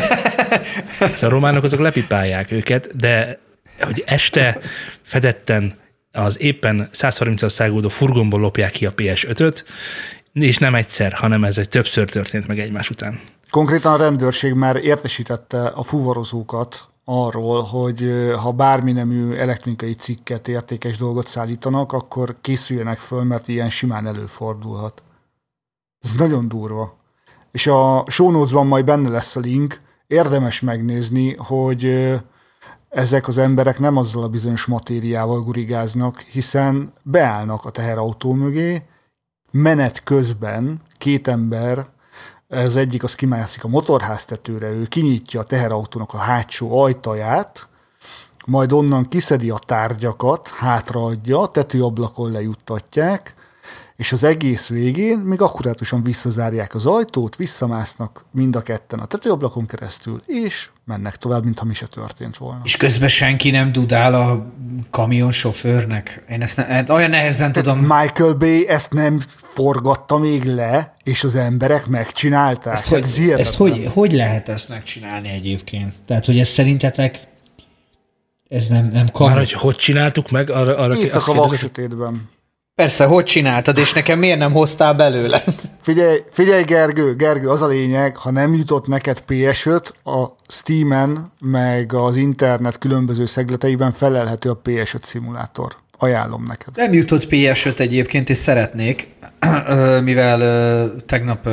a 1.22 1.30
románok 1.30 1.64
azok 1.64 1.80
lepipálják 1.80 2.52
őket, 2.52 2.96
de 2.98 3.40
hogy 3.80 4.04
este 4.06 4.60
fedetten 5.02 5.80
az 6.12 6.42
éppen 6.42 6.90
130-as 6.94 7.50
szágódó 7.50 7.90
furgonból 7.90 8.40
lopják 8.40 8.72
ki 8.72 8.86
a 8.86 8.94
PS5-öt, 8.94 9.66
És 10.34 10.58
nem 10.58 10.76
egyszer, 10.76 11.14
hanem 11.14 11.44
ez 11.44 11.58
egy 11.58 11.70
többször 11.70 12.10
történt 12.10 12.48
meg 12.48 12.60
egymás 12.60 12.90
után. 12.90 13.20
Konkrétan 13.50 13.94
a 13.94 13.98
rendőrség 13.98 14.54
már 14.54 14.76
értesítette 14.76 15.68
a 15.68 15.84
fuvarozókat 15.84 16.88
arról, 17.12 17.62
hogy 17.62 18.32
ha 18.42 18.52
bármi 18.52 18.92
nemű 18.92 19.34
elektronikai 19.34 19.94
cikket, 19.94 20.48
értékes 20.48 20.98
dolgot 20.98 21.28
szállítanak, 21.28 21.94
akkor 21.94 22.36
készüljenek 22.42 22.98
föl, 22.98 23.24
mert 23.24 23.48
ilyen 23.48 23.70
simán 23.70 24.08
előfordulhat. 24.08 25.04
Ez 26.00 26.14
nagyon 26.14 26.48
durva. 26.48 26.98
És 27.52 27.68
a 27.68 28.06
show 28.08 28.64
majd 28.64 28.86
benne 28.86 29.10
lesz 29.10 29.36
a 29.36 29.40
link, 29.40 29.82
érdemes 30.08 30.62
megnézni, 30.62 31.36
hogy 31.38 32.14
ezek 32.90 33.28
az 33.28 33.38
emberek 33.38 33.80
nem 33.80 33.98
azzal 33.98 34.24
a 34.24 34.30
bizonyos 34.30 34.66
matériával 34.66 35.42
gurigáznak, 35.42 36.20
hiszen 36.20 36.94
beállnak 37.04 37.66
a 37.66 37.70
teherautó 37.70 38.34
mögé, 38.34 38.86
menet 39.52 40.04
közben 40.04 40.82
két 40.98 41.28
ember, 41.28 41.88
az 42.52 42.76
egyik 42.76 43.04
az 43.04 43.16
kimászik 43.16 43.64
a 43.64 43.68
motorháztetőre, 43.68 44.70
ő 44.70 44.86
kinyitja 44.86 45.40
a 45.40 45.44
teherautónak 45.44 46.14
a 46.14 46.18
hátsó 46.18 46.82
ajtaját, 46.82 47.68
majd 48.46 48.72
onnan 48.72 49.08
kiszedi 49.08 49.50
a 49.50 49.60
tárgyakat, 49.66 50.48
hátraadja, 50.48 51.46
tetőablakon 51.46 52.32
lejuttatják, 52.32 53.36
és 53.96 54.12
az 54.12 54.24
egész 54.24 54.68
végén 54.68 55.18
még 55.18 55.42
akkurátusan 55.42 56.04
visszazárják 56.04 56.76
az 56.76 56.86
ajtót, 56.86 57.36
visszamásznak 57.36 58.26
mind 58.32 58.56
a 58.56 58.62
ketten 58.62 59.00
a 59.00 59.06
tetőablakon 59.06 59.66
keresztül, 59.66 60.22
és 60.26 60.70
mennek 60.86 61.16
tovább, 61.16 61.44
mintha 61.44 61.66
mi 61.66 61.74
se 61.74 61.86
történt 61.86 62.38
volna. 62.38 62.62
És 62.64 62.78
közben 62.78 63.10
senki 63.10 63.50
nem 63.50 63.72
dudál 63.72 64.14
a 64.14 64.52
kamionsofőrnek. 64.90 66.24
Én 66.30 66.42
ezt 66.42 66.58
ne, 66.58 66.64
hát 66.64 66.90
olyan 66.90 67.10
nehezen 67.10 67.52
tudom. 67.52 67.80
Michael 67.80 68.34
Bay 68.34 68.68
ezt 68.68 68.94
nem 68.94 69.20
forgatta 69.38 70.18
még 70.18 70.44
le, 70.44 70.96
és 71.04 71.24
az 71.24 71.36
emberek 71.36 71.88
megcsinálták. 71.88 72.74
Ezt, 72.74 72.88
hogy, 72.88 73.04
Ez 73.04 73.18
ezt 73.18 73.56
hogy, 73.56 73.90
hogy 73.94 74.12
lehet 74.12 74.50
ezt 74.50 74.70
megcsinálni 74.70 75.30
egyébként? 75.30 75.94
Tehát, 76.06 76.26
hogy 76.26 76.40
ez 76.40 76.48
szerintetek 76.48 77.30
ez 78.52 78.68
nem, 78.68 78.84
nem 78.86 78.92
Már 78.94 79.12
kamu? 79.12 79.36
hogy 79.36 79.52
hogy 79.52 79.76
csináltuk 79.76 80.30
meg, 80.32 80.50
arra, 80.50 80.78
arra 80.78 80.96
Éjszaka 80.96 81.34
kérdezed? 81.34 82.14
Persze, 82.82 83.06
hogy 83.06 83.24
csináltad, 83.24 83.78
és 83.78 83.94
nekem 83.94 84.20
miért 84.20 84.40
nem 84.40 84.52
hoztál 84.52 84.94
belőle? 84.94 85.44
Figyelj, 85.82 86.18
figyelj 86.32 86.64
Gergő, 86.64 87.16
Gergő, 87.16 87.48
az 87.48 87.62
a 87.62 87.68
lényeg, 87.68 88.16
ha 88.16 88.32
nem 88.32 88.54
jutott 88.54 88.88
neked 88.88 89.24
PS5, 89.28 89.90
a 90.04 90.26
Steam-en, 90.48 91.32
meg 91.40 91.94
az 91.94 92.16
internet 92.16 92.78
különböző 92.78 93.26
szegleteiben 93.26 93.92
felelhető 93.92 94.50
a 94.50 94.62
PS5 94.66 95.02
szimulátor. 95.02 95.76
Ajánlom 95.98 96.44
neked. 96.48 96.76
Nem 96.76 96.94
jutott 96.94 97.28
PS5 97.30 97.80
egyébként, 97.80 98.30
és 98.30 98.38
szeretnék, 98.38 99.08
mivel 100.04 100.96
tegnap 101.06 101.50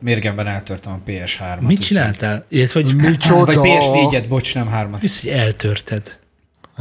mérgemben 0.00 0.46
eltörtem 0.46 0.92
a 0.92 1.10
PS3-at. 1.10 1.60
Mit 1.60 1.80
csináltál? 1.80 2.44
Illetve, 2.48 2.82
hogy 2.82 2.94
Micsoda? 2.94 3.44
Vagy 3.44 3.58
PS4-et, 3.62 4.24
bocs, 4.28 4.54
nem 4.54 4.68
hármat. 4.68 5.00
hisz, 5.00 5.20
hogy 5.20 5.30
eltörted. 5.30 6.18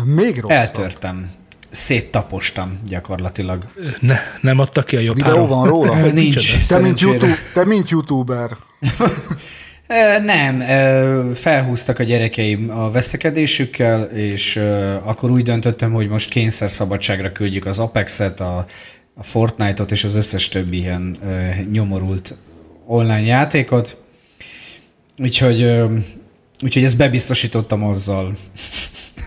Még 0.04 0.40
rosszabb. 0.40 0.50
Eltörtem. 0.58 1.30
Széttapostam 1.78 2.80
gyakorlatilag. 2.86 3.68
Ne, 4.00 4.18
nem 4.42 4.60
adta 4.60 4.84
ki 4.84 4.96
a 4.96 5.00
jobb 5.00 5.16
Videó 5.16 5.32
áron. 5.32 5.48
van 5.48 5.68
róla? 5.68 6.06
Nincs. 6.12 6.68
Te 6.68 6.80
mint. 6.80 7.00
YouTube, 7.02 7.36
te 7.54 7.66
mint 7.66 7.90
youtuber. 7.90 8.50
Nem, 10.26 10.60
felhúztak 11.34 12.00
a 12.00 12.04
gyerekeim 12.04 12.70
a 12.70 12.92
veszekedésükkel, 12.92 14.04
és 14.04 14.56
akkor 15.04 15.32
úgy 15.32 15.44
döntöttem, 15.44 15.92
hogy 15.92 16.08
most 16.08 16.30
kényszer 16.30 16.70
szabadságra 16.70 17.32
küldjük 17.32 17.66
az 17.66 17.80
Apex-et, 17.80 18.40
a, 18.40 18.66
a 19.16 19.24
Fortnite-ot 19.24 19.92
és 19.92 20.04
az 20.04 20.16
összes 20.16 20.50
többi 20.50 20.78
ilyen 20.78 21.18
nyomorult 21.72 22.36
online 22.86 23.22
játékot. 23.22 24.02
Úgyhogy, 25.18 25.64
úgyhogy 26.64 26.84
ezt 26.84 26.98
bebiztosítottam 26.98 27.84
azzal, 27.84 28.36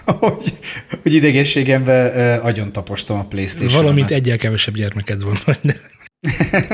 hogy, 0.20 0.52
hogy 1.02 1.14
idegességembe 1.14 2.34
agyon 2.42 2.72
tapostam 2.72 3.18
a 3.18 3.24
playstation 3.24 3.82
Valamint 3.82 4.10
egyel 4.10 4.38
kevesebb 4.38 4.74
gyermeked 4.74 5.22
van. 5.22 5.36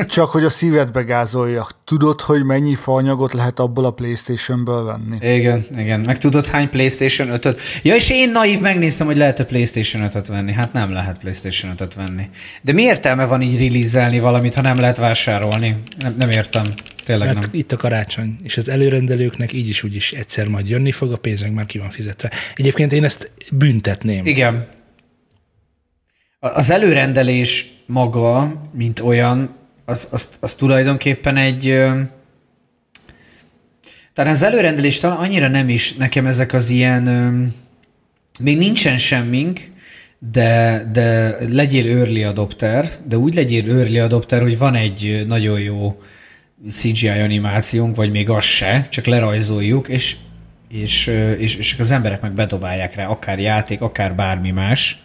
Csak 0.08 0.30
hogy 0.30 0.44
a 0.44 0.50
szívedbe 0.50 1.02
gázoljak. 1.02 1.70
Tudod, 1.84 2.20
hogy 2.20 2.44
mennyi 2.44 2.74
faanyagot 2.74 3.32
lehet 3.32 3.58
abból 3.58 3.84
a 3.84 3.90
Playstation-ből 3.90 4.84
venni? 4.84 5.34
Igen, 5.34 5.64
igen. 5.76 6.00
Meg 6.00 6.18
tudod 6.18 6.46
hány 6.46 6.68
PlayStation 6.68 7.28
5-öt? 7.32 7.60
Ja, 7.82 7.94
és 7.94 8.10
én 8.10 8.30
naív 8.30 8.60
megnéztem, 8.60 9.06
hogy 9.06 9.16
lehet-e 9.16 9.44
PlayStation 9.44 10.08
5-öt 10.10 10.26
venni. 10.26 10.52
Hát 10.52 10.72
nem 10.72 10.92
lehet 10.92 11.18
PlayStation 11.18 11.72
5-öt 11.76 11.94
venni. 11.94 12.28
De 12.62 12.72
mi 12.72 12.82
értelme 12.82 13.24
van 13.24 13.42
így 13.42 13.58
release 13.58 14.20
valamit, 14.20 14.54
ha 14.54 14.60
nem 14.60 14.78
lehet 14.78 14.96
vásárolni? 14.96 15.82
Nem, 15.98 16.14
nem 16.18 16.30
értem. 16.30 16.74
Tényleg 17.04 17.28
Mert 17.34 17.40
nem. 17.40 17.50
itt 17.52 17.72
a 17.72 17.76
karácsony, 17.76 18.36
és 18.42 18.56
az 18.56 18.68
előrendelőknek 18.68 19.52
így 19.52 19.68
is 19.68 19.82
úgy 19.82 19.94
is 19.94 20.12
egyszer 20.12 20.48
majd 20.48 20.68
jönni 20.68 20.92
fog, 20.92 21.12
a 21.12 21.16
pénzünk 21.16 21.54
már 21.54 21.66
ki 21.66 21.78
van 21.78 21.90
fizetve. 21.90 22.30
Egyébként 22.54 22.92
én 22.92 23.04
ezt 23.04 23.30
büntetném. 23.52 24.26
Igen. 24.26 24.66
Az 26.54 26.70
előrendelés 26.70 27.66
maga, 27.86 28.62
mint 28.72 29.00
olyan, 29.00 29.56
az, 29.84 30.08
az, 30.10 30.28
az 30.40 30.54
tulajdonképpen 30.54 31.36
egy... 31.36 31.64
Talán 34.12 34.32
az 34.32 34.42
előrendelés 34.42 34.98
talán 34.98 35.16
annyira 35.16 35.48
nem 35.48 35.68
is, 35.68 35.92
nekem 35.94 36.26
ezek 36.26 36.52
az 36.52 36.68
ilyen... 36.68 37.04
Még 38.40 38.58
nincsen 38.58 38.98
semmink, 38.98 39.60
de, 40.18 40.82
de 40.92 41.36
legyél 41.52 41.98
early 41.98 42.24
adopter, 42.24 42.90
de 43.08 43.18
úgy 43.18 43.34
legyél 43.34 43.70
early 43.70 43.98
adopter, 43.98 44.42
hogy 44.42 44.58
van 44.58 44.74
egy 44.74 45.24
nagyon 45.26 45.60
jó 45.60 45.98
CGI 46.68 47.08
animációnk, 47.08 47.96
vagy 47.96 48.10
még 48.10 48.30
az 48.30 48.44
se, 48.44 48.86
csak 48.90 49.06
lerajzoljuk, 49.06 49.88
és, 49.88 50.16
és, 50.68 51.06
és, 51.38 51.56
és 51.56 51.76
az 51.78 51.90
emberek 51.90 52.20
meg 52.20 52.32
bedobálják 52.32 52.94
rá, 52.94 53.06
akár 53.06 53.38
játék, 53.38 53.80
akár 53.80 54.14
bármi 54.14 54.50
más. 54.50 54.98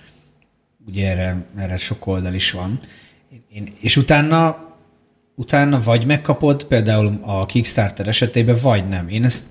Ugye 0.87 1.09
erre, 1.09 1.45
erre 1.57 1.75
sok 1.75 2.07
oldal 2.07 2.33
is 2.33 2.51
van. 2.51 2.79
Én, 3.49 3.73
és 3.79 3.97
utána, 3.97 4.57
utána 5.35 5.81
vagy 5.81 6.05
megkapod, 6.05 6.63
például 6.63 7.19
a 7.21 7.45
Kickstarter 7.45 8.07
esetében, 8.07 8.57
vagy 8.61 8.87
nem. 8.87 9.07
Én 9.07 9.23
ezt, 9.23 9.45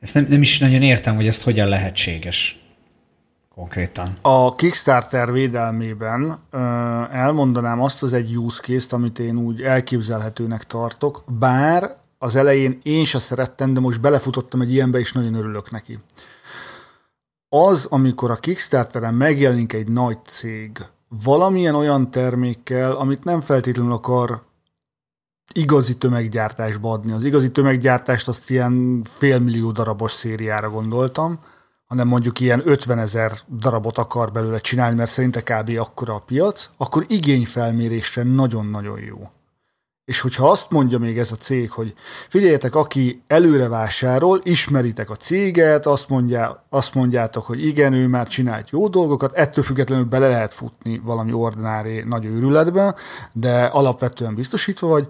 ezt 0.00 0.14
nem, 0.14 0.26
nem 0.28 0.40
is 0.40 0.58
nagyon 0.58 0.82
értem, 0.82 1.14
hogy 1.14 1.26
ezt 1.26 1.42
hogyan 1.42 1.68
lehetséges 1.68 2.62
konkrétan. 3.54 4.12
A 4.22 4.54
Kickstarter 4.54 5.32
védelmében 5.32 6.38
ö, 6.50 6.58
elmondanám 7.10 7.80
azt 7.80 8.02
az 8.02 8.12
egy 8.12 8.36
use 8.36 8.62
case-t, 8.62 8.92
amit 8.92 9.18
én 9.18 9.38
úgy 9.38 9.60
elképzelhetőnek 9.60 10.64
tartok, 10.64 11.24
bár 11.38 11.90
az 12.18 12.36
elején 12.36 12.80
én 12.82 13.04
se 13.04 13.18
szerettem, 13.18 13.74
de 13.74 13.80
most 13.80 14.00
belefutottam 14.00 14.60
egy 14.60 14.72
ilyenbe, 14.72 14.98
és 14.98 15.12
nagyon 15.12 15.34
örülök 15.34 15.70
neki. 15.70 15.98
Az, 17.54 17.86
amikor 17.90 18.30
a 18.30 18.34
Kickstarteren 18.34 19.14
megjelenik 19.14 19.72
egy 19.72 19.88
nagy 19.88 20.18
cég 20.26 20.78
valamilyen 21.24 21.74
olyan 21.74 22.10
termékkel, 22.10 22.92
amit 22.92 23.24
nem 23.24 23.40
feltétlenül 23.40 23.92
akar 23.92 24.40
igazi 25.54 25.96
tömeggyártásba 25.96 26.92
adni. 26.92 27.12
Az 27.12 27.24
igazi 27.24 27.50
tömeggyártást 27.50 28.28
azt 28.28 28.50
ilyen 28.50 29.02
félmillió 29.04 29.70
darabos 29.70 30.12
szériára 30.12 30.70
gondoltam, 30.70 31.38
hanem 31.86 32.08
mondjuk 32.08 32.40
ilyen 32.40 32.62
50 32.64 32.98
ezer 32.98 33.32
darabot 33.56 33.98
akar 33.98 34.32
belőle 34.32 34.58
csinálni, 34.58 34.96
mert 34.96 35.10
szerinte 35.10 35.42
kb. 35.42 35.78
akkora 35.78 36.14
a 36.14 36.20
piac, 36.20 36.68
akkor 36.76 37.04
igényfelmérésre 37.08 38.22
nagyon-nagyon 38.22 39.00
jó. 39.00 39.30
És 40.04 40.20
hogyha 40.20 40.50
azt 40.50 40.70
mondja 40.70 40.98
még 40.98 41.18
ez 41.18 41.32
a 41.32 41.36
cég, 41.36 41.70
hogy 41.70 41.94
figyeljetek, 42.28 42.74
aki 42.74 43.22
előre 43.26 43.68
vásárol, 43.68 44.40
ismeritek 44.42 45.10
a 45.10 45.16
céget, 45.16 45.86
azt, 45.86 46.08
mondja, 46.08 46.64
azt 46.68 46.94
mondjátok, 46.94 47.44
hogy 47.46 47.66
igen, 47.66 47.92
ő 47.92 48.06
már 48.06 48.26
csinált 48.26 48.70
jó 48.70 48.88
dolgokat, 48.88 49.36
ettől 49.36 49.64
függetlenül 49.64 50.04
bele 50.04 50.28
lehet 50.28 50.52
futni 50.52 51.00
valami 51.04 51.32
ordinári 51.32 52.02
nagy 52.06 52.24
őrületbe, 52.24 52.94
de 53.32 53.64
alapvetően 53.64 54.34
biztosítva 54.34 54.86
vagy, 54.86 55.06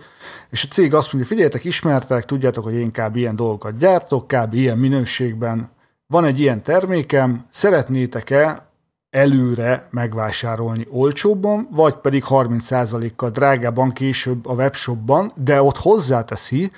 és 0.51 0.64
a 0.64 0.72
cég 0.72 0.95
azt 0.95 1.12
mondja, 1.12 1.30
figyeljetek, 1.30 1.64
ismertek, 1.64 2.24
tudjátok, 2.24 2.64
hogy 2.64 2.74
én 2.74 2.90
kb. 2.93 3.16
ilyen 3.16 3.36
dolgokat 3.36 3.76
gyártok, 3.76 4.26
kb. 4.26 4.55
ilyen 4.55 4.78
minőségben, 4.78 5.70
van 6.07 6.24
egy 6.24 6.40
ilyen 6.40 6.62
termékem, 6.62 7.47
szeretnétek-e 7.51 8.71
előre 9.12 9.86
megvásárolni 9.90 10.86
olcsóbban, 10.90 11.68
vagy 11.70 11.94
pedig 11.94 12.24
30%-kal 12.28 13.30
drágában 13.30 13.90
később 13.90 14.46
a 14.46 14.52
webshopban, 14.52 15.32
de 15.36 15.62
ott 15.62 15.76
hozzáteszi, 15.76 16.70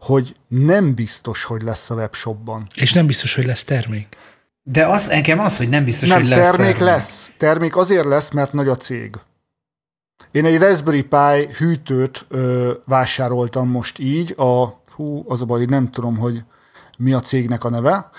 hogy 0.00 0.36
nem 0.48 0.94
biztos, 0.94 1.44
hogy 1.44 1.62
lesz 1.62 1.90
a 1.90 1.94
webshopban. 1.94 2.66
És 2.74 2.92
nem 2.92 3.06
biztos, 3.06 3.34
hogy 3.34 3.44
lesz 3.44 3.64
termék. 3.64 4.16
De 4.62 4.86
az, 4.86 5.10
engem 5.10 5.38
az, 5.38 5.56
hogy 5.56 5.68
nem 5.68 5.84
biztos, 5.84 6.08
nem, 6.08 6.20
hogy 6.20 6.28
lesz 6.28 6.50
termék 6.50 6.78
lesz. 6.78 7.30
Termék 7.36 7.76
azért 7.76 8.04
lesz, 8.04 8.30
mert 8.30 8.52
nagy 8.52 8.68
a 8.68 8.76
cég. 8.76 9.16
Én 10.30 10.44
egy 10.44 10.58
Raspberry 10.58 11.02
Pi 11.02 11.54
hűtőt 11.58 12.26
ö, 12.28 12.72
vásároltam 12.84 13.68
most 13.68 13.98
így, 13.98 14.34
a, 14.36 14.82
hú, 14.94 15.24
az 15.28 15.40
a 15.40 15.44
baj, 15.44 15.58
hogy 15.58 15.68
nem 15.68 15.90
tudom, 15.90 16.16
hogy 16.16 16.42
mi 16.96 17.12
a 17.12 17.20
cégnek 17.20 17.64
a 17.64 17.70
neve. 17.70 18.10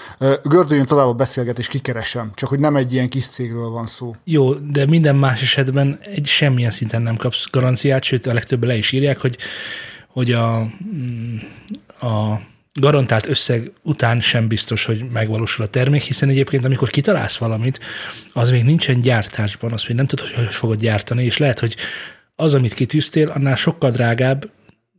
Gördüljön 0.43 0.85
tovább 0.85 1.07
a 1.07 1.13
beszélgetés, 1.13 1.67
kikeresem, 1.67 2.31
csak 2.35 2.49
hogy 2.49 2.59
nem 2.59 2.75
egy 2.75 2.93
ilyen 2.93 3.09
kis 3.09 3.27
cégről 3.27 3.69
van 3.69 3.87
szó. 3.87 4.15
Jó, 4.23 4.53
de 4.53 4.85
minden 4.85 5.15
más 5.15 5.41
esetben 5.41 5.99
egy 6.01 6.27
semmilyen 6.27 6.71
szinten 6.71 7.01
nem 7.01 7.15
kapsz 7.15 7.49
garanciát, 7.51 8.03
sőt 8.03 8.25
a 8.25 8.33
legtöbb 8.33 8.63
le 8.63 8.75
is 8.75 8.91
írják, 8.91 9.19
hogy, 9.19 9.37
hogy 10.07 10.31
a, 10.31 10.67
mm, 10.95 11.35
a 11.99 12.39
garantált 12.73 13.27
összeg 13.27 13.71
után 13.83 14.21
sem 14.21 14.47
biztos, 14.47 14.85
hogy 14.85 15.05
megvalósul 15.13 15.65
a 15.65 15.67
termék, 15.67 16.01
hiszen 16.01 16.29
egyébként 16.29 16.65
amikor 16.65 16.89
kitalálsz 16.89 17.35
valamit, 17.37 17.79
az 18.33 18.49
még 18.49 18.63
nincsen 18.63 18.99
gyártásban, 18.99 19.73
azt 19.73 19.87
még 19.87 19.97
nem 19.97 20.05
tudod, 20.05 20.27
hogy 20.27 20.45
fogod 20.45 20.79
gyártani, 20.79 21.23
és 21.23 21.37
lehet, 21.37 21.59
hogy 21.59 21.75
az, 22.35 22.53
amit 22.53 22.73
kitűztél, 22.73 23.29
annál 23.29 23.55
sokkal 23.55 23.91
drágább, 23.91 24.49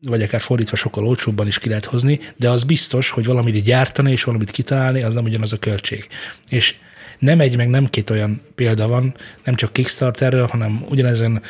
vagy 0.03 0.23
akár 0.23 0.41
fordítva 0.41 0.77
sokkal 0.77 1.07
olcsóbban 1.07 1.47
is 1.47 1.59
ki 1.59 1.69
lehet 1.69 1.85
hozni, 1.85 2.21
de 2.37 2.51
az 2.51 2.65
biztos, 2.65 3.11
hogy 3.11 3.25
valamit 3.25 3.65
gyártani 3.65 4.11
és 4.11 4.25
valamit 4.25 4.51
kitalálni, 4.51 5.03
az 5.03 5.15
nem 5.15 5.25
ugyanaz 5.25 5.53
a 5.53 5.59
költség. 5.59 6.09
És 6.49 6.75
nem 7.19 7.41
egy, 7.41 7.57
meg 7.57 7.69
nem 7.69 7.87
két 7.87 8.11
olyan 8.11 8.43
példa 8.55 8.89
van, 8.89 9.15
nem 9.45 9.55
csak 9.55 9.73
Kickstarterről, 9.73 10.47
hanem 10.47 10.85
ugyanezen 10.89 11.43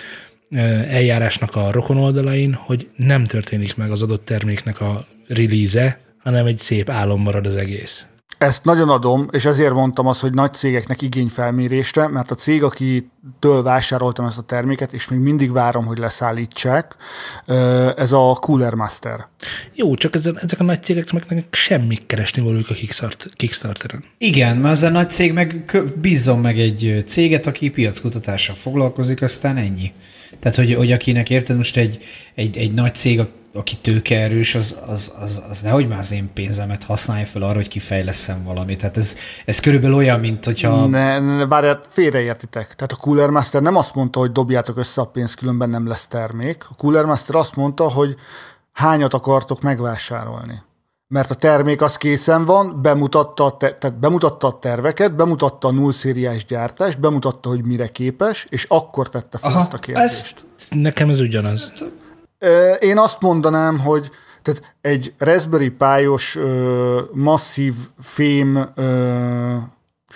eljárásnak 0.89 1.57
a 1.57 1.71
rokon 1.71 1.97
oldalain, 1.97 2.53
hogy 2.53 2.89
nem 2.97 3.25
történik 3.25 3.77
meg 3.77 3.91
az 3.91 4.03
adott 4.03 4.25
terméknek 4.25 4.81
a 4.81 5.07
release 5.27 6.07
hanem 6.19 6.47
egy 6.47 6.59
szép 6.59 6.91
álom 6.91 7.23
marad 7.23 7.47
az 7.47 7.57
egész. 7.57 8.07
Ezt 8.39 8.65
nagyon 8.65 8.89
adom, 8.89 9.29
és 9.31 9.45
ezért 9.45 9.73
mondtam 9.73 10.07
azt, 10.07 10.21
hogy 10.21 10.35
nagy 10.35 10.53
cégeknek 10.53 11.03
igényfelmérésre, 11.03 12.09
mert 12.09 12.31
a 12.31 12.35
cég, 12.35 12.63
akitől 12.63 13.63
vásároltam 13.63 14.25
ezt 14.25 14.39
a 14.39 14.43
terméket, 14.43 14.93
és 14.93 15.09
még 15.09 15.19
mindig 15.19 15.53
várom, 15.53 15.85
hogy 15.85 15.99
leszállítsák, 15.99 16.97
ez 17.97 18.13
a 18.13 18.37
Cooler 18.41 18.75
Master. 18.75 19.27
Jó, 19.75 19.95
csak 19.95 20.15
ezen, 20.15 20.39
ezek 20.39 20.61
a 20.61 20.65
nagy 20.65 20.83
cégeknek 20.83 21.29
meg 21.29 21.45
semmi 21.51 21.97
keresni 22.07 22.43
valójuk 22.43 22.71
a 22.71 22.75
Kickstart, 22.75 23.29
Kickstarteren. 23.33 24.05
Igen, 24.19 24.57
mert 24.57 24.75
az 24.75 24.83
a 24.83 24.89
nagy 24.89 25.11
cég 25.11 25.33
meg 25.33 25.65
bízzon 26.01 26.39
meg 26.39 26.59
egy 26.59 27.03
céget, 27.07 27.47
aki 27.47 27.71
piackutatással 27.71 28.55
foglalkozik, 28.55 29.23
aztán 29.23 29.57
ennyi. 29.57 29.93
Tehát, 30.41 30.57
hogy, 30.57 30.75
hogy 30.75 30.93
akinek 30.93 31.31
érted 31.31 31.57
most 31.57 31.77
egy, 31.77 32.05
egy, 32.35 32.57
egy 32.57 32.75
nagy 32.75 32.95
cég, 32.95 33.23
aki 33.55 33.77
tőkeerős, 33.77 34.55
az, 34.55 34.77
az, 34.87 35.13
az, 35.21 35.43
az 35.51 35.61
nehogy 35.61 35.89
már 35.89 35.99
az 35.99 36.13
én 36.13 36.33
pénzemet 36.35 36.85
használja 36.85 37.27
fel 37.27 37.43
arra, 37.43 37.55
hogy 37.55 37.69
kifejleszem 37.69 38.45
valamit. 38.45 38.79
Tehát 38.79 38.97
ez, 38.97 39.17
ez 39.45 39.61
körülbelül 39.61 39.97
olyan, 39.97 40.21
mint 40.21 40.45
hogyha... 40.45 40.87
Ne, 40.87 41.19
ne, 41.19 41.47
várjál, 41.47 41.81
félreértitek. 41.89 42.75
Tehát 42.75 42.93
a 42.93 42.97
Cooler 42.97 43.31
Master 43.31 43.63
nem 43.63 43.77
azt 43.77 43.95
mondta, 43.95 44.19
hogy 44.19 44.33
dobjátok 44.33 44.77
össze 44.77 45.01
a 45.01 45.05
pénzt, 45.07 45.35
különben 45.35 45.71
nem 45.71 45.87
lesz 45.87 46.07
termék. 46.07 46.65
A 46.69 46.75
Cooler 46.75 47.05
Master 47.05 47.35
azt 47.35 47.57
mondta, 47.57 47.91
hogy 47.91 48.15
hányat 48.73 49.15
akartok 49.15 49.63
megvásárolni. 49.63 50.63
Mert 51.09 51.31
a 51.31 51.35
termék 51.35 51.81
az 51.81 51.97
készen 51.97 52.45
van, 52.45 52.83
bemutatta, 52.83 53.45
a 53.45 53.57
te, 53.57 53.75
tehát 53.75 53.99
bemutatta 53.99 54.47
a 54.47 54.59
terveket, 54.59 55.17
bemutatta 55.17 55.69
a 55.69 55.71
null 55.71 55.93
szériás 55.93 56.45
gyártást, 56.45 57.01
bemutatta, 57.01 57.49
hogy 57.49 57.65
mire 57.65 57.87
képes, 57.87 58.47
és 58.49 58.65
akkor 58.69 59.09
tette 59.09 59.39
fel 59.39 59.51
Aha, 59.51 59.61
ezt 59.61 59.73
a 59.73 59.79
kérdést. 59.79 60.45
Nekem 60.71 61.09
ez 61.09 61.21
ugyanaz. 61.21 61.73
Én 62.81 62.99
azt 62.99 63.21
mondanám, 63.21 63.79
hogy 63.79 64.11
tehát 64.43 64.77
egy 64.81 65.15
Raspberry 65.19 65.77
ö, 66.35 67.01
masszív 67.13 67.75
fém 67.99 68.69
ö, 68.75 69.57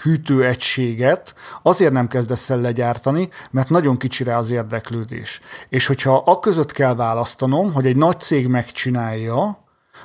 hűtőegységet 0.03 1.35
azért 1.63 1.93
nem 1.93 2.09
kezdesz 2.09 2.51
el 2.51 2.61
legyártani, 2.61 3.29
mert 3.51 3.69
nagyon 3.69 3.97
kicsire 3.97 4.37
az 4.37 4.51
érdeklődés. 4.51 5.41
És 5.69 5.87
hogyha 5.87 6.23
a 6.27 6.41
között 6.41 6.73
kell 6.73 6.95
választanom, 6.95 7.73
hogy 7.73 7.87
egy 7.87 7.97
nagy 7.97 8.21
cég 8.21 8.47
megcsinálja, 8.47 9.62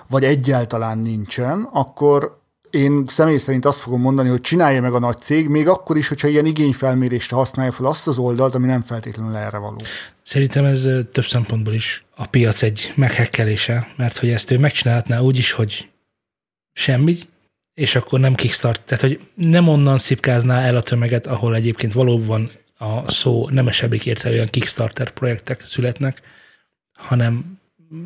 vagy 0.10 0.24
egyáltalán 0.24 0.98
nincsen, 0.98 1.68
akkor 1.72 2.42
én 2.70 3.04
személy 3.08 3.38
szerint 3.38 3.66
azt 3.66 3.80
fogom 3.80 4.02
mondani, 4.02 4.30
hogy 4.30 4.42
csinálja 4.42 4.82
meg 4.82 4.94
a 4.94 5.00
nagy 5.00 5.18
cég, 5.18 5.48
még 5.48 5.68
akkor 5.68 5.98
is, 5.98 6.08
hogyha 6.08 6.28
ilyen 6.28 6.46
igényfelmérésre 6.46 7.36
használja 7.36 7.72
fel 7.72 7.86
azt 7.86 8.08
az 8.08 8.18
oldalt, 8.18 8.56
ami 8.56 8.66
nem 8.66 8.82
feltétlenül 8.82 9.36
erre 9.36 9.58
való. 9.58 9.78
Szerintem 10.24 10.66
ez 10.66 10.88
több 11.12 11.26
szempontból 11.26 11.74
is 11.74 12.04
a 12.16 12.26
piac 12.26 12.62
egy 12.62 12.94
meghekkelése, 12.96 13.88
mert 13.96 14.18
hogy 14.18 14.30
ezt 14.30 14.52
ő 14.52 14.60
megcsinálhatná 14.60 15.20
úgy 15.20 15.38
is, 15.38 15.52
hogy 15.52 15.90
semmi, 16.74 17.18
és 17.74 17.96
akkor 17.96 18.20
nem 18.20 18.36
kickstart, 18.36 18.82
tehát 18.82 19.04
hogy 19.04 19.20
nem 19.34 19.68
onnan 19.68 19.98
szipkázná 19.98 20.62
el 20.62 20.76
a 20.76 20.82
tömeget, 20.82 21.28
ahol 21.28 21.56
egyébként 21.56 21.94
valóban 21.94 22.50
a 22.78 23.12
szó 23.12 23.50
nemesebbik 23.50 24.06
értelően 24.06 24.48
Kickstarter 24.48 25.12
projektek 25.12 25.66
születnek, 25.66 26.22
hanem 26.98 27.57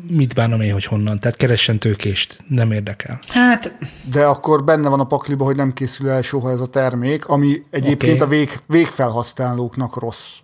mit 0.08 0.34
bánom 0.34 0.60
én, 0.60 0.72
hogy 0.72 0.84
honnan. 0.84 1.20
Tehát 1.20 1.36
keressen 1.36 1.78
tőkést, 1.78 2.38
nem 2.48 2.72
érdekel. 2.72 3.18
Hát, 3.28 3.76
De 4.12 4.24
akkor 4.24 4.64
benne 4.64 4.88
van 4.88 5.00
a 5.00 5.04
pakliba, 5.04 5.44
hogy 5.44 5.56
nem 5.56 5.72
készül 5.72 6.08
el 6.08 6.22
soha 6.22 6.50
ez 6.50 6.60
a 6.60 6.66
termék, 6.66 7.26
ami 7.26 7.62
egyébként 7.70 8.20
Oké. 8.20 8.22
a 8.22 8.26
vég, 8.26 8.58
végfelhasználóknak 8.66 9.96
rossz. 10.00 10.38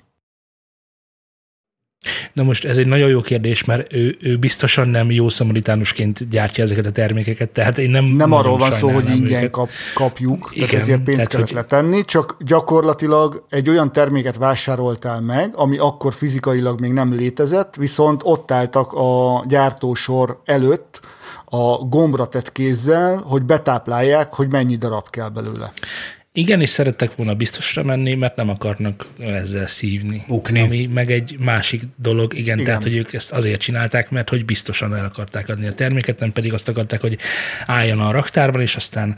Na 2.32 2.42
most 2.42 2.64
ez 2.64 2.78
egy 2.78 2.86
nagyon 2.86 3.08
jó 3.08 3.20
kérdés, 3.20 3.64
mert 3.64 3.92
ő, 3.92 4.16
ő 4.20 4.36
biztosan 4.36 4.88
nem 4.88 5.10
jó 5.10 5.28
szamaritánusként 5.28 6.28
gyártja 6.28 6.64
ezeket 6.64 6.86
a 6.86 6.90
termékeket, 6.90 7.48
tehát 7.50 7.78
én 7.78 7.90
nem 7.90 8.04
Nem 8.04 8.32
arról 8.32 8.56
van 8.58 8.70
szó, 8.70 8.88
hogy 8.88 9.08
ingyen 9.10 9.38
őket. 9.38 9.50
kap, 9.50 9.68
kapjuk, 9.94 10.38
tehát 10.54 10.68
Igen, 10.70 10.80
ezért 10.80 11.00
pénzt 11.02 11.14
tehát, 11.14 11.28
kellett 11.30 11.46
hogy- 11.46 11.56
letenni, 11.56 12.04
csak 12.04 12.36
gyakorlatilag 12.44 13.44
egy 13.50 13.68
olyan 13.68 13.92
terméket 13.92 14.36
vásároltál 14.36 15.20
meg, 15.20 15.52
ami 15.56 15.78
akkor 15.78 16.14
fizikailag 16.14 16.80
még 16.80 16.92
nem 16.92 17.14
létezett, 17.14 17.74
viszont 17.76 18.20
ott 18.24 18.50
álltak 18.50 18.92
a 18.92 19.44
gyártósor 19.48 20.40
előtt 20.44 21.00
a 21.44 21.76
gombra 21.76 22.26
tett 22.26 22.52
kézzel, 22.52 23.16
hogy 23.26 23.42
betáplálják, 23.42 24.34
hogy 24.34 24.48
mennyi 24.50 24.76
darab 24.76 25.10
kell 25.10 25.28
belőle. 25.28 25.72
Igen, 26.32 26.60
és 26.60 26.68
szerettek 26.68 27.16
volna 27.16 27.34
biztosra 27.34 27.82
menni, 27.82 28.14
mert 28.14 28.36
nem 28.36 28.48
akarnak 28.48 29.06
ezzel 29.18 29.66
szívni. 29.66 30.24
Bukni. 30.26 30.60
Ami 30.60 30.86
meg 30.86 31.10
egy 31.10 31.36
másik 31.38 31.82
dolog, 31.96 32.32
igen, 32.34 32.54
igen, 32.54 32.64
tehát 32.64 32.82
hogy 32.82 32.96
ők 32.96 33.12
ezt 33.12 33.30
azért 33.30 33.60
csinálták, 33.60 34.10
mert 34.10 34.28
hogy 34.28 34.44
biztosan 34.44 34.94
el 34.94 35.04
akarták 35.04 35.48
adni 35.48 35.66
a 35.66 35.72
terméket, 35.72 36.18
nem 36.18 36.32
pedig 36.32 36.52
azt 36.52 36.68
akarták, 36.68 37.00
hogy 37.00 37.18
álljon 37.66 38.00
a 38.00 38.10
raktárban, 38.10 38.60
és 38.60 38.76
aztán 38.76 39.16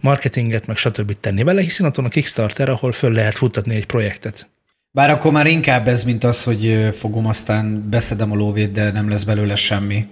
marketinget, 0.00 0.66
meg 0.66 0.76
stb. 0.76 1.12
tenni 1.20 1.42
vele, 1.42 1.60
hiszen 1.62 1.86
ott 1.86 1.94
van 1.94 2.04
a 2.04 2.08
Kickstarter, 2.08 2.68
ahol 2.68 2.92
föl 2.92 3.12
lehet 3.12 3.36
futtatni 3.36 3.74
egy 3.74 3.86
projektet. 3.86 4.48
bár 4.90 5.10
akkor 5.10 5.32
már 5.32 5.46
inkább 5.46 5.88
ez, 5.88 6.04
mint 6.04 6.24
az, 6.24 6.44
hogy 6.44 6.88
fogom, 6.92 7.26
aztán 7.26 7.88
beszedem 7.90 8.32
a 8.32 8.34
lóvét, 8.34 8.70
de 8.72 8.90
nem 8.90 9.08
lesz 9.08 9.24
belőle 9.24 9.54
semmi. 9.54 10.06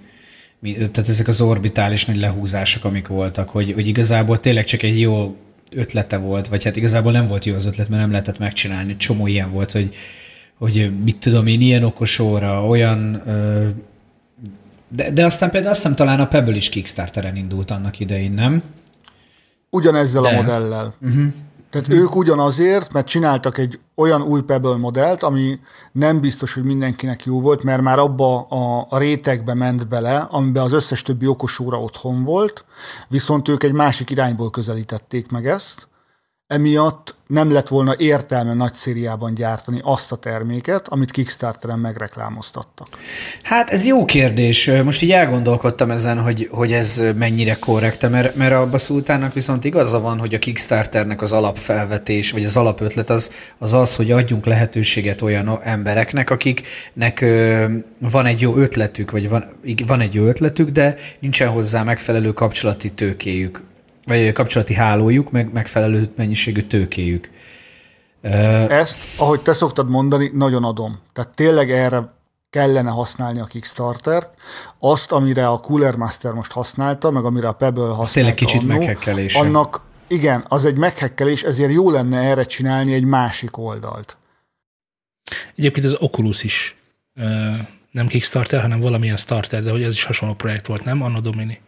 Mi- 0.59 0.73
Tehát 0.73 1.09
ezek 1.09 1.27
az 1.27 1.41
orbitális 1.41 2.05
nagy 2.05 2.17
lehúzások, 2.19 2.85
amik 2.85 3.07
voltak, 3.07 3.49
hogy, 3.49 3.73
hogy 3.73 3.87
igazából 3.87 4.39
tényleg 4.39 4.63
csak 4.63 4.83
egy 4.83 4.99
jó 4.99 5.37
ötlete 5.71 6.17
volt, 6.17 6.47
vagy 6.47 6.63
hát 6.63 6.75
igazából 6.75 7.11
nem 7.11 7.27
volt 7.27 7.45
jó 7.45 7.55
az 7.55 7.65
ötlet, 7.65 7.89
mert 7.89 8.01
nem 8.01 8.11
lehetett 8.11 8.37
megcsinálni. 8.37 8.97
Csomó 8.97 9.27
ilyen 9.27 9.51
volt, 9.51 9.71
hogy, 9.71 9.95
hogy 10.57 11.03
mit 11.03 11.17
tudom 11.17 11.47
én, 11.47 11.61
ilyen 11.61 11.83
okos 11.83 12.19
óra, 12.19 12.65
olyan... 12.65 13.21
De, 14.91 15.11
de 15.11 15.25
aztán 15.25 15.49
például 15.49 15.71
azt 15.71 15.81
hiszem 15.81 15.95
talán 15.95 16.19
a 16.19 16.27
Pebble 16.27 16.55
is 16.55 16.69
Kickstarteren 16.69 17.35
indult 17.35 17.71
annak 17.71 17.99
idején, 17.99 18.31
nem? 18.31 18.63
Ugyanezzel 19.69 20.21
De. 20.21 20.29
a 20.29 20.33
modellel. 20.33 20.95
Uh-huh. 21.01 21.33
Tehát 21.69 21.87
uh-huh. 21.87 22.03
ők 22.03 22.15
ugyanazért, 22.15 22.93
mert 22.93 23.07
csináltak 23.07 23.57
egy 23.57 23.79
olyan 23.95 24.21
új 24.21 24.41
Pebble 24.41 24.77
modellt, 24.77 25.23
ami 25.23 25.59
nem 25.91 26.19
biztos, 26.19 26.53
hogy 26.53 26.63
mindenkinek 26.63 27.25
jó 27.25 27.41
volt, 27.41 27.63
mert 27.63 27.81
már 27.81 27.99
abba 27.99 28.41
a 28.89 28.97
rétegbe 28.97 29.53
ment 29.53 29.87
bele, 29.87 30.17
amiben 30.17 30.63
az 30.63 30.73
összes 30.73 31.01
többi 31.01 31.27
okosóra 31.27 31.81
otthon 31.81 32.23
volt, 32.23 32.65
viszont 33.07 33.47
ők 33.47 33.63
egy 33.63 33.73
másik 33.73 34.09
irányból 34.09 34.49
közelítették 34.49 35.31
meg 35.31 35.47
ezt, 35.47 35.88
emiatt 36.49 37.15
nem 37.27 37.51
lett 37.51 37.67
volna 37.67 37.93
értelme 37.97 38.53
nagy 38.53 38.73
szériában 38.73 39.33
gyártani 39.33 39.79
azt 39.83 40.11
a 40.11 40.15
terméket, 40.15 40.87
amit 40.87 41.11
Kickstarteren 41.11 41.79
megreklámoztattak. 41.79 42.87
Hát 43.43 43.69
ez 43.69 43.85
jó 43.85 44.05
kérdés. 44.05 44.71
Most 44.83 45.01
így 45.01 45.11
elgondolkodtam 45.11 45.91
ezen, 45.91 46.19
hogy, 46.21 46.47
hogy 46.51 46.73
ez 46.73 47.03
mennyire 47.17 47.55
korrekt, 47.59 48.09
mert, 48.09 48.35
mert 48.35 48.53
a 48.53 48.69
Baszultának 48.69 49.33
viszont 49.33 49.65
igaza 49.65 49.99
van, 49.99 50.19
hogy 50.19 50.33
a 50.33 50.39
Kickstarternek 50.39 51.21
az 51.21 51.31
alapfelvetés, 51.31 52.31
vagy 52.31 52.43
az 52.43 52.57
alapötlet 52.57 53.09
az, 53.09 53.31
az 53.57 53.73
az, 53.73 53.95
hogy 53.95 54.11
adjunk 54.11 54.45
lehetőséget 54.45 55.21
olyan 55.21 55.59
embereknek, 55.63 56.29
akiknek 56.29 57.25
van 57.99 58.25
egy 58.25 58.41
jó 58.41 58.55
ötletük, 58.55 59.11
vagy 59.11 59.29
van, 59.29 59.45
van 59.87 60.01
egy 60.01 60.13
jó 60.13 60.25
ötletük, 60.25 60.69
de 60.69 60.95
nincsen 61.19 61.49
hozzá 61.49 61.83
megfelelő 61.83 62.33
kapcsolati 62.33 62.89
tőkéjük, 62.89 63.67
vagy 64.09 64.31
kapcsolati 64.31 64.73
hálójuk, 64.73 65.31
meg 65.31 65.53
megfelelő 65.53 66.05
mennyiségű 66.15 66.61
tőkéjük. 66.61 67.29
Ezt, 68.69 68.97
ahogy 69.17 69.39
te 69.39 69.53
szoktad 69.53 69.89
mondani, 69.89 70.31
nagyon 70.33 70.63
adom. 70.63 70.99
Tehát 71.13 71.35
tényleg 71.35 71.71
erre 71.71 72.13
kellene 72.49 72.89
használni 72.89 73.39
a 73.39 73.45
Kickstartert. 73.45 74.29
Azt, 74.79 75.11
amire 75.11 75.47
a 75.47 75.57
Cooler 75.57 75.95
Master 75.95 76.31
most 76.33 76.51
használta, 76.51 77.11
meg 77.11 77.23
amire 77.23 77.47
a 77.47 77.51
Pebble 77.51 77.83
használta 77.83 78.11
tényleg 78.11 78.33
kicsit 78.33 78.61
annó, 78.61 78.77
meghekkelése. 78.77 79.39
Annak, 79.39 79.81
igen, 80.07 80.45
az 80.47 80.65
egy 80.65 80.75
meghekkelés, 80.75 81.43
ezért 81.43 81.71
jó 81.71 81.89
lenne 81.89 82.19
erre 82.19 82.43
csinálni 82.43 82.93
egy 82.93 83.03
másik 83.03 83.57
oldalt. 83.57 84.17
Egyébként 85.55 85.85
az 85.85 85.95
Oculus 85.99 86.43
is 86.43 86.75
nem 87.91 88.07
Kickstarter, 88.07 88.61
hanem 88.61 88.79
valamilyen 88.79 89.17
starter, 89.17 89.63
de 89.63 89.71
hogy 89.71 89.83
ez 89.83 89.93
is 89.93 90.03
hasonló 90.03 90.33
projekt 90.33 90.67
volt, 90.67 90.83
nem? 90.83 91.01
Anno 91.01 91.19
Domini. 91.19 91.59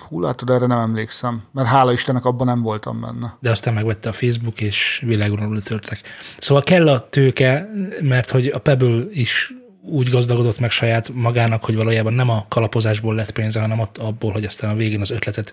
Hú, 0.00 0.20
látod, 0.20 0.50
erre 0.50 0.66
nem 0.66 0.78
emlékszem, 0.78 1.42
mert 1.52 1.68
hála 1.68 1.92
Istennek 1.92 2.24
abban 2.24 2.46
nem 2.46 2.62
voltam 2.62 3.00
benne. 3.00 3.36
de 3.40 3.50
aztán 3.50 3.74
megvette 3.74 4.08
a 4.08 4.12
Facebook, 4.12 4.60
és 4.60 5.02
világon 5.06 5.52
letörtek. 5.52 6.00
Szóval 6.38 6.62
kell 6.62 6.88
a 6.88 7.08
tőke, 7.08 7.68
mert 8.00 8.30
hogy 8.30 8.46
a 8.46 8.58
Pebble 8.58 9.04
is 9.10 9.52
úgy 9.82 10.08
gazdagodott 10.08 10.58
meg 10.58 10.70
saját 10.70 11.10
magának, 11.14 11.64
hogy 11.64 11.76
valójában 11.76 12.12
nem 12.12 12.30
a 12.30 12.44
kalapozásból 12.48 13.14
lett 13.14 13.30
pénze, 13.30 13.60
hanem 13.60 13.88
abból, 13.98 14.32
hogy 14.32 14.44
aztán 14.44 14.70
a 14.70 14.74
végén 14.74 15.00
az 15.00 15.10
ötletet, 15.10 15.52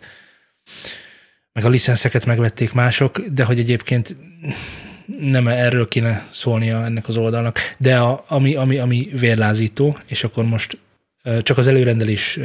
meg 1.53 1.65
a 1.65 1.69
licenszeket 1.69 2.25
megvették 2.25 2.73
mások, 2.73 3.19
de 3.19 3.43
hogy 3.43 3.59
egyébként 3.59 4.15
nem 5.19 5.47
erről 5.47 5.87
kéne 5.87 6.27
szólnia 6.31 6.83
ennek 6.83 7.07
az 7.07 7.17
oldalnak. 7.17 7.57
De 7.77 7.97
a, 7.97 8.23
ami, 8.27 8.55
ami, 8.55 8.77
ami 8.77 9.09
vérlázító, 9.13 9.97
és 10.07 10.23
akkor 10.23 10.45
most 10.45 10.77
csak 11.41 11.57
az 11.57 11.67
előrendelés 11.67 12.39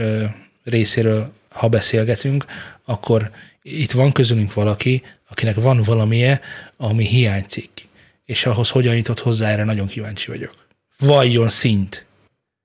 részéről, 0.64 1.32
ha 1.54 1.68
beszélgetünk, 1.68 2.44
akkor 2.84 3.30
itt 3.62 3.90
van 3.92 4.12
közülünk 4.12 4.54
valaki, 4.54 5.02
akinek 5.30 5.54
van 5.54 5.82
valamije, 5.82 6.40
ami 6.76 7.04
hiányzik. 7.04 7.88
És 8.24 8.46
ahhoz 8.46 8.68
hogyan 8.68 8.96
jutott 8.96 9.20
hozzá, 9.20 9.48
erre 9.48 9.64
nagyon 9.64 9.86
kíváncsi 9.86 10.30
vagyok. 10.30 10.52
Valljon 10.98 11.48
szint. 11.48 12.06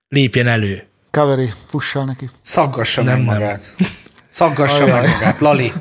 Lépjen 0.08 0.48
elő. 0.48 0.84
Kaveri, 1.12 1.50
fussál 1.68 2.06
neki. 2.06 2.30
Szaggassa 2.42 3.02
Nem, 3.02 3.18
meg 3.22 3.26
nem. 3.26 3.36
magát. 3.40 3.76
Szaggassa 4.28 4.84
Ajaj. 4.84 5.02
meg 5.02 5.10
magát. 5.12 5.40
Lali, 5.40 5.72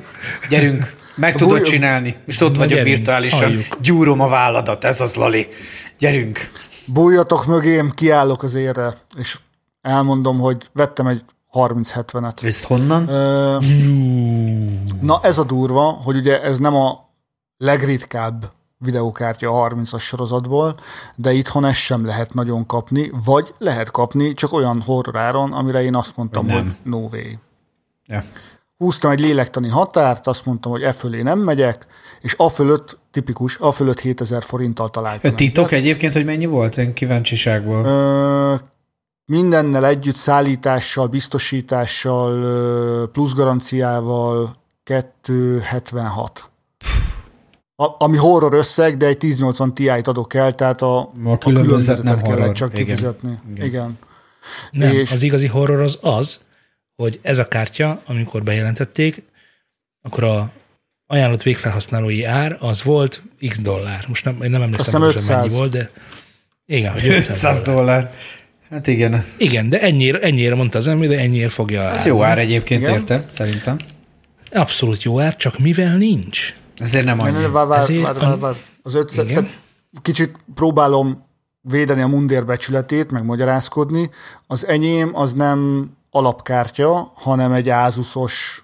gyerünk. 0.49 0.93
Meg 1.17 1.35
tudod 1.35 1.57
bújj- 1.59 1.69
csinálni. 1.71 2.17
Most 2.27 2.43
ott 2.43 2.53
Na, 2.53 2.59
vagyok 2.59 2.79
gyerünk, 2.79 2.97
virtuálisan. 2.97 3.39
halljuk. 3.39 3.65
Gyúrom 3.81 4.21
a 4.21 4.29
válladat. 4.29 4.85
Ez 4.85 5.01
az, 5.01 5.15
Lali. 5.15 5.47
Gyerünk. 5.99 6.39
Bújjatok 6.87 7.47
mögém, 7.47 7.91
kiállok 7.91 8.43
az 8.43 8.55
érre, 8.55 8.95
és 9.19 9.37
elmondom, 9.81 10.39
hogy 10.39 10.69
vettem 10.73 11.07
egy 11.07 11.25
30-70-et. 11.55 12.43
Ezt 12.45 12.65
honnan? 12.65 13.09
Ö, 13.09 13.57
Na 15.01 15.19
ez 15.23 15.39
a 15.39 15.45
durva, 15.45 15.83
hogy 15.83 16.17
ugye 16.17 16.43
ez 16.43 16.59
nem 16.59 16.75
a 16.77 17.09
legritkább 17.57 18.45
videókártya 18.79 19.63
a 19.63 19.69
30-as 19.69 20.01
sorozatból, 20.01 20.75
de 21.15 21.33
itthon 21.33 21.65
ezt 21.65 21.79
sem 21.79 22.05
lehet 22.07 22.35
nagyon 22.35 22.67
kapni, 22.67 23.11
vagy 23.25 23.55
lehet 23.59 23.91
kapni, 23.91 24.33
csak 24.33 24.53
olyan 24.53 24.83
horroráron, 24.87 25.53
amire 25.53 25.83
én 25.83 25.95
azt 25.95 26.17
mondtam, 26.17 26.45
Vagy 26.47 26.55
hogy 26.55 26.65
nem. 26.65 26.77
no 26.83 26.97
way. 26.99 27.23
Ja. 28.07 28.25
Húztam 28.79 29.11
egy 29.11 29.21
lélektani 29.21 29.69
határt, 29.69 30.27
azt 30.27 30.45
mondtam, 30.47 30.73
hogy 30.73 30.83
e 30.83 30.93
fölé 30.93 31.23
nem 31.23 31.39
megyek, 31.39 31.87
és 32.21 32.35
a 32.39 32.49
fölött, 32.49 33.01
tipikus, 33.11 33.59
a 33.59 33.71
fölött 33.71 34.01
7000 34.01 34.43
forinttal 34.43 34.89
találtam. 34.91 35.33
A 35.33 35.35
titok 35.35 35.67
egyet. 35.73 35.79
egyébként, 35.85 36.13
hogy 36.13 36.25
mennyi 36.25 36.47
volt? 36.47 36.77
Én 36.77 36.93
kíváncsiságból. 36.93 37.85
Ö, 37.85 38.55
mindennel 39.27 39.87
együtt, 39.87 40.17
szállítással, 40.17 41.07
biztosítással, 41.07 43.09
plusz 43.13 43.33
garanciával 43.33 44.57
276. 44.83 46.51
A, 47.77 48.05
ami 48.05 48.17
horror 48.17 48.55
összeg, 48.55 48.97
de 48.97 49.07
egy 49.07 49.25
1080 49.25 49.75
Ti-t 49.75 50.07
adok 50.07 50.35
el, 50.35 50.55
tehát 50.55 50.83
a, 50.83 51.13
a, 51.25 51.39
különbözet 51.39 52.03
nem 52.03 52.21
kellett 52.21 52.39
horror. 52.39 52.55
csak 52.55 52.73
Igen. 52.73 52.85
kifizetni. 52.85 53.39
Igen. 53.51 53.67
Igen. 53.67 53.99
Nem, 54.71 54.93
És- 54.93 55.13
az 55.13 55.23
igazi 55.23 55.47
horror 55.47 55.81
az 55.81 55.99
az, 56.01 56.39
hogy 56.97 57.19
ez 57.23 57.39
a 57.39 57.49
kártya, 57.49 58.01
amikor 58.07 58.43
bejelentették, 58.43 59.23
akkor 60.03 60.25
a 60.25 60.51
ajánlott 61.07 61.43
végfelhasználói 61.43 62.25
ár 62.25 62.57
az 62.61 62.83
volt 62.83 63.23
x 63.49 63.59
dollár. 63.59 64.05
Most 64.09 64.25
nem, 64.25 64.43
én 64.43 64.51
nem 64.51 64.63
emlékszem, 64.63 65.01
hogy 65.01 65.15
mennyi 65.15 65.27
500. 65.27 65.53
volt, 65.53 65.71
de 65.71 65.91
igen, 66.67 66.93
hogy 66.93 67.07
500 67.07 67.29
500 67.29 67.63
dollár. 67.63 67.85
dollár. 67.85 68.15
Hát 68.71 68.87
igen. 68.87 69.25
Igen, 69.39 69.69
de 69.69 69.81
ennyire, 69.81 70.19
ennyire 70.19 70.55
mondta 70.55 70.79
az 70.79 70.87
ember, 70.87 71.09
de 71.09 71.19
ennyire 71.19 71.49
fogja 71.49 71.83
Ez 71.83 72.07
jó 72.07 72.23
ár 72.23 72.39
egyébként 72.39 72.81
Igen. 72.81 72.93
érte, 72.95 73.25
szerintem. 73.29 73.77
Abszolút 74.53 75.03
jó 75.03 75.21
ár, 75.21 75.37
csak 75.37 75.59
mivel 75.59 75.97
nincs. 75.97 76.55
Ezért 76.77 77.05
nem 77.05 77.17
Ne, 77.17 77.23
ne, 77.23 77.31
ne, 77.31 77.37
annyi. 77.37 77.53
vár, 77.53 77.67
vár, 77.67 77.83
Ezért 77.83 78.03
vár, 78.03 78.15
vár, 78.15 78.39
vár. 78.39 78.55
Az 78.83 78.95
500, 78.95 79.25
Igen. 79.25 79.35
tehát 79.43 79.59
kicsit 80.03 80.37
próbálom 80.55 81.27
védeni 81.61 82.03
a 82.03 82.07
mundér 82.07 82.45
becsületét, 82.45 83.11
meg 83.11 83.25
magyarázkodni. 83.25 84.11
Az 84.47 84.67
enyém 84.67 85.11
az 85.15 85.33
nem 85.33 85.91
alapkártya, 86.11 87.13
hanem 87.15 87.53
egy 87.53 87.69
Azusos 87.69 88.64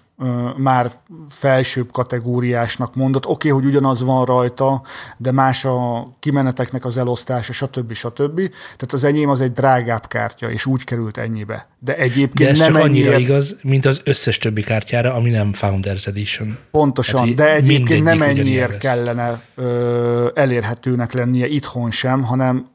már 0.57 0.91
felsőbb 1.29 1.91
kategóriásnak 1.91 2.95
mondott. 2.95 3.25
Oké, 3.25 3.49
okay, 3.49 3.61
hogy 3.61 3.69
ugyanaz 3.71 4.03
van 4.03 4.25
rajta, 4.25 4.81
de 5.17 5.31
más 5.31 5.65
a 5.65 6.07
kimeneteknek 6.19 6.85
az 6.85 6.97
elosztása, 6.97 7.53
stb. 7.53 7.93
stb. 7.93 8.35
Tehát 8.61 8.93
az 8.93 9.03
enyém 9.03 9.29
az 9.29 9.41
egy 9.41 9.51
drágább 9.51 10.07
kártya, 10.07 10.49
és 10.51 10.65
úgy 10.65 10.83
került 10.83 11.17
ennyibe. 11.17 11.67
De 11.79 11.93
De 11.93 11.97
egyébként 11.97 12.49
ez 12.49 12.57
nem 12.57 12.73
csak 12.73 12.83
annyira 12.83 13.11
ennyiért 13.11 13.29
igaz, 13.29 13.55
mint 13.61 13.85
az 13.85 14.01
összes 14.03 14.37
többi 14.37 14.61
kártyára, 14.61 15.13
ami 15.13 15.29
nem 15.29 15.53
Founders 15.53 16.07
Edition. 16.07 16.57
Pontosan, 16.71 17.25
Hát, 17.25 17.33
de 17.33 17.53
egyébként 17.53 18.03
nem 18.03 18.21
ennyiért 18.21 18.69
lesz. 18.69 18.79
kellene 18.79 19.41
ö, 19.55 20.27
elérhetőnek 20.35 21.11
lennie 21.13 21.47
itthon 21.47 21.91
sem, 21.91 22.23
hanem 22.23 22.69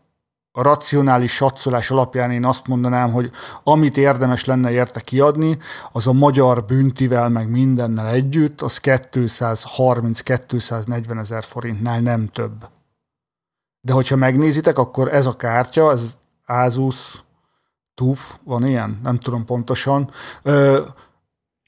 a 0.57 0.63
racionális 0.63 1.33
satszolás 1.33 1.91
alapján 1.91 2.31
én 2.31 2.45
azt 2.45 2.67
mondanám, 2.67 3.13
hogy 3.13 3.31
amit 3.65 3.97
érdemes 3.97 4.45
lenne 4.45 4.71
érte 4.71 5.01
kiadni, 5.01 5.59
az 5.93 6.07
a 6.07 6.13
magyar 6.13 6.65
büntivel, 6.65 7.29
meg 7.29 7.49
mindennel 7.49 8.09
együtt, 8.09 8.61
az 8.61 8.79
230-240 8.83 11.19
ezer 11.19 11.45
forintnál 11.45 12.01
nem 12.01 12.29
több. 12.29 12.69
De 13.81 13.93
hogyha 13.93 14.17
megnézitek, 14.17 14.79
akkor 14.79 15.15
ez 15.15 15.27
a 15.27 15.37
kártya, 15.37 15.93
ez 15.93 16.01
Asus 16.47 17.25
TUF, 17.95 18.35
van 18.45 18.67
ilyen? 18.67 19.01
Nem 19.03 19.19
tudom 19.19 19.45
pontosan. 19.45 20.11
Ö, 20.43 20.81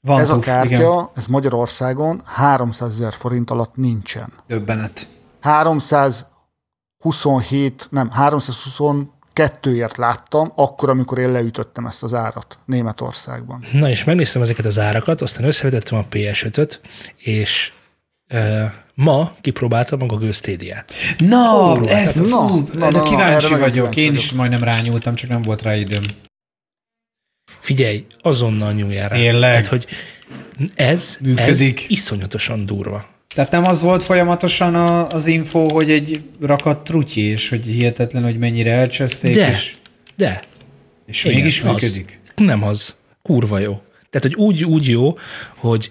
Van 0.01 0.19
ez 0.19 0.29
a 0.29 0.33
tuf, 0.33 0.45
kártya, 0.45 0.75
igen. 0.75 1.07
ez 1.15 1.25
Magyarországon 1.25 2.21
300 2.25 2.89
ezer 2.89 3.13
forint 3.13 3.49
alatt 3.49 3.75
nincsen. 3.75 4.33
Döbbenet. 4.47 5.07
327, 7.03 7.87
nem, 7.91 8.11
322-ért 8.17 9.97
láttam, 9.97 10.51
akkor, 10.55 10.89
amikor 10.89 11.17
én 11.17 11.31
leütöttem 11.31 11.85
ezt 11.85 12.03
az 12.03 12.13
árat 12.13 12.59
Németországban. 12.65 13.63
Na 13.73 13.89
és 13.89 14.03
megnéztem 14.03 14.41
ezeket 14.41 14.65
az 14.65 14.79
árakat, 14.79 15.21
aztán 15.21 15.43
összevetettem 15.45 15.97
a 15.97 16.05
PS5-öt, 16.11 16.79
és 17.17 17.71
uh, 18.33 18.63
ma 18.93 19.31
kipróbáltam 19.41 20.01
a 20.01 20.05
Google 20.05 20.31
Stadia-t. 20.31 20.93
Na, 21.17 21.71
Ó, 21.71 21.87
ez, 21.87 22.15
hát- 22.15 22.25
fú, 22.27 22.29
Na, 22.29 22.47
na, 22.73 22.79
na, 22.85 22.91
de 22.91 22.97
na, 22.97 23.03
kíváncsi 23.03 23.43
nagyon 23.43 23.59
vagyok. 23.59 23.89
kíváncsi 23.89 24.01
Én 24.01 24.13
is 24.13 24.31
majdnem 24.31 24.63
rányúltam, 24.63 25.15
csak 25.15 25.29
nem 25.29 25.41
volt 25.41 25.61
rá 25.61 25.75
időm. 25.75 26.03
Figyelj, 27.59 28.05
azonnal 28.21 28.71
nyúljál 28.73 29.09
rá. 29.09 29.15
Tényleg? 29.15 29.51
Tehát, 29.51 29.67
hogy 29.67 29.85
ez, 30.75 31.17
Működik. 31.19 31.79
ez 31.79 31.89
iszonyatosan 31.89 32.65
durva. 32.65 33.05
Tehát 33.35 33.51
nem 33.51 33.65
az 33.65 33.81
volt 33.81 34.03
folyamatosan 34.03 34.75
a, 34.75 35.07
az 35.07 35.27
info, 35.27 35.73
hogy 35.73 35.89
egy 35.89 36.21
rakat 36.39 36.83
trutyi, 36.83 37.21
és 37.21 37.49
hogy 37.49 37.65
hihetetlen, 37.65 38.23
hogy 38.23 38.37
mennyire 38.37 38.71
elcseszték, 38.71 39.35
De, 39.35 39.47
és, 39.47 39.75
de. 40.15 40.43
és 41.05 41.23
Igen, 41.23 41.37
mégis 41.37 41.61
az. 41.61 41.71
működik. 41.71 42.19
Nem 42.35 42.63
az. 42.63 42.95
Kurva 43.21 43.59
jó. 43.59 43.81
Tehát, 44.09 44.27
hogy 44.27 44.35
úgy, 44.35 44.65
úgy 44.65 44.87
jó, 44.87 45.17
hogy 45.55 45.89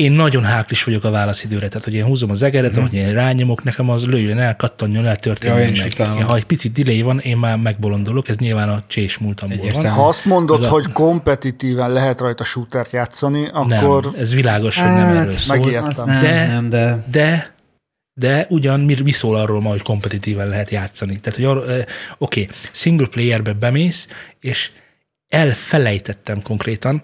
én 0.00 0.12
nagyon 0.12 0.44
háklis 0.44 0.84
vagyok 0.84 1.04
a 1.04 1.10
válaszidőre, 1.10 1.68
tehát 1.68 1.84
hogy 1.84 1.94
én 1.94 2.04
húzom 2.04 2.30
az 2.30 2.42
egeret, 2.42 2.78
mm. 2.78 2.80
hogy 2.80 2.94
én 2.94 3.12
rányomok, 3.12 3.62
nekem 3.64 3.90
az 3.90 4.06
lőjön 4.06 4.38
el, 4.38 4.56
kattanjon 4.56 5.06
el, 5.06 5.16
történjen 5.16 5.56
Mhm. 5.56 5.66
Ja, 5.66 5.68
én 5.68 5.86
is 5.86 5.98
meg. 5.98 6.16
Én, 6.16 6.22
ha 6.22 6.36
egy 6.36 6.44
picit 6.44 6.72
delay 6.72 7.02
van, 7.02 7.18
én 7.18 7.36
már 7.36 7.58
megbolondolok, 7.58 8.28
ez 8.28 8.36
nyilván 8.36 8.68
a 8.68 8.82
csés 8.86 9.18
múltamból 9.18 9.70
van. 9.72 9.88
Ha 9.88 10.08
azt 10.08 10.24
mondod, 10.24 10.60
Meg 10.60 10.68
a- 10.68 10.72
hogy 10.72 10.92
kompetitíven 10.92 11.92
lehet 11.92 12.20
rajta 12.20 12.44
shootert 12.44 12.90
játszani, 12.92 13.48
Nem, 13.52 13.84
akkor 13.84 14.08
ez 14.18 14.34
világos, 14.34 14.76
hogy 14.76 14.84
nem 14.84 14.94
Hát, 14.96 15.16
erről 15.16 15.30
szól. 15.90 16.04
nem, 16.04 16.20
De- 16.20 16.46
nem, 16.46 16.68
de 16.68 17.04
De, 17.10 17.54
de 18.14 18.46
ugyan 18.48 18.80
mi, 18.80 18.96
mi 19.02 19.10
szól 19.10 19.36
arról 19.36 19.60
ma, 19.60 19.68
hogy 19.68 19.82
kompetitíven 19.82 20.48
lehet 20.48 20.70
játszani? 20.70 21.20
Tehát, 21.20 21.38
hogy 21.38 21.46
oké, 21.46 22.42
okay, 22.42 22.48
single 22.72 23.06
playerbe 23.06 23.52
bemész, 23.52 24.08
és 24.40 24.70
elfelejtettem 25.28 26.42
konkrétan, 26.42 27.02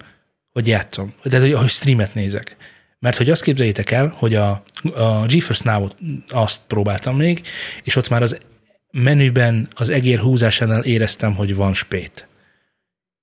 hogy 0.51 0.67
játszom. 0.67 1.13
Tehát, 1.23 1.45
hogy, 1.45 1.53
hogy 1.53 1.69
streamet 1.69 2.13
nézek. 2.13 2.55
Mert 2.99 3.17
hogy 3.17 3.29
azt 3.29 3.43
képzeljétek 3.43 3.91
el, 3.91 4.13
hogy 4.15 4.35
a, 4.35 4.63
a 4.95 5.25
GeForce 5.25 5.71
Now-ot 5.71 5.97
azt 6.27 6.61
próbáltam 6.67 7.15
még, 7.15 7.41
és 7.83 7.95
ott 7.95 8.09
már 8.09 8.21
az 8.21 8.41
menüben 8.91 9.67
az 9.75 9.89
egér 9.89 10.19
húzásánál 10.19 10.83
éreztem, 10.83 11.35
hogy 11.35 11.55
van 11.55 11.73
spét. 11.73 12.27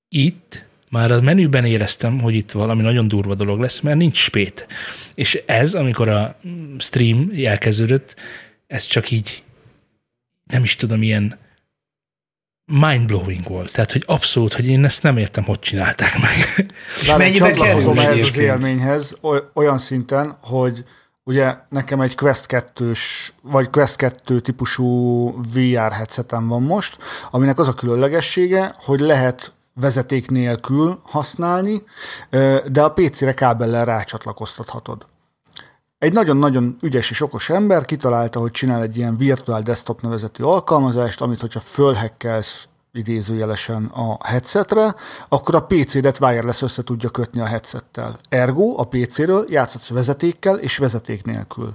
Itt 0.08 0.64
már 0.90 1.10
a 1.10 1.20
menüben 1.20 1.64
éreztem, 1.64 2.20
hogy 2.20 2.34
itt 2.34 2.50
valami 2.50 2.82
nagyon 2.82 3.08
durva 3.08 3.34
dolog 3.34 3.60
lesz, 3.60 3.80
mert 3.80 3.96
nincs 3.96 4.16
spét. 4.16 4.66
És 5.14 5.42
ez, 5.46 5.74
amikor 5.74 6.08
a 6.08 6.38
stream 6.78 7.30
elkezdődött, 7.44 8.16
ez 8.66 8.84
csak 8.84 9.10
így, 9.10 9.42
nem 10.44 10.62
is 10.62 10.76
tudom, 10.76 11.02
ilyen 11.02 11.38
mindblowing 12.66 13.44
volt. 13.48 13.72
Tehát, 13.72 13.92
hogy 13.92 14.02
abszolút, 14.06 14.52
hogy 14.52 14.66
én 14.66 14.84
ezt 14.84 15.02
nem 15.02 15.16
értem, 15.16 15.44
hogy 15.44 15.58
csinálták 15.58 16.18
meg. 16.18 16.66
És 17.00 17.08
Várj, 17.08 17.22
mennyibe 17.22 17.50
kerül 17.50 17.98
ehhez 17.98 18.22
az 18.26 18.36
élményhez 18.36 19.18
oly- 19.22 19.44
olyan 19.54 19.78
szinten, 19.78 20.36
hogy 20.40 20.84
ugye 21.24 21.54
nekem 21.68 22.00
egy 22.00 22.14
Quest 22.14 22.46
2-s, 22.48 23.32
vagy 23.42 23.70
Quest 23.70 23.96
2 23.96 24.40
típusú 24.40 25.28
VR 25.52 25.92
headsetem 25.92 26.48
van 26.48 26.62
most, 26.62 26.96
aminek 27.30 27.58
az 27.58 27.68
a 27.68 27.74
különlegessége, 27.74 28.74
hogy 28.76 29.00
lehet 29.00 29.52
vezeték 29.74 30.30
nélkül 30.30 31.00
használni, 31.02 31.82
de 32.66 32.82
a 32.82 32.92
PC-re 32.92 33.34
kábellel 33.34 33.84
rácsatlakoztathatod. 33.84 35.06
Egy 36.04 36.12
nagyon-nagyon 36.12 36.76
ügyes 36.80 37.10
és 37.10 37.20
okos 37.20 37.50
ember 37.50 37.84
kitalálta, 37.84 38.40
hogy 38.40 38.50
csinál 38.50 38.82
egy 38.82 38.96
ilyen 38.96 39.16
virtuál 39.16 39.62
desktop 39.62 40.00
nevezetű 40.00 40.42
alkalmazást, 40.42 41.20
amit 41.20 41.40
hogyha 41.40 41.60
fölhekkelsz 41.60 42.68
idézőjelesen 42.92 43.84
a 43.84 44.26
headsetre, 44.26 44.94
akkor 45.28 45.54
a 45.54 45.64
PC-det 45.66 46.20
wireless 46.20 46.62
össze 46.62 46.82
tudja 46.82 47.08
kötni 47.08 47.40
a 47.40 47.46
headsettel. 47.46 48.18
Ergo 48.28 48.74
a 48.78 48.84
PC-ről 48.84 49.44
játszhatsz 49.48 49.88
vezetékkel 49.88 50.58
és 50.58 50.76
vezeték 50.78 51.24
nélkül. 51.24 51.70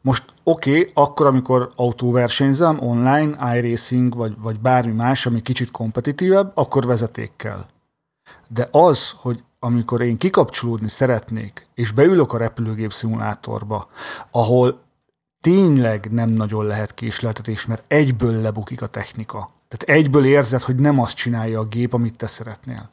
Most 0.00 0.24
oké, 0.42 0.70
okay, 0.70 0.90
akkor, 0.94 1.26
amikor 1.26 1.72
autóversenyzem, 1.76 2.78
online, 2.80 3.56
iRacing, 3.56 4.14
vagy, 4.14 4.34
vagy 4.42 4.60
bármi 4.60 4.92
más, 4.92 5.26
ami 5.26 5.40
kicsit 5.40 5.70
kompetitívebb, 5.70 6.52
akkor 6.54 6.86
vezetékkel. 6.86 7.66
De 8.48 8.68
az, 8.70 9.10
hogy 9.16 9.42
amikor 9.64 10.00
én 10.00 10.16
kikapcsolódni 10.16 10.88
szeretnék, 10.88 11.66
és 11.74 11.90
beülök 11.90 12.32
a 12.32 12.38
repülőgép 12.38 12.92
szimulátorba, 12.92 13.88
ahol 14.30 14.82
tényleg 15.40 16.08
nem 16.10 16.30
nagyon 16.30 16.66
lehet 16.66 16.94
késleltetés, 16.94 17.66
mert 17.66 17.84
egyből 17.88 18.40
lebukik 18.40 18.82
a 18.82 18.86
technika. 18.86 19.52
Tehát 19.68 19.98
egyből 19.98 20.24
érzed, 20.24 20.62
hogy 20.62 20.76
nem 20.76 21.00
azt 21.00 21.14
csinálja 21.16 21.58
a 21.60 21.64
gép, 21.64 21.92
amit 21.92 22.16
te 22.16 22.26
szeretnél. 22.26 22.88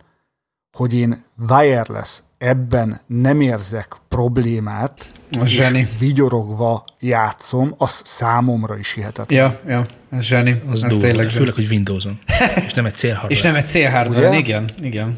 Hogy 0.77 0.93
én 0.93 1.23
wireless 1.49 2.19
ebben 2.37 3.01
nem 3.07 3.41
érzek 3.41 3.95
problémát, 4.07 5.11
Az 5.39 5.47
zseni. 5.47 5.87
vigyorogva 5.99 6.83
játszom, 6.99 7.73
az 7.77 8.01
számomra 8.03 8.77
is 8.77 8.93
hihetetlen. 8.93 9.39
Ja, 9.39 9.59
ja, 9.67 9.87
ez 10.09 10.23
zseni. 10.23 10.61
Az 10.69 10.83
ez 10.83 10.91
durva, 10.91 11.07
tényleg 11.07 11.25
zseni. 11.27 11.37
főleg, 11.39 11.53
hogy 11.53 11.67
Windowson. 11.69 12.19
És 12.65 12.73
nem 12.73 12.85
egy 12.85 12.95
célhardware. 12.95 13.33
És 13.33 13.41
nem 13.41 13.55
egy 13.55 13.65
célhardware, 13.65 14.37
igen, 14.37 14.69
igen. 14.81 15.17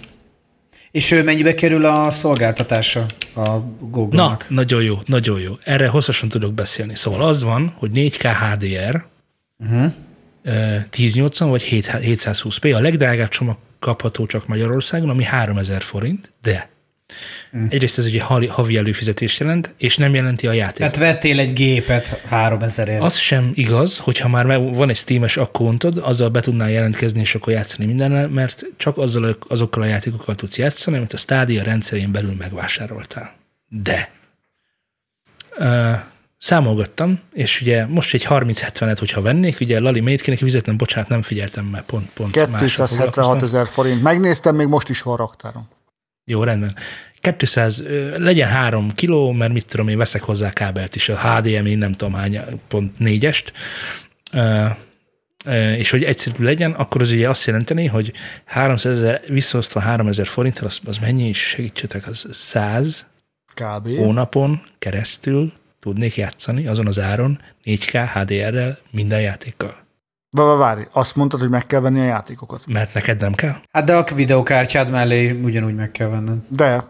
És 0.93 1.11
ő 1.11 1.23
mennyibe 1.23 1.53
kerül 1.53 1.85
a 1.85 2.11
szolgáltatása 2.11 3.05
a 3.33 3.41
Na, 3.41 3.63
Google-nak? 3.79 4.49
nagyon 4.49 4.83
jó, 4.83 4.99
nagyon 5.05 5.39
jó. 5.39 5.53
Erre 5.63 5.87
hosszasan 5.87 6.29
tudok 6.29 6.53
beszélni. 6.53 6.95
Szóval 6.95 7.21
az 7.21 7.43
van, 7.43 7.73
hogy 7.77 7.91
4K 7.93 8.31
HDR, 8.39 9.05
uh-huh. 9.59 9.93
1080 10.89 11.49
vagy 11.49 11.61
7 11.61 11.89
720p. 11.91 12.75
A 12.75 12.79
legdrágább 12.79 13.29
csomag 13.29 13.57
kapható 13.79 14.25
csak 14.25 14.47
Magyarországon, 14.47 15.09
ami 15.09 15.23
3000 15.23 15.81
forint, 15.81 16.29
de 16.41 16.69
Hm. 17.51 17.65
egyrészt 17.69 17.97
ez 17.97 18.05
ugye 18.05 18.21
havi 18.49 18.77
előfizetést 18.77 19.39
jelent, 19.39 19.73
és 19.77 19.97
nem 19.97 20.13
jelenti 20.13 20.47
a 20.47 20.51
játék. 20.51 20.81
Hát 20.81 20.97
vettél 20.97 21.39
egy 21.39 21.53
gépet 21.53 22.21
3000 22.25 22.87
ért. 22.87 23.01
Az 23.01 23.15
sem 23.15 23.51
igaz, 23.53 23.97
hogyha 23.97 24.27
már 24.27 24.45
van 24.59 24.89
egy 24.89 24.95
Steam-es 24.95 25.37
akkóntod, 25.37 25.97
azzal 25.97 26.29
be 26.29 26.39
tudnál 26.39 26.69
jelentkezni, 26.69 27.19
és 27.19 27.35
akkor 27.35 27.53
játszani 27.53 27.85
mindennel, 27.85 28.27
mert 28.27 28.63
csak 28.77 28.97
azzal, 28.97 29.37
azokkal 29.47 29.83
a 29.83 29.85
játékokkal 29.85 30.35
tudsz 30.35 30.57
játszani, 30.57 30.97
amit 30.97 31.13
a 31.13 31.17
Stadia 31.17 31.63
rendszerén 31.63 32.11
belül 32.11 32.33
megvásároltál. 32.37 33.33
De 33.67 34.09
ö, 35.57 35.91
számolgattam, 36.37 37.19
és 37.33 37.61
ugye 37.61 37.85
most 37.85 38.13
egy 38.13 38.25
30-70-et, 38.29 38.95
hogyha 38.99 39.21
vennék, 39.21 39.59
ugye 39.59 39.79
Lali 39.79 39.99
Mate 39.99 40.23
kéne 40.23 40.37
fizetnem, 40.37 40.77
bocsánat, 40.77 41.09
nem 41.09 41.21
figyeltem, 41.21 41.65
mert 41.65 41.85
pont, 41.85 42.09
pont 42.13 42.35
mással 42.35 42.59
276 42.59 43.13
foglalkoztam. 43.13 43.59
ezer 43.59 43.67
forint. 43.67 44.01
Megnéztem, 44.01 44.55
még 44.55 44.67
most 44.67 44.89
is 44.89 45.01
van 45.01 45.17
raktáron. 45.17 45.67
Jó, 46.25 46.43
rendben. 46.43 46.75
200, 47.37 47.79
ö, 47.79 48.17
legyen 48.17 48.49
3 48.49 48.93
kiló, 48.93 49.31
mert 49.31 49.53
mit 49.53 49.65
tudom, 49.65 49.87
én 49.87 49.97
veszek 49.97 50.21
hozzá 50.21 50.51
kábelt 50.51 50.95
is, 50.95 51.09
a 51.09 51.17
HDMI 51.17 51.75
nem 51.75 51.91
tudom 51.91 52.13
hány, 52.13 52.39
pont 52.67 52.99
négyest, 52.99 53.53
és 55.77 55.89
hogy 55.89 56.03
egyszerű 56.03 56.43
legyen, 56.43 56.71
akkor 56.71 57.01
az 57.01 57.11
ugye 57.11 57.29
azt 57.29 57.45
jelenteni, 57.45 57.85
hogy 57.85 58.13
300 58.45 58.97
ezer, 58.97 59.21
visszaosztva 59.27 59.79
3000 59.79 60.27
forinttal, 60.27 60.67
az, 60.67 60.79
az 60.85 60.97
mennyi 60.97 61.27
is, 61.27 61.39
segítsetek, 61.39 62.07
az 62.07 62.27
100 62.31 63.05
Kb. 63.53 63.87
hónapon 63.87 64.61
keresztül 64.79 65.53
tudnék 65.79 66.15
játszani 66.15 66.67
azon 66.67 66.87
az 66.87 66.99
áron 66.99 67.39
4K 67.65 68.09
HDR-rel 68.13 68.79
minden 68.91 69.21
játékkal. 69.21 69.82
Várj, 70.33 70.81
azt 70.91 71.15
mondtad, 71.15 71.39
hogy 71.39 71.49
meg 71.49 71.65
kell 71.67 71.79
venni 71.79 71.99
a 71.99 72.03
játékokat. 72.03 72.63
Mert 72.67 72.93
neked 72.93 73.19
nem 73.19 73.33
kell? 73.33 73.55
Hát 73.71 73.85
de 73.85 73.95
a 73.95 74.05
videokártyád 74.15 74.89
mellé 74.89 75.39
ugyanúgy 75.43 75.75
meg 75.75 75.91
kell 75.91 76.07
venned. 76.07 76.37
De 76.47 76.83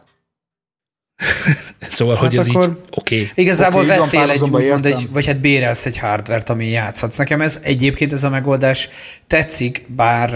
Szóval, 1.96 2.16
Hát 2.16 2.26
hogy 2.26 2.38
ez 2.38 2.48
akkor- 2.48 2.68
így 2.68 2.76
oké. 2.90 3.16
Okay. 3.22 3.32
Igazából 3.44 3.84
okay, 3.84 3.98
vettél 3.98 4.30
egy, 4.30 4.62
értem. 4.62 4.92
egy, 4.92 5.10
vagy 5.12 5.26
hát 5.26 5.40
bérelsz 5.40 5.86
egy 5.86 5.98
hardvert, 5.98 6.50
ami 6.50 6.68
játszhatsz. 6.68 7.18
Nekem 7.18 7.42
ez 7.42 7.60
egyébként 7.64 8.14
ez 8.14 8.24
a 8.24 8.30
megoldás 8.30 8.90
tetszik, 9.28 9.86
bár, 9.88 10.30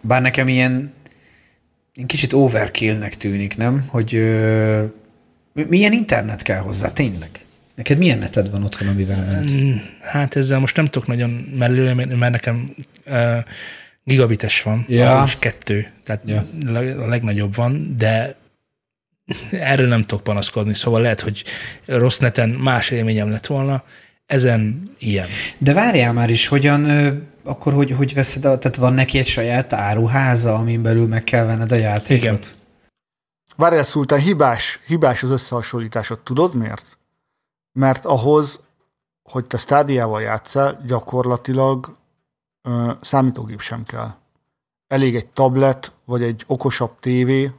bár 0.00 0.22
nekem 0.22 0.48
ilyen, 0.48 0.92
ilyen 1.94 2.08
kicsit 2.08 2.32
overkillnek 2.32 3.14
tűnik, 3.14 3.56
nem? 3.56 3.84
Hogy 3.88 4.12
milyen 5.52 5.92
internet 5.92 6.42
kell 6.42 6.60
hozzá, 6.60 6.92
tényleg? 6.92 7.30
Neked 7.78 7.98
milyen 7.98 8.18
neted 8.18 8.50
van 8.50 8.64
otthon, 8.64 8.88
amivel 8.88 9.24
ment? 9.24 9.52
Mm, 9.52 9.72
Hát 10.00 10.36
ezzel 10.36 10.58
most 10.58 10.76
nem 10.76 10.86
tudok 10.86 11.08
nagyon 11.08 11.30
mellőle, 11.30 11.94
mert 11.94 12.32
nekem 12.32 12.70
uh, 13.06 13.36
gigabites 14.04 14.62
van, 14.62 14.84
Ja. 14.88 15.22
is 15.26 15.36
kettő, 15.38 15.90
tehát 16.04 16.22
Ja. 16.26 16.44
a 17.02 17.06
legnagyobb 17.06 17.54
van, 17.54 17.94
de 17.98 18.36
erről 19.50 19.88
nem 19.88 20.02
tudok 20.02 20.22
panaszkodni, 20.24 20.74
szóval 20.74 21.00
lehet, 21.00 21.20
hogy 21.20 21.44
rossz 21.86 22.18
neten 22.18 22.48
más 22.48 22.90
élményem 22.90 23.30
lett 23.30 23.46
volna, 23.46 23.82
ezen 24.26 24.82
ilyen. 24.98 25.26
De 25.58 25.72
várjál 25.72 26.12
már 26.12 26.30
is, 26.30 26.46
hogyan, 26.46 26.84
ö, 26.84 27.12
akkor 27.44 27.72
hogy, 27.72 27.90
hogy 27.90 28.14
veszed, 28.14 28.44
a, 28.44 28.58
tehát 28.58 28.76
van 28.76 28.92
neki 28.94 29.18
egy 29.18 29.26
saját 29.26 29.72
áruháza, 29.72 30.54
amin 30.54 30.82
belül 30.82 31.06
meg 31.06 31.24
kell 31.24 31.44
venned 31.44 31.72
a 31.72 31.76
játékot? 31.76 32.22
Igen. 32.22 32.38
várjál, 33.56 33.82
Szultán, 33.82 34.20
hibás, 34.20 34.78
hibás 34.86 35.22
az 35.22 35.30
összehasonlításod. 35.30 36.18
Tudod 36.18 36.54
miért? 36.54 36.97
Mert 37.78 38.04
ahhoz, 38.04 38.60
hogy 39.22 39.46
te 39.46 39.56
stádiával 39.56 40.20
játszál, 40.20 40.82
gyakorlatilag 40.86 41.96
ö, 42.62 42.90
számítógép 43.00 43.60
sem 43.60 43.82
kell. 43.82 44.10
Elég 44.86 45.14
egy 45.14 45.26
tablet, 45.26 45.92
vagy 46.04 46.22
egy 46.22 46.44
okosabb 46.46 46.98
tévé, 47.00 47.50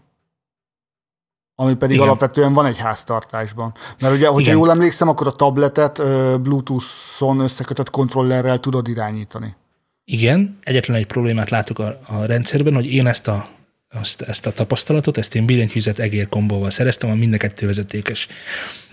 ami 1.55 1.75
pedig 1.75 1.95
Igen. 1.95 2.07
Alapvetően 2.07 2.53
van 2.53 2.65
egy 2.65 2.77
háztartásban. 2.77 3.73
Mert 4.01 4.13
ugye, 4.13 4.27
hogyha 4.27 4.39
Igen. 4.39 4.53
jól 4.53 4.69
emlékszem, 4.69 5.07
akkor 5.07 5.27
a 5.27 5.31
tabletet 5.31 5.99
ö, 5.99 6.35
Bluetooth-on 6.41 7.39
összekötött 7.39 7.89
kontrollerrel 7.89 8.59
tudod 8.59 8.87
irányítani. 8.87 9.55
Igen, 10.03 10.59
egyetlen 10.63 10.97
egy 10.97 11.07
problémát 11.07 11.49
látok 11.49 11.79
a, 11.79 11.99
a 12.07 12.25
rendszerben, 12.25 12.73
hogy 12.73 12.93
én 12.93 13.07
ezt 13.07 13.27
a, 13.27 13.47
azt, 13.89 14.21
ezt 14.21 14.45
a 14.45 14.51
tapasztalatot, 14.51 15.17
ezt 15.17 15.35
én 15.35 15.45
billentyűzet 15.45 15.99
egér 15.99 16.29
kombóval 16.29 16.69
szereztem, 16.69 17.09
a 17.09 17.13
mind 17.13 17.33
a 17.33 17.37
kettő 17.37 17.65
vezetékes. 17.65 18.27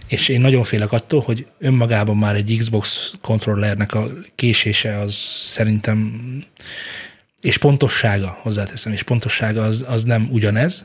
És 0.07 0.28
én 0.28 0.40
nagyon 0.40 0.64
félek 0.64 0.92
attól, 0.92 1.20
hogy 1.20 1.46
önmagában 1.59 2.16
már 2.16 2.34
egy 2.34 2.57
Xbox 2.59 3.12
kontrollernek 3.20 3.94
a 3.94 4.09
késése 4.34 4.98
az 4.98 5.14
szerintem, 5.50 6.20
és 7.40 7.59
pontossága, 7.59 8.38
hozzáteszem, 8.40 8.92
és 8.92 9.02
pontossága 9.02 9.62
az, 9.62 9.84
az 9.88 10.04
nem 10.04 10.28
ugyanez. 10.30 10.84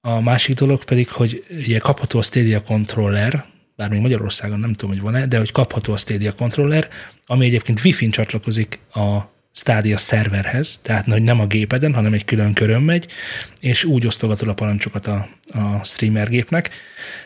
A 0.00 0.20
másik 0.20 0.56
dolog 0.56 0.84
pedig, 0.84 1.08
hogy 1.08 1.44
ugye 1.50 1.78
kapható 1.78 2.18
a 2.18 2.22
Stadia 2.22 2.62
controller, 2.62 3.44
bár 3.76 3.90
még 3.90 4.00
Magyarországon 4.00 4.58
nem 4.58 4.72
tudom, 4.72 4.94
hogy 4.94 5.04
van-e, 5.04 5.26
de 5.26 5.38
hogy 5.38 5.52
kapható 5.52 5.92
a 5.92 5.96
Stadia 5.96 6.32
controller, 6.32 6.88
ami 7.26 7.44
egyébként 7.44 7.84
Wi-Fi-n 7.84 8.10
csatlakozik 8.10 8.78
a 8.94 9.33
Stadia 9.56 9.98
szerverhez, 9.98 10.78
tehát 10.82 11.04
hogy 11.04 11.22
nem 11.22 11.40
a 11.40 11.46
gépeden, 11.46 11.94
hanem 11.94 12.12
egy 12.12 12.24
külön 12.24 12.52
körön 12.52 12.82
megy, 12.82 13.06
és 13.60 13.84
úgy 13.84 14.06
osztogatod 14.06 14.48
a 14.48 14.54
parancsokat 14.54 15.06
a, 15.06 15.28
a 15.52 15.84
streamer 15.84 16.28
gépnek, 16.28 16.70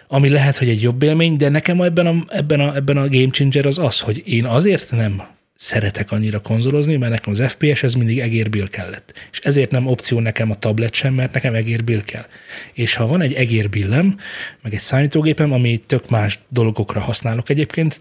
ami 0.08 0.28
lehet, 0.28 0.56
hogy 0.56 0.68
egy 0.68 0.82
jobb 0.82 1.02
élmény, 1.02 1.36
de 1.36 1.48
nekem 1.48 1.80
ebben 1.80 2.06
a, 2.06 2.14
ebben, 2.28 2.60
a, 2.60 2.74
ebben 2.74 2.96
a 2.96 3.08
game 3.08 3.30
changer 3.30 3.66
az 3.66 3.78
az, 3.78 4.00
hogy 4.00 4.22
én 4.26 4.44
azért 4.44 4.90
nem 4.90 5.22
szeretek 5.56 6.12
annyira 6.12 6.40
konzolozni, 6.40 6.96
mert 6.96 7.12
nekem 7.12 7.32
az 7.32 7.42
FPS 7.48 7.82
ez 7.82 7.94
mindig 7.94 8.18
egérbil 8.18 8.68
kellett. 8.68 9.14
És 9.32 9.38
ezért 9.38 9.70
nem 9.70 9.86
opció 9.86 10.20
nekem 10.20 10.50
a 10.50 10.58
tablet 10.58 10.94
sem, 10.94 11.14
mert 11.14 11.32
nekem 11.32 11.54
egérbil 11.54 12.04
kell. 12.04 12.26
És 12.72 12.94
ha 12.94 13.06
van 13.06 13.20
egy 13.20 13.32
egérbillem, 13.32 14.18
meg 14.62 14.72
egy 14.72 14.80
számítógépem, 14.80 15.52
ami 15.52 15.78
tök 15.86 16.10
más 16.10 16.38
dolgokra 16.48 17.00
használok 17.00 17.48
egyébként, 17.48 18.00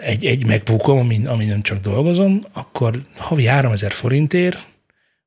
egy, 0.00 0.24
egy 0.24 0.46
megbookom, 0.46 0.98
amin, 0.98 1.26
amin 1.26 1.48
nem 1.48 1.62
csak 1.62 1.78
dolgozom, 1.78 2.40
akkor 2.52 3.00
havi 3.16 3.46
3000 3.46 3.92
forintért, 3.92 4.58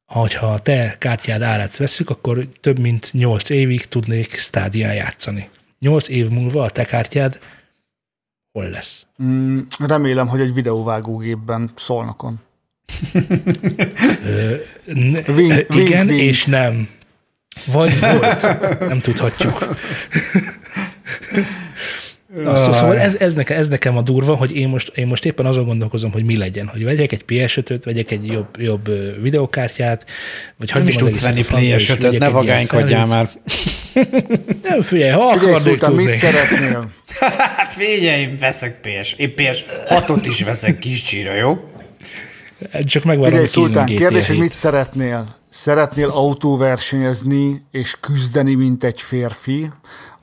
hogyha 0.05 0.47
a 0.47 0.59
te 0.59 0.95
kártyád 0.99 1.41
árát 1.41 1.77
veszük, 1.77 2.09
akkor 2.09 2.47
több 2.59 2.79
mint 2.79 3.09
8 3.11 3.49
évig 3.49 3.85
tudnék 3.87 4.37
stádián 4.37 4.93
játszani. 4.93 5.49
8 5.79 6.09
év 6.09 6.29
múlva 6.29 6.63
a 6.63 6.69
te 6.69 6.85
kártyád 6.85 7.39
hol 8.51 8.69
lesz? 8.69 9.05
Mm, 9.23 9.59
remélem, 9.79 10.27
hogy 10.27 10.39
egy 10.39 10.53
videóvágógépben 10.53 11.71
szólnakon. 11.75 12.39
Wink, 13.13 13.27
ö, 14.25 14.55
igen 14.83 15.25
wink, 15.35 15.69
wink. 15.69 16.21
és 16.21 16.45
nem. 16.45 16.89
Vagy 17.71 17.99
volt. 17.99 18.41
Nem 18.79 18.99
tudhatjuk. 18.99 19.57
Na, 22.41 22.55
szó- 22.55 22.71
szóval 22.73 22.99
ez, 22.99 23.15
ez, 23.19 23.33
nekem, 23.33 23.57
ez 23.57 23.67
nekem 23.67 23.97
a 23.97 24.01
durva, 24.01 24.35
hogy 24.35 24.55
én 24.55 24.67
most, 24.67 24.91
én 24.97 25.07
most 25.07 25.25
éppen 25.25 25.45
azon 25.45 25.65
gondolkozom, 25.65 26.11
hogy 26.11 26.23
mi 26.25 26.37
legyen, 26.37 26.67
hogy 26.67 26.83
vegyek 26.83 27.11
egy 27.11 27.23
PS5-öt, 27.27 27.83
vegyek 27.83 28.11
egy 28.11 28.25
jobb, 28.25 28.47
jobb 28.57 28.89
videokártyát, 29.21 30.05
vagy 30.57 30.71
Nem 30.73 30.87
is 30.87 30.93
hagyjam 30.93 31.07
az 31.07 31.13
tudsz 31.13 31.21
venni 31.23 31.39
a 31.39 31.43
francba, 31.43 31.73
és 31.73 31.85
PS5-öt, 31.89 32.01
vegyek 32.01 32.19
ne 32.19 32.29
vagánykodjál 32.29 33.05
már. 33.05 33.29
Nem, 34.69 34.81
figyelj, 34.81 35.11
ha 35.11 35.21
akarnék 35.27 35.61
Szultán, 35.61 35.91
mit 35.91 36.05
tudni. 36.05 36.19
szeretnél? 36.19 36.91
Hát 37.19 37.67
figyelj, 37.67 38.21
én 38.21 38.35
veszek 38.37 38.79
PS, 38.81 39.13
én 39.13 39.33
PS 39.35 39.65
6-ot 39.89 40.23
is 40.27 40.43
veszek 40.43 40.79
kis 40.79 41.01
csíra, 41.01 41.35
jó? 41.35 41.57
Csak 42.85 43.03
megvárom, 43.03 43.29
Figyelj, 43.31 43.47
Szultán, 43.47 43.85
kérdés, 43.85 44.25
hogy 44.27 44.35
7. 44.35 44.43
mit 44.43 44.51
szeretnél? 44.53 45.35
Szeretnél 45.49 46.09
autóversenyezni 46.09 47.61
és 47.71 47.95
küzdeni, 47.99 48.53
mint 48.53 48.83
egy 48.83 49.01
férfi? 49.01 49.71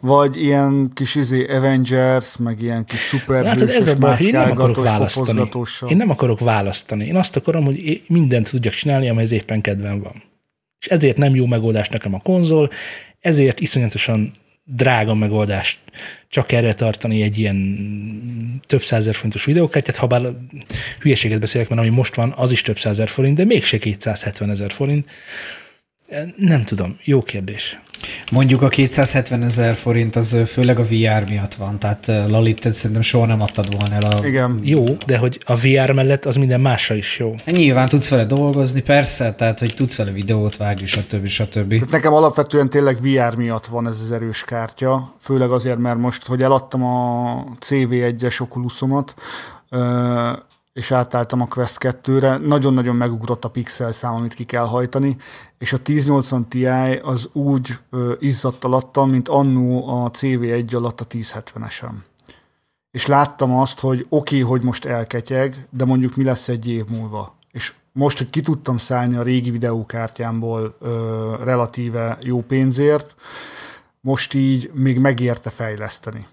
Vagy 0.01 0.43
ilyen 0.43 0.91
kis 0.95 1.15
izé 1.15 1.47
Avengers, 1.57 2.37
meg 2.37 2.63
ilyen 2.63 2.85
kis 2.85 3.13
Látod, 3.13 3.21
szuperhősös 3.21 3.75
ez 3.75 3.85
nem 4.33 4.51
akarok 4.51 4.85
mászkálgatós? 4.85 5.83
Én 5.89 5.97
nem 5.97 6.11
akarok 6.11 6.41
választani. 6.41 7.07
Én 7.07 7.17
azt 7.17 7.37
akarom, 7.37 7.65
hogy 7.65 8.03
mindent 8.07 8.51
tudjak 8.51 8.75
csinálni, 8.75 9.09
amelyhez 9.09 9.33
éppen 9.33 9.61
kedvem 9.61 10.03
van. 10.03 10.23
És 10.81 10.87
ezért 10.87 11.17
nem 11.17 11.35
jó 11.35 11.47
megoldás 11.47 11.89
nekem 11.89 12.15
a 12.15 12.21
konzol, 12.21 12.71
ezért 13.21 13.61
iszonyatosan 13.61 14.33
drága 14.65 15.15
megoldás 15.15 15.79
csak 16.29 16.53
erre 16.53 16.75
tartani 16.75 17.23
egy 17.23 17.39
ilyen 17.39 18.61
több 18.67 18.83
százer 18.83 19.15
forintos 19.15 19.45
videókártyát, 19.45 19.97
ha 19.97 20.07
bár 20.07 20.23
hülyeséget 21.01 21.41
beszélek, 21.41 21.69
mert 21.69 21.81
ami 21.81 21.91
most 21.91 22.15
van, 22.15 22.35
az 22.37 22.51
is 22.51 22.63
több 22.63 22.79
százer 22.79 23.09
forint, 23.09 23.37
de 23.37 23.45
mégse 23.45 23.79
270 23.79 24.51
ezer 24.51 24.73
forint. 24.73 25.11
Nem 26.37 26.65
tudom, 26.65 26.99
jó 27.05 27.23
kérdés. 27.23 27.79
Mondjuk 28.31 28.63
a 28.63 28.69
270 28.69 29.43
ezer 29.43 29.75
forint 29.75 30.17
az 30.17 30.37
főleg 30.47 30.79
a 30.79 30.83
VR 30.83 31.29
miatt 31.29 31.55
van, 31.55 31.79
tehát 31.79 32.07
Lalit, 32.07 32.61
te 32.61 32.73
szerintem 32.73 33.03
soha 33.03 33.27
nem 33.27 33.41
adtad 33.41 33.77
volna 33.77 33.95
el 33.95 34.03
a... 34.03 34.27
Igen. 34.27 34.61
Jó, 34.63 34.85
de 35.07 35.19
hogy 35.19 35.41
a 35.45 35.55
VR 35.55 35.93
mellett 35.93 36.25
az 36.25 36.37
minden 36.37 36.61
másra 36.61 36.95
is 36.95 37.19
jó. 37.19 37.35
Hát 37.47 37.55
Nyilván 37.55 37.89
tudsz 37.89 38.09
vele 38.09 38.25
dolgozni, 38.25 38.81
persze, 38.81 39.35
tehát 39.35 39.59
hogy 39.59 39.75
tudsz 39.75 39.97
vele 39.97 40.11
videót 40.11 40.57
vágni, 40.57 40.87
stb. 40.87 41.27
stb. 41.27 41.69
Tehát 41.73 41.91
Nekem 41.91 42.13
alapvetően 42.13 42.71
tényleg 42.71 42.99
VR 43.01 43.37
miatt 43.37 43.67
van 43.67 43.87
ez 43.89 44.01
az 44.05 44.11
erős 44.11 44.45
kártya, 44.45 45.15
főleg 45.21 45.51
azért, 45.51 45.79
mert 45.79 45.99
most, 45.99 46.27
hogy 46.27 46.43
eladtam 46.43 46.85
a 46.85 47.45
CV1-es 47.67 48.41
Oculusomat, 48.41 49.15
ö, 49.71 50.31
és 50.73 50.91
átálltam 50.91 51.41
a 51.41 51.47
Quest 51.47 51.77
2-re, 51.81 52.37
nagyon-nagyon 52.37 52.97
megugrott 52.97 53.45
a 53.45 53.51
pixel 53.51 53.93
szám, 53.93 54.15
amit 54.15 54.35
ki 54.35 54.45
kell 54.45 54.67
hajtani, 54.67 55.17
és 55.59 55.73
a 55.73 55.79
1080 55.85 56.49
Ti 56.49 56.67
az 57.03 57.29
úgy 57.33 57.77
ö, 57.91 58.13
izzadt 58.19 58.65
alattam, 58.65 59.11
mint 59.11 59.29
annó 59.29 59.89
a 59.89 60.11
CV1 60.11 60.75
alatt 60.75 61.01
a 61.01 61.07
1070-esem. 61.07 61.93
És 62.91 63.07
láttam 63.07 63.57
azt, 63.57 63.81
hogy 63.81 64.07
oké, 64.09 64.43
okay, 64.43 64.51
hogy 64.51 64.63
most 64.63 64.85
elketyeg, 64.85 65.69
de 65.71 65.85
mondjuk 65.85 66.17
mi 66.17 66.25
lesz 66.25 66.49
egy 66.49 66.69
év 66.69 66.85
múlva. 66.89 67.35
És 67.53 67.75
most, 67.93 68.19
hogy 68.19 68.31
ki 68.31 68.41
tudtam 68.41 68.79
szállni 68.79 69.17
a 69.17 69.23
régi 69.23 69.51
videókártyámból 69.51 70.77
ö, 70.81 71.35
relatíve 71.45 72.19
jó 72.23 72.43
pénzért, 72.43 73.15
most 74.01 74.35
így 74.35 74.71
még 74.75 74.99
megérte 74.99 75.51
fejleszteni. 75.51 76.27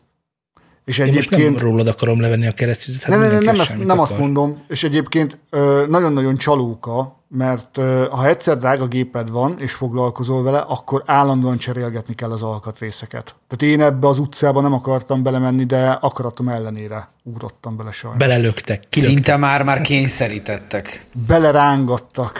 És 0.87 0.97
Én 0.97 1.05
most 1.05 1.17
egyébként... 1.17 1.55
nem 1.55 1.67
rólad 1.67 1.87
akarom 1.87 2.21
levenni 2.21 2.47
a 2.47 2.51
keresztüzet. 2.51 3.01
hát 3.03 3.19
Nem, 3.19 3.29
nem, 3.31 3.43
nem, 3.43 3.59
ezt, 3.59 3.85
nem 3.85 3.99
azt 3.99 4.11
akar. 4.11 4.23
mondom, 4.23 4.63
és 4.67 4.83
egyébként 4.83 5.39
ö, 5.49 5.85
nagyon-nagyon 5.89 6.37
csalóka, 6.37 7.15
mert 7.29 7.77
ö, 7.77 8.05
ha 8.11 8.27
egyszer 8.27 8.57
drága 8.57 8.85
géped 8.87 9.29
van, 9.29 9.55
és 9.59 9.73
foglalkozol 9.73 10.43
vele, 10.43 10.59
akkor 10.59 11.03
állandóan 11.05 11.57
cserélgetni 11.57 12.13
kell 12.15 12.31
az 12.31 12.43
alkatrészeket. 12.43 13.35
Tehát 13.47 13.73
én 13.73 13.81
ebbe 13.81 14.07
az 14.07 14.19
utcába 14.19 14.61
nem 14.61 14.73
akartam 14.73 15.23
belemenni, 15.23 15.63
de 15.63 15.89
akaratom 15.89 16.47
ellenére 16.49 17.09
ugrottam 17.23 17.77
bele 17.77 17.91
sajnos. 17.91 18.19
Be- 18.19 18.27
Belelöktek, 18.27 18.83
kilöktek. 18.89 19.15
Szinte 19.15 19.35
már 19.37 19.63
már 19.63 19.81
kényszerítettek. 19.81 21.05
Belerángattak. 21.27 22.39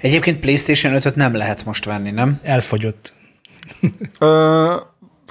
Egyébként 0.00 0.40
PlayStation 0.40 0.92
5-öt 1.00 1.14
nem 1.14 1.34
lehet 1.34 1.64
most 1.64 1.84
venni, 1.84 2.10
nem? 2.10 2.40
Elfogyott. 2.42 3.12
Ö, 4.18 4.74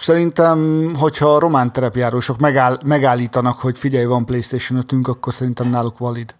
szerintem, 0.03 0.89
hogyha 0.95 1.35
a 1.35 1.39
román 1.39 1.73
terepjárósok 1.73 2.39
megáll, 2.39 2.77
megállítanak, 2.85 3.59
hogy 3.59 3.77
figyelj, 3.77 4.05
van 4.05 4.25
PlayStation 4.25 4.79
5 4.79 5.07
akkor 5.07 5.33
szerintem 5.33 5.69
náluk 5.69 5.97
valid. 5.97 6.35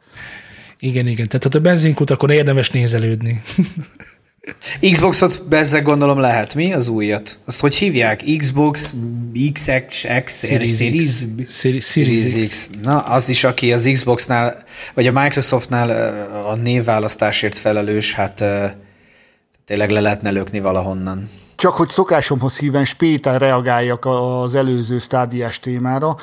Igen, 0.80 1.08
igen. 1.08 1.28
Tehát 1.28 1.44
ha 1.44 1.50
a 1.54 1.60
benzinkút, 1.60 2.10
akkor 2.10 2.32
érdemes 2.32 2.70
nézelődni. 2.70 3.42
Xboxot 4.92 5.48
bezzeg 5.48 5.84
gondolom 5.84 6.20
lehet, 6.20 6.56
mi? 6.56 6.74
Az 6.74 6.88
újat. 6.88 7.40
Azt 7.46 7.60
hogy 7.60 7.76
hívják? 7.76 8.24
Xbox, 8.38 8.94
XX, 9.54 10.06
X, 10.24 10.40
Series, 10.40 10.76
Series, 10.76 11.26
Series, 11.50 11.86
Series 11.86 12.48
X. 12.48 12.70
Na, 12.82 13.00
az 13.00 13.30
is, 13.30 13.44
aki 13.44 13.74
az 13.74 13.90
Xboxnál, 13.92 14.64
vagy 14.94 15.08
a 15.08 15.12
Microsoftnál 15.12 15.90
a 16.46 16.56
névválasztásért 16.56 17.58
felelős, 17.58 18.14
hát 18.14 18.44
tényleg 19.66 19.90
le 19.90 20.00
lehetne 20.00 20.32
lökni 20.32 20.60
valahonnan. 20.60 21.30
Csak 21.64 21.74
hogy 21.74 21.90
szokásomhoz 21.90 22.58
híven 22.58 22.86
spéten 22.86 23.38
reagáljak 23.38 24.06
az 24.06 24.56
előző 24.56 25.00
stádiás 25.00 25.60
témára. 25.60 26.16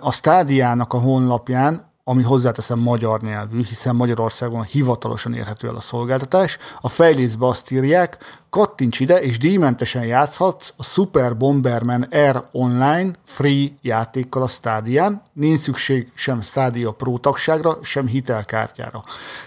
A 0.00 0.12
stádiának 0.12 0.92
a 0.92 0.98
honlapján, 0.98 1.92
ami 2.04 2.22
hozzáteszem 2.22 2.78
magyar 2.78 3.20
nyelvű, 3.20 3.64
hiszen 3.64 3.96
Magyarországon 3.96 4.62
hivatalosan 4.62 5.34
érhető 5.34 5.68
el 5.68 5.74
a 5.74 5.80
szolgáltatás, 5.80 6.58
a 6.80 6.88
fejlészbe 6.88 7.46
azt 7.46 7.70
írják, 7.70 8.18
kattints 8.50 9.00
ide, 9.00 9.20
és 9.20 9.38
díjmentesen 9.38 10.04
játszhatsz 10.04 10.72
a 10.76 10.82
Super 10.82 11.36
Bomberman 11.36 12.02
Air 12.10 12.42
Online 12.52 13.10
free 13.24 13.68
játékkal 13.82 14.42
a 14.42 14.46
stádián. 14.46 15.22
Nincs 15.32 15.60
szükség 15.60 16.10
sem 16.14 16.40
Stadia 16.40 16.90
Pro 16.90 17.18
tagságra, 17.18 17.76
sem 17.82 18.06
hitelkártyára. 18.06 19.00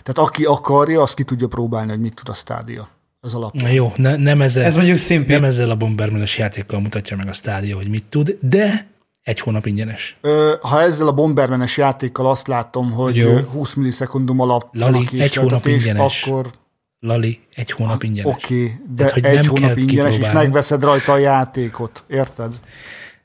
Tehát 0.04 0.30
aki 0.30 0.46
akarja, 0.46 1.02
azt 1.02 1.14
ki 1.14 1.24
tudja 1.24 1.48
próbálni, 1.48 1.90
hogy 1.90 2.02
mit 2.02 2.16
tud 2.16 2.30
a 2.30 2.34
Stadia. 2.34 2.88
Ez 3.22 3.34
alap. 3.34 3.54
Na 3.54 3.68
jó, 3.68 3.92
ne, 3.96 4.16
nem, 4.16 4.42
ezzel, 4.42 4.64
Ez 4.64 4.76
mondjuk 4.76 4.98
szimpi. 4.98 5.32
nem 5.32 5.44
ezzel 5.44 5.70
a 5.70 5.76
Bombermanes 5.76 6.38
játékkal 6.38 6.80
mutatja 6.80 7.18
meg 7.18 7.28
a 7.28 7.34
stádia, 7.34 7.76
hogy 7.76 7.88
mit 7.88 8.06
tud, 8.06 8.38
de 8.42 8.88
egy 9.24 9.40
hónap 9.40 9.66
ingyenes. 9.66 10.18
Ö, 10.22 10.54
ha 10.62 10.82
ezzel 10.82 11.08
a 11.08 11.12
bombermenes 11.14 11.78
játékkal 11.78 12.26
azt 12.28 12.48
látom, 12.48 12.92
hogy 12.92 13.16
Jó. 13.16 13.30
Jó. 13.30 13.38
20 13.40 13.74
millisekundum 13.74 14.40
alatt 14.40 14.68
Lali, 14.72 15.08
egy 15.20 15.34
hónap 15.36 15.66
ingyenes. 15.66 16.24
akkor 16.24 16.48
Lali, 17.00 17.40
egy 17.56 17.72
hónap 17.72 18.04
ingyenes. 18.04 18.34
oké, 18.34 18.64
okay, 18.64 18.72
de 18.96 18.96
Tehát, 18.96 19.14
hogy 19.14 19.26
egy 19.26 19.34
nem 19.34 19.48
hónap 19.48 19.78
ingyenes, 19.78 20.18
és 20.18 20.32
megveszed 20.32 20.84
rajta 20.84 21.12
a 21.12 21.18
játékot, 21.18 22.04
érted? 22.08 22.60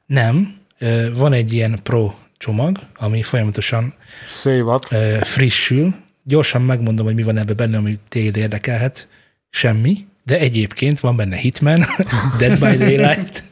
Nem, 0.07 0.57
ö, 0.79 1.15
van 1.15 1.33
egy 1.33 1.53
ilyen 1.53 1.79
pro 1.83 2.13
csomag, 2.39 2.77
ami 2.97 3.23
folyamatosan 3.23 3.95
Szévat. 4.29 4.93
ö, 4.93 5.17
frissül. 5.23 5.95
Gyorsan 6.25 6.63
megmondom, 6.63 7.07
hogy 7.07 7.15
mi 7.15 7.23
van 7.23 7.37
ebben 7.37 7.57
benne, 7.57 7.77
ami 7.77 7.99
téged 8.09 8.37
érdekelhet. 8.37 9.09
Semmi, 9.55 10.07
de 10.25 10.39
egyébként 10.39 11.01
van 11.01 11.17
benne 11.17 11.37
Hitman, 11.37 11.85
Dead 12.39 12.59
by 12.59 12.77
Daylight, 12.77 13.45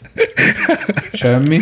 Semmi. 1.13 1.59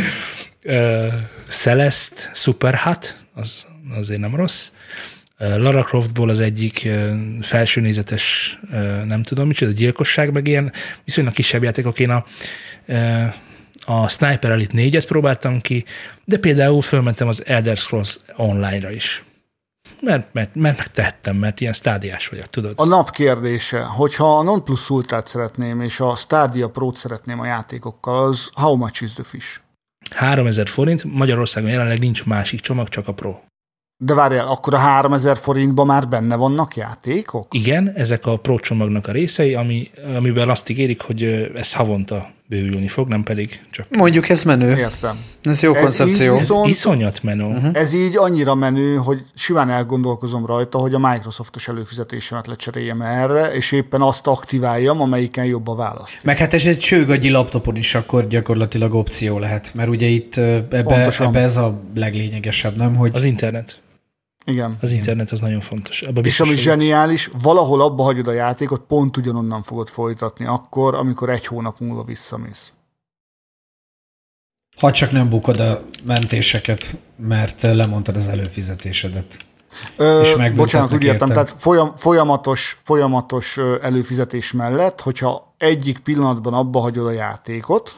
ö, 0.62 1.07
Celeste, 1.49 2.30
Superhot, 2.34 3.16
az 3.34 3.66
azért 3.99 4.20
nem 4.20 4.34
rossz. 4.34 4.68
Ö, 5.38 5.59
Lara 5.59 5.82
Croftból 5.82 6.28
az 6.28 6.41
egyik 6.41 6.88
felsőnézetes, 7.41 8.59
nem 9.07 9.22
tudom 9.22 9.47
micsoda, 9.47 9.70
gyilkosság, 9.72 10.32
meg 10.32 10.47
ilyen 10.47 10.72
viszonylag 11.05 11.32
kisebb 11.32 11.62
játékok. 11.62 11.99
Én 11.99 12.11
a, 12.11 12.24
a 13.84 14.09
Sniper 14.09 14.51
Elite 14.51 14.74
4-et 14.76 15.05
próbáltam 15.09 15.61
ki, 15.61 15.84
de 16.24 16.38
például 16.38 16.82
fölmentem 16.82 17.28
az 17.28 17.47
Elder 17.47 17.76
Scrolls 17.76 18.18
online-ra 18.36 18.91
is. 18.91 19.22
Mert, 20.03 20.32
mert, 20.32 20.55
mert 20.55 20.76
megtehettem, 20.76 21.36
mert 21.36 21.61
ilyen 21.61 21.72
stádiás 21.72 22.28
vagyok, 22.28 22.46
tudod? 22.46 22.72
A 22.76 22.84
nap 22.84 23.11
kérdése, 23.11 23.82
hogyha 23.82 24.38
a 24.38 24.42
Non 24.42 24.64
Plus 24.64 24.90
Ultrát 24.90 25.26
szeretném, 25.26 25.80
és 25.80 26.01
a 26.01 26.14
Stadia 26.14 26.68
Pro-t 26.68 26.96
szeretném 26.96 27.40
a 27.40 27.46
játékokkal, 27.46 28.28
az 28.28 28.51
how 28.53 28.76
much 28.76 29.03
is 29.03 29.12
the 29.12 29.22
fish? 29.22 29.61
3000 30.11 30.68
forint, 30.68 31.05
Magyarországon 31.05 31.70
jelenleg 31.70 31.98
nincs 31.98 32.26
másik 32.26 32.61
csomag, 32.61 32.88
csak 32.88 33.09
a 33.09 33.12
Pro. 33.12 33.38
De 34.03 34.14
várjál, 34.14 34.48
akkor 34.48 34.74
a 34.74 34.78
3000 34.78 35.38
forintban 35.38 35.86
már 35.86 36.09
benne 36.09 36.36
vannak 36.36 36.76
játékok? 36.76 37.55
Igen, 37.55 37.92
ezek 37.94 38.26
a 38.26 38.36
Pro 38.36 38.59
csomagnak 38.59 39.07
a 39.07 39.12
részei, 39.12 39.55
ami, 39.55 39.90
amiben 40.16 40.48
azt 40.48 40.68
ígérik, 40.68 41.01
hogy 41.01 41.22
ez 41.55 41.72
havonta 41.72 42.30
bővülni 42.51 42.88
fog, 42.88 43.09
nem 43.09 43.22
pedig 43.22 43.61
csak 43.70 43.86
Mondjuk 43.96 44.28
ez 44.28 44.42
menő. 44.42 44.76
Értem. 44.76 45.16
Ez 45.42 45.62
jó 45.62 45.74
Ez 45.74 45.82
koncepció. 45.82 46.32
így 46.34 46.40
viszont- 46.40 46.68
iszonyat 46.68 47.22
menő. 47.22 47.44
Uh-huh. 47.44 47.70
Ez 47.72 47.92
így 47.92 48.16
annyira 48.16 48.55
menő, 48.55 48.94
hogy 48.96 49.24
simán 49.34 49.70
elgondolkozom 49.70 50.46
rajta, 50.46 50.78
hogy 50.78 50.94
a 50.94 50.98
Microsoftos 50.98 51.68
előfizetésemet 51.68 52.46
lecseréljem 52.46 53.03
erre, 53.03 53.55
és 53.55 53.72
éppen 53.72 54.01
azt 54.01 54.26
aktiváljam, 54.26 55.01
amelyiken 55.01 55.44
jobb 55.44 55.68
a 55.68 55.74
választ. 55.74 56.18
Meg 56.24 56.38
hát 56.38 56.55
ez 56.55 56.66
egy 56.66 56.78
csőgagyi 56.78 57.30
laptopon 57.30 57.76
is 57.76 57.94
akkor 57.94 58.26
gyakorlatilag 58.26 58.94
opció 58.94 59.38
lehet, 59.38 59.74
mert 59.74 59.88
ugye 59.88 60.07
itt 60.07 60.36
ebbe, 60.36 60.82
Pontosan. 60.82 61.26
ebbe 61.26 61.40
ez 61.40 61.57
a 61.57 61.80
leglényegesebb, 61.94 62.76
nem? 62.76 62.94
Hogy 62.96 63.11
Az 63.14 63.24
internet. 63.24 63.80
Igen. 64.45 64.76
Az 64.80 64.91
internet 64.91 65.30
az 65.30 65.41
nagyon 65.41 65.61
fontos. 65.61 66.03
Abba 66.03 66.18
És 66.20 66.22
biztos 66.22 66.41
ami 66.47 66.57
vagyok. 66.57 66.64
zseniális, 66.64 67.30
valahol 67.43 67.80
abba 67.80 68.03
hagyod 68.03 68.26
a 68.28 68.32
játékot, 68.32 68.80
pont 68.80 69.16
ugyanonnan 69.16 69.62
fogod 69.62 69.88
folytatni 69.88 70.45
akkor, 70.45 70.95
amikor 70.95 71.30
egy 71.30 71.47
hónap 71.47 71.78
múlva 71.78 72.03
visszamész. 72.03 72.72
Ha 74.76 74.91
csak 74.91 75.11
nem 75.11 75.28
bukod 75.28 75.61
a 75.61 75.82
mentéseket, 76.05 76.97
mert 77.16 77.62
lemondtad 77.62 78.16
az 78.16 78.28
előfizetésedet. 78.28 79.38
Ö, 79.97 80.20
És 80.20 80.51
bocsánat, 80.55 80.93
úgy 80.93 81.05
értem, 81.05 81.28
érte. 81.28 81.43
tehát 81.45 81.62
folyam, 81.62 81.97
folyamatos, 81.97 82.78
folyamatos 82.84 83.57
előfizetés 83.82 84.53
mellett, 84.53 85.01
hogyha 85.01 85.55
egyik 85.59 85.99
pillanatban 85.99 86.55
abba 86.55 86.80
hagyod 86.80 87.07
a 87.07 87.11
játékot, 87.11 87.97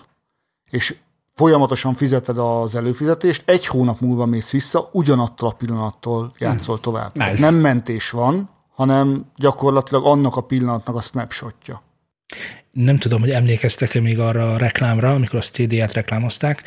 és 0.71 0.95
folyamatosan 1.35 1.95
fizeted 1.95 2.39
az 2.39 2.75
előfizetést, 2.75 3.43
egy 3.47 3.67
hónap 3.67 4.01
múlva 4.01 4.27
mész 4.27 4.51
vissza, 4.51 4.85
ugyanattól 4.93 5.49
a 5.49 5.53
pillanattól 5.53 6.33
játszol 6.39 6.81
tovább. 6.81 7.13
Tehát 7.13 7.33
Nice. 7.33 7.51
Nem 7.51 7.61
mentés 7.61 8.11
van, 8.11 8.51
hanem 8.69 9.27
gyakorlatilag 9.37 10.05
annak 10.07 10.37
a 10.37 10.41
pillanatnak 10.41 10.97
a 10.97 11.01
snapshotja. 11.01 11.83
Nem 12.71 12.97
tudom, 12.97 13.21
hogy 13.21 13.31
emlékeztek-e 13.31 14.01
még 14.01 14.19
arra 14.19 14.53
a 14.53 14.57
reklámra, 14.57 15.13
amikor 15.13 15.39
a 15.39 15.43
Stadia-t 15.43 15.93
reklámozták, 15.93 16.63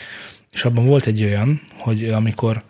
és 0.52 0.66
abban 0.66 0.86
volt 0.86 1.06
egy 1.06 1.24
olyan, 1.24 1.62
hogy 1.78 2.10
amikor 2.10 2.64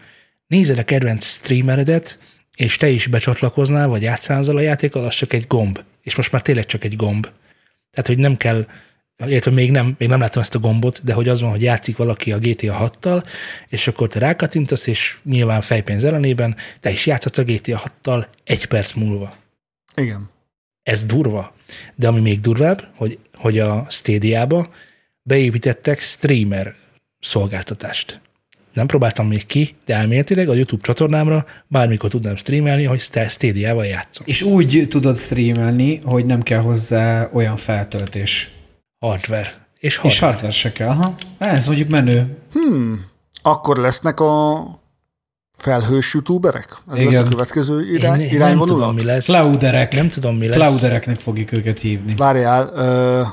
nézed 0.48 0.78
a 0.78 0.84
kedvenc 0.84 1.26
streameredet, 1.26 2.18
és 2.56 2.78
te 2.78 2.90
is 2.90 3.08
becsatlakoznál, 3.08 3.88
vagy 3.88 4.02
játszál 4.02 4.44
a 4.44 4.60
játékkal, 4.60 5.06
az 5.06 5.16
csak 5.16 5.34
egy 5.34 5.48
gomb. 5.48 5.84
És 6.02 6.16
most 6.16 6.32
már 6.32 6.42
tényleg 6.42 6.66
csak 6.66 6.84
egy 6.84 6.96
gomb. 6.96 7.28
Tehát, 7.92 8.08
hogy 8.08 8.18
nem 8.18 8.36
kell, 8.36 8.68
illetve 9.26 9.52
még 9.52 9.72
nem, 9.72 9.96
még 9.98 10.10
nem 10.10 10.20
láttam 10.20 10.42
ezt 10.42 10.56
a 10.56 10.60
gombot, 10.60 11.04
de 11.04 11.14
hogy 11.14 11.30
az 11.30 11.42
van, 11.42 11.50
hogy 11.50 11.62
játszik 11.62 11.98
valaki 11.98 12.32
a 12.32 12.38
GTA 12.38 12.92
6-tal, 13.02 13.26
és 13.68 13.88
akkor 13.88 14.08
te 14.08 14.20
rákattintasz, 14.20 14.88
és 14.88 15.18
nyilván 15.24 15.62
fejpénz 15.62 16.04
ellenében 16.04 16.56
te 16.80 16.90
is 16.92 17.06
játszhatsz 17.06 17.38
a 17.38 17.44
GTA 17.44 17.82
6-tal 18.04 18.26
egy 18.44 18.66
perc 18.66 18.94
múlva. 18.94 19.36
Igen. 19.96 20.30
Ez 20.84 21.04
durva. 21.04 21.54
De 21.96 22.08
ami 22.08 22.20
még 22.20 22.40
durvább, 22.40 22.88
hogy, 22.96 23.20
hogy 23.36 23.60
a 23.60 23.86
Stadia-ba 23.90 24.70
beépítettek 25.22 26.00
streamer 26.00 26.76
szolgáltatást. 27.20 28.20
Nem 28.74 28.88
próbáltam 28.88 29.28
még 29.28 29.46
ki, 29.46 29.70
de 29.86 29.96
elméletileg 29.96 30.50
a 30.50 30.54
YouTube 30.54 30.84
csatornámra 30.84 31.46
bármikor 31.68 32.10
tudnám 32.10 32.36
streamelni, 32.36 32.84
hogy 32.84 33.00
Sta- 33.00 33.30
Stadia-val 33.30 33.86
játszom. 33.86 34.26
És 34.28 34.42
úgy 34.42 34.86
tudod 34.90 35.18
streamelni, 35.18 36.00
hogy 36.04 36.26
nem 36.26 36.42
kell 36.42 36.60
hozzá 36.60 37.30
olyan 37.34 37.58
feltöltés. 37.58 38.52
Hardware. 39.10 39.68
És 39.80 39.94
És 39.94 39.98
hardware. 39.98 40.26
hardware 40.26 40.52
se 40.52 40.72
kell. 40.72 40.88
Aha. 40.88 41.16
Ez 41.38 41.66
mondjuk 41.68 41.90
menő. 41.90 42.38
Akkor 43.42 43.78
lesznek 43.78 44.20
a 44.20 44.64
felhős 45.58 46.14
youtuberek? 46.14 46.76
Ez 46.94 47.00
Igen. 47.00 47.12
lesz 47.14 47.22
a 47.26 47.28
következő 47.30 47.94
irány, 47.94 48.20
Én 48.20 48.26
nem 48.28 48.36
irányvonulat? 48.36 48.68
tudom, 48.78 48.96
mi 48.96 49.04
lesz. 49.04 49.26
Clouderek. 49.26 49.94
Nem 49.94 50.10
tudom, 50.10 50.36
mi 50.38 50.48
lesz. 50.48 50.58
Cloudereknek 50.58 51.20
fogjuk 51.20 51.52
őket 51.52 51.80
hívni. 51.80 52.16
Várjál, 52.16 52.70
uh, 52.76 53.28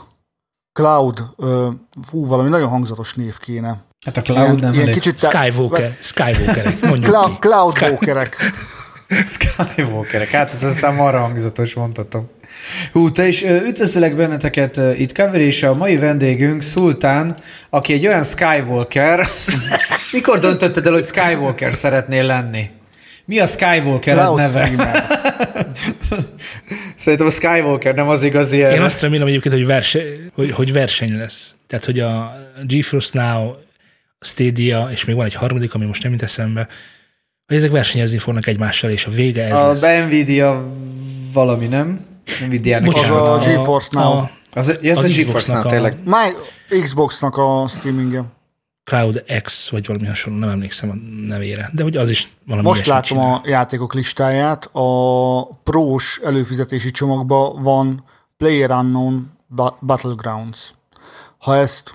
Cloud, 0.72 1.22
uh, 1.36 1.66
fú, 2.08 2.26
valami 2.26 2.48
nagyon 2.48 2.68
hangzatos 2.68 3.14
név 3.14 3.38
kéne. 3.38 3.84
Hát 4.06 4.16
a 4.16 4.22
Cloud 4.22 4.60
nem 4.60 4.72
ilyen 4.72 4.82
elég. 4.84 4.94
kicsit 4.94 5.20
te- 5.20 5.28
Skywalker. 5.28 5.96
Skywalkerek, 6.00 6.80
mondjuk 6.80 7.04
Cloud, 7.10 7.32
ki. 7.38 7.48
Cloud 7.48 7.78
Walkerek. 7.80 8.36
Skywalkerek. 9.32 10.28
Hát 10.30 10.52
ez 10.52 10.64
aztán 10.64 10.94
marra 10.94 11.20
hangzatos, 11.20 11.74
mondhatom. 11.74 12.28
Hú, 12.92 13.10
te 13.10 13.26
is 13.26 13.42
üdvözlök 13.42 14.16
benneteket 14.16 14.80
itt 14.98 15.16
Cover, 15.16 15.40
és 15.40 15.62
a 15.62 15.74
mai 15.74 15.96
vendégünk 15.96 16.62
Szultán, 16.62 17.36
aki 17.70 17.92
egy 17.92 18.06
olyan 18.06 18.24
Skywalker. 18.24 19.26
Mikor 20.12 20.38
döntötted 20.38 20.86
el, 20.86 20.92
hogy 20.92 21.04
Skywalker 21.04 21.74
szeretnél 21.74 22.24
lenni? 22.24 22.70
Mi 23.24 23.38
a 23.38 23.46
Skywalker 23.46 24.16
Cloud 24.16 24.38
neve? 24.38 24.70
Szerintem 26.96 27.26
a 27.26 27.30
Skywalker 27.30 27.94
nem 27.94 28.08
az 28.08 28.22
igazi 28.22 28.56
Én 28.56 28.64
erre. 28.64 28.84
azt 28.84 29.00
remélem 29.00 29.26
egyébként, 29.26 29.54
hogy, 29.54 29.66
verse, 29.66 30.00
hogy, 30.34 30.50
hogy 30.50 30.72
verseny 30.72 31.16
lesz. 31.16 31.54
Tehát, 31.66 31.84
hogy 31.84 32.00
a 32.00 32.32
GeForce 32.62 33.10
Now, 33.12 33.50
a 34.18 34.24
Stadia, 34.24 34.88
és 34.92 35.04
még 35.04 35.16
van 35.16 35.24
egy 35.24 35.34
harmadik, 35.34 35.74
ami 35.74 35.84
most 35.84 36.02
nem 36.02 36.12
jut 36.12 36.22
eszembe, 36.22 36.66
hogy 37.46 37.56
ezek 37.56 37.70
versenyezni 37.70 38.18
fognak 38.18 38.46
egymással, 38.46 38.90
és 38.90 39.04
a 39.04 39.10
vége 39.10 39.44
ez 39.44 39.52
A 39.52 39.72
lesz. 39.80 40.06
Nvidia 40.06 40.72
valami, 41.32 41.66
nem? 41.66 42.11
Nvidia-nek 42.46 42.94
Az 42.94 43.02
is 43.02 43.08
a 43.08 43.18
van. 43.18 43.38
GeForce 43.40 43.88
Now. 43.92 44.12
a 44.12 44.30
Az, 44.54 44.68
ez 44.82 44.98
az 44.98 45.04
a 45.04 45.08
Xboxnak 45.08 45.16
GeForce-nál 45.26 45.62
a- 45.62 45.68
tényleg. 45.68 45.98
My 46.04 46.80
Xboxnak 46.82 47.36
a 47.36 47.66
streamingje. 47.68 48.24
Cloud 48.84 49.24
X, 49.42 49.68
vagy 49.68 49.86
valami 49.86 50.06
hasonló, 50.06 50.38
nem 50.38 50.48
emlékszem 50.48 50.90
a 50.90 50.94
nevére, 51.26 51.70
de 51.72 51.82
hogy 51.82 51.96
az 51.96 52.08
is 52.10 52.28
valami 52.46 52.66
Most 52.66 52.86
látom 52.86 53.02
csinál. 53.18 53.34
a 53.34 53.42
játékok 53.44 53.94
listáját. 53.94 54.70
A 54.72 55.44
prós 55.62 56.20
előfizetési 56.24 56.90
csomagban 56.90 57.62
van 57.62 58.04
PlayerUnknown 58.36 59.30
Ba- 59.48 59.76
Battlegrounds. 59.80 60.70
Ha 61.38 61.56
ezt 61.56 61.94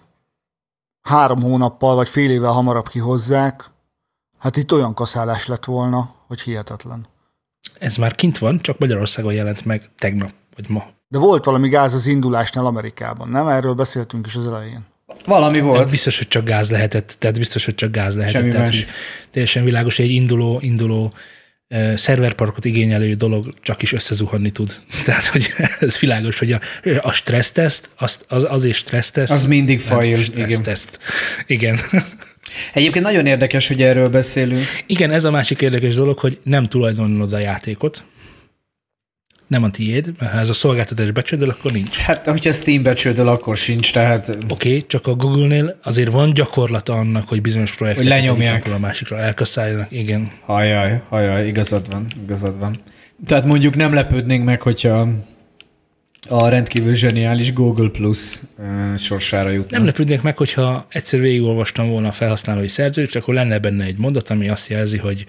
három 1.02 1.42
hónappal 1.42 1.96
vagy 1.96 2.10
fél 2.10 2.32
évvel 2.32 2.52
hamarabb 2.52 2.88
kihozzák, 2.88 3.64
hát 4.40 4.58
itt 4.58 4.74
olyan 4.74 4.94
kaszálás 4.94 5.46
lett 5.48 5.66
volna, 5.66 6.14
hogy 6.28 6.40
hihetetlen. 6.42 7.08
Ez 7.80 7.96
már 7.96 8.16
kint 8.16 8.38
van, 8.38 8.60
csak 8.62 8.78
Magyarországon 8.78 9.34
jelent 9.34 9.66
meg 9.66 9.90
tegnap, 10.00 10.30
vagy 10.56 10.66
ma. 10.70 10.88
De 11.08 11.18
volt 11.18 11.46
valami 11.46 11.70
gáz 11.70 11.94
az 11.94 12.06
indulásnál 12.06 12.66
Amerikában, 12.66 13.30
nem? 13.30 13.48
Erről 13.48 13.74
beszéltünk 13.74 14.26
is 14.26 14.36
az 14.36 14.48
elején. 14.48 14.86
Valami 15.26 15.60
Volt. 15.60 15.90
Biztos, 15.90 16.18
hogy 16.18 16.28
csak 16.28 16.46
gáz 16.46 16.70
lehetett, 16.70 17.16
tehát 17.20 17.38
biztos, 17.38 17.66
hogy 17.66 17.76
csak 17.76 17.92
gáz 17.92 18.16
lehetett. 18.16 18.42
Semmi 18.42 18.52
tehát, 18.52 18.66
más. 18.66 18.86
Teljesen 19.32 19.64
világos, 19.64 20.00
egy 20.00 20.10
induló, 20.10 20.60
induló 20.62 21.14
uh, 21.70 21.96
szerverparkot 21.96 22.66
igényelő 22.66 23.14
dolog 23.14 23.50
csak 23.62 23.82
is 23.82 23.94
összezuhanni 23.94 24.52
tud. 24.52 24.82
Tehát, 25.06 25.26
hogy 25.26 25.54
ez 25.80 25.98
világos, 25.98 26.40
hogy 26.40 26.52
a, 26.52 26.60
a 27.02 27.12
stresszteszt, 27.12 27.90
az, 27.96 28.26
az 28.28 28.46
azért 28.50 28.78
stresszteszt. 28.78 29.32
Az 29.32 29.46
mindig 29.46 29.80
fail, 29.80 30.20
igen. 30.36 30.64
Igen. 31.48 31.80
Egyébként 32.74 33.06
nagyon 33.06 33.26
érdekes, 33.26 33.68
hogy 33.68 33.82
erről 33.82 34.10
beszélünk. 34.10 34.66
Igen, 34.86 35.12
ez 35.12 35.24
a 35.24 35.32
másik 35.32 35.62
érdekes 35.62 35.96
dolog, 35.96 36.18
hogy 36.20 36.40
nem 36.44 36.68
tulajdonolod 36.68 37.34
a 37.34 37.40
játékot, 37.40 38.04
nem 39.48 39.64
a 39.64 39.70
tiéd, 39.70 40.14
mert 40.20 40.32
ha 40.32 40.40
ez 40.40 40.50
a 40.50 40.54
szolgáltatás 40.54 41.12
becsődöl, 41.12 41.50
akkor 41.50 41.72
nincs. 41.72 41.98
Hát, 41.98 42.28
hogyha 42.28 42.52
Steam 42.52 42.84
becsődöl, 42.84 43.28
akkor 43.28 43.58
sincs, 43.58 43.94
tehát 43.94 44.30
Oké, 44.30 44.44
okay, 44.50 44.86
csak 44.88 45.08
a 45.08 45.14
Google-nél 45.14 45.80
azért 45.84 46.12
van 46.12 46.34
gyakorlata 46.34 46.94
annak, 46.94 47.28
hogy 47.28 47.42
bizonyos 47.42 47.76
projekteket 47.76 48.12
Hogy 48.12 48.22
lenyomják. 48.22 48.74
a 48.74 48.80
másikra 48.80 49.18
elkasszáljanak. 49.18 49.92
Igen. 49.92 50.32
hajaj, 50.42 51.02
hajaj, 51.10 51.48
igazad 51.48 51.90
van, 51.90 52.08
igazad 52.24 52.60
van. 52.60 52.82
Tehát 53.26 53.46
mondjuk 53.46 53.76
nem 53.76 53.94
lepődnénk 53.94 54.46
meg, 54.46 54.62
hogyha 54.62 55.10
a 56.30 56.50
rendkívül 56.50 56.94
zseniális 56.94 57.54
Google 57.54 57.90
Plus 57.90 58.42
uh, 58.58 58.96
sorsára 58.96 59.50
jutna. 59.50 59.78
Nem 59.78 59.86
lepődnék 59.86 60.22
meg, 60.22 60.38
hogyha 60.38 60.86
egyszer 60.90 61.20
végigolvastam 61.20 61.90
volna 61.90 62.08
a 62.08 62.12
felhasználói 62.12 62.68
szerződést, 62.68 63.16
akkor 63.16 63.34
lenne 63.34 63.60
benne 63.60 63.84
egy 63.84 63.98
mondat, 63.98 64.30
ami 64.30 64.50
azt 64.50 64.68
jelzi, 64.68 64.98
hogy 64.98 65.26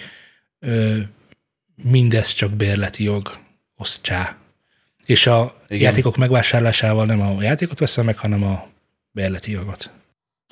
ö, 0.59 0.99
mindez 1.83 2.29
csak 2.29 2.51
bérleti 2.51 3.05
jog, 3.05 3.39
osztsá. 3.77 4.37
És 5.05 5.27
a. 5.27 5.55
Igen. 5.69 5.83
játékok 5.83 6.17
megvásárlásával 6.17 7.07
nem 7.07 7.21
a 7.21 7.43
játékot 7.43 7.79
veszem 7.79 8.05
meg, 8.05 8.19
hanem 8.19 8.43
a 8.43 8.67
bérleti 9.11 9.51
jogot. 9.51 9.91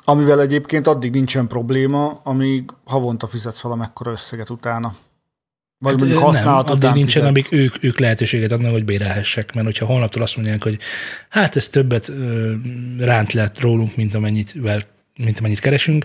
Amivel 0.05 0.41
egyébként 0.41 0.87
addig 0.87 1.13
nincsen 1.13 1.47
probléma, 1.47 2.21
amíg 2.25 2.71
havonta 2.85 3.27
fizetsz 3.27 3.61
valamekkora 3.61 4.11
összeget 4.11 4.51
utána. 4.51 4.95
Vagy 5.79 5.91
hát, 5.93 6.01
mondjuk 6.01 6.21
Ö, 6.21 6.25
használat 6.25 6.67
nem, 6.67 6.77
után 6.77 6.93
nincsen, 6.93 7.23
fizetsz. 7.35 7.51
amíg 7.51 7.65
ők, 7.65 7.85
ők 7.85 7.99
lehetőséget 7.99 8.53
adnak, 8.53 8.71
hogy 8.71 8.85
bérelhessek, 8.85 9.55
mert 9.55 9.67
hogyha 9.67 9.87
holnaptól 9.87 10.23
azt 10.23 10.37
mondják, 10.37 10.63
hogy 10.63 10.79
hát 11.29 11.57
ez 11.57 11.69
többet 11.69 12.09
ö, 12.09 12.53
ránt 12.99 13.33
lett 13.33 13.61
rólunk, 13.61 13.97
mint 13.97 14.15
amennyit, 14.15 14.53
vel, 14.61 14.83
mint 15.17 15.39
amennyit 15.39 15.61
keresünk, 15.61 16.05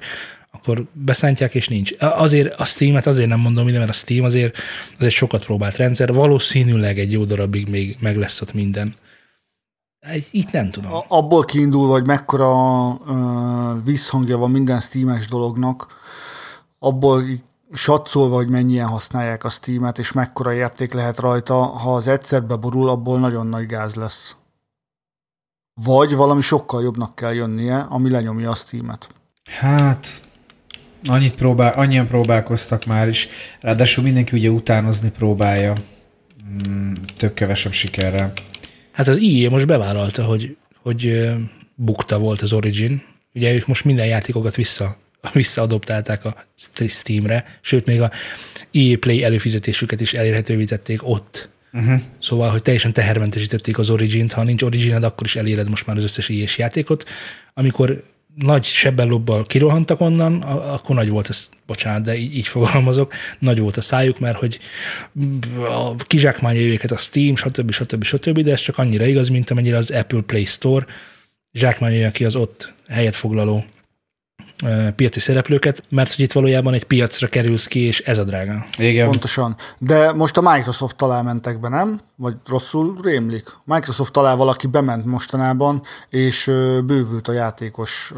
akkor 0.52 0.86
beszántják, 0.94 1.56
és 1.56 1.68
nincs. 1.68 1.92
Azért 2.00 2.54
a 2.60 2.66
Steam-et 2.66 3.08
azért 3.08 3.28
nem 3.28 3.40
mondom 3.40 3.68
ide, 3.68 3.78
mert 3.78 3.90
a 3.90 3.94
Steam 3.94 4.24
azért 4.26 4.58
az 5.00 5.06
egy 5.06 5.12
sokat 5.12 5.46
próbált 5.46 5.76
rendszer, 5.76 6.14
valószínűleg 6.14 7.00
egy 7.00 7.12
jó 7.12 7.24
darabig 7.24 7.68
még 7.70 7.96
meg 8.00 8.18
lesz 8.18 8.42
ott 8.42 8.54
minden. 8.54 8.94
Itt 10.32 10.52
nem 10.52 10.70
tudom. 10.70 10.94
A- 10.94 11.06
abból 11.08 11.46
kiindulva, 11.46 11.92
hogy 11.94 12.06
mekkora 12.06 12.88
uh, 12.88 13.84
visszhangja 13.86 14.38
van 14.38 14.52
minden 14.52 14.80
Steam-es 14.80 15.28
dolognak, 15.28 15.88
abból 16.80 17.24
így 17.24 17.42
satszolva, 17.74 18.36
hogy 18.36 18.50
mennyien 18.50 18.88
használják 18.88 19.44
a 19.44 19.50
Steam-et, 19.50 19.98
és 19.98 20.12
mekkora 20.12 20.54
érték 20.54 20.94
lehet 20.94 21.20
rajta, 21.20 21.56
ha 21.56 21.96
az 21.96 22.08
egyszer 22.08 22.44
beborul, 22.44 22.90
abból 22.90 23.20
nagyon 23.20 23.48
nagy 23.48 23.66
gáz 23.66 23.96
lesz. 23.96 24.36
Vagy 25.74 26.16
valami 26.16 26.42
sokkal 26.42 26.84
jobbnak 26.84 27.16
kell 27.16 27.34
jönnie, 27.34 27.78
ami 27.78 28.10
lenyomja 28.10 28.50
a 28.50 28.56
Steam-et. 28.56 29.10
Hát, 29.44 30.08
annyit 31.04 31.36
próbál, 31.36 31.74
annyian 31.74 32.08
próbálkoztak 32.08 32.86
már 32.86 33.08
is. 33.08 33.28
Ráadásul 33.60 34.04
mindenki 34.04 34.38
ugye 34.38 34.50
utánozni 34.50 35.12
próbálja. 35.12 35.76
Mm, 36.68 36.94
több-kevesebb 37.16 37.72
sikerrel. 37.72 38.34
Hát 38.92 39.08
az 39.08 39.18
EA 39.18 39.50
most 39.50 39.68
bevállalta, 39.68 40.24
hogy, 40.24 40.58
hogy 40.82 41.32
bukta 41.76 42.20
volt 42.20 42.42
az 42.42 42.54
Origin. 42.54 43.04
Ugye 43.34 43.54
ők 43.54 43.68
most 43.68 43.86
minden 43.86 44.06
játékokat 44.06 44.56
vissza, 44.56 44.98
visszaadoptálták 45.34 46.26
a 46.26 46.36
Steamre, 46.88 47.58
sőt 47.62 47.86
még 47.86 48.02
a 48.02 48.12
EA 48.72 48.98
Play 49.00 49.24
előfizetésüket 49.24 50.02
is 50.02 50.14
elérhetővé 50.14 50.66
tették 50.66 51.08
ott. 51.08 51.50
Uh-huh. 51.74 52.02
Szóval, 52.20 52.50
hogy 52.50 52.62
teljesen 52.62 52.94
tehermentesítették 52.94 53.78
az 53.78 53.90
Origin-t, 53.90 54.32
ha 54.32 54.44
nincs 54.44 54.62
Origin 54.62 54.94
akkor 54.94 55.26
is 55.26 55.36
eléred 55.36 55.70
most 55.70 55.88
már 55.88 55.98
az 55.98 56.04
összes 56.04 56.30
EA-s 56.30 56.58
játékot. 56.58 57.10
Amikor 57.54 58.04
nagy 58.36 58.64
sebbellobbal 58.64 59.44
kirohantak 59.44 60.02
onnan, 60.02 60.42
akkor 60.42 60.96
nagy 60.96 61.10
volt 61.10 61.30
ez, 61.30 61.50
bocsánat, 61.66 62.04
de 62.04 62.16
így, 62.16 62.36
így 62.36 62.48
fogalmazok, 62.48 63.14
nagy 63.40 63.60
volt 63.60 63.78
a 63.78 63.82
szájuk, 63.82 64.20
mert 64.20 64.38
hogy 64.38 64.60
a 65.70 65.96
kizsákmányolja 65.96 66.72
őket 66.72 66.92
a 66.92 66.98
Steam, 66.98 67.36
stb. 67.36 67.72
stb. 67.72 68.04
stb., 68.04 68.40
de 68.40 68.52
ez 68.52 68.60
csak 68.60 68.78
annyira 68.78 69.06
igaz, 69.06 69.30
mint 69.30 69.50
amennyire 69.50 69.78
az 69.78 69.92
Apple 69.92 70.22
Play 70.22 70.46
Store 70.46 70.86
zsákmányolja 71.54 72.12
ki 72.12 72.26
az 72.26 72.36
ott 72.36 72.74
helyet 72.88 73.16
foglaló 73.16 73.66
piaci 74.96 75.20
szereplőket, 75.20 75.84
mert 75.90 76.14
hogy 76.14 76.24
itt 76.24 76.32
valójában 76.32 76.74
egy 76.74 76.84
piacra 76.84 77.28
kerülsz 77.28 77.66
ki, 77.66 77.80
és 77.80 78.00
ez 78.00 78.18
a 78.18 78.24
drága. 78.24 78.66
Igen. 78.78 79.08
Pontosan. 79.08 79.56
De 79.78 80.14
most 80.14 80.38
a 80.38 80.54
Microsoft 80.54 81.02
alá 81.02 81.22
mentek 81.22 81.60
be, 81.60 81.68
nem? 81.68 82.00
Vagy 82.16 82.36
rosszul 82.46 82.98
rémlik? 83.04 83.50
Microsoft 83.64 84.18
alá 84.18 84.36
valaki 84.36 84.68
bement 84.68 85.06
mostanában, 85.06 85.82
és 86.10 86.44
bővült 86.86 87.28
a 87.28 87.32
játékos, 87.32 88.14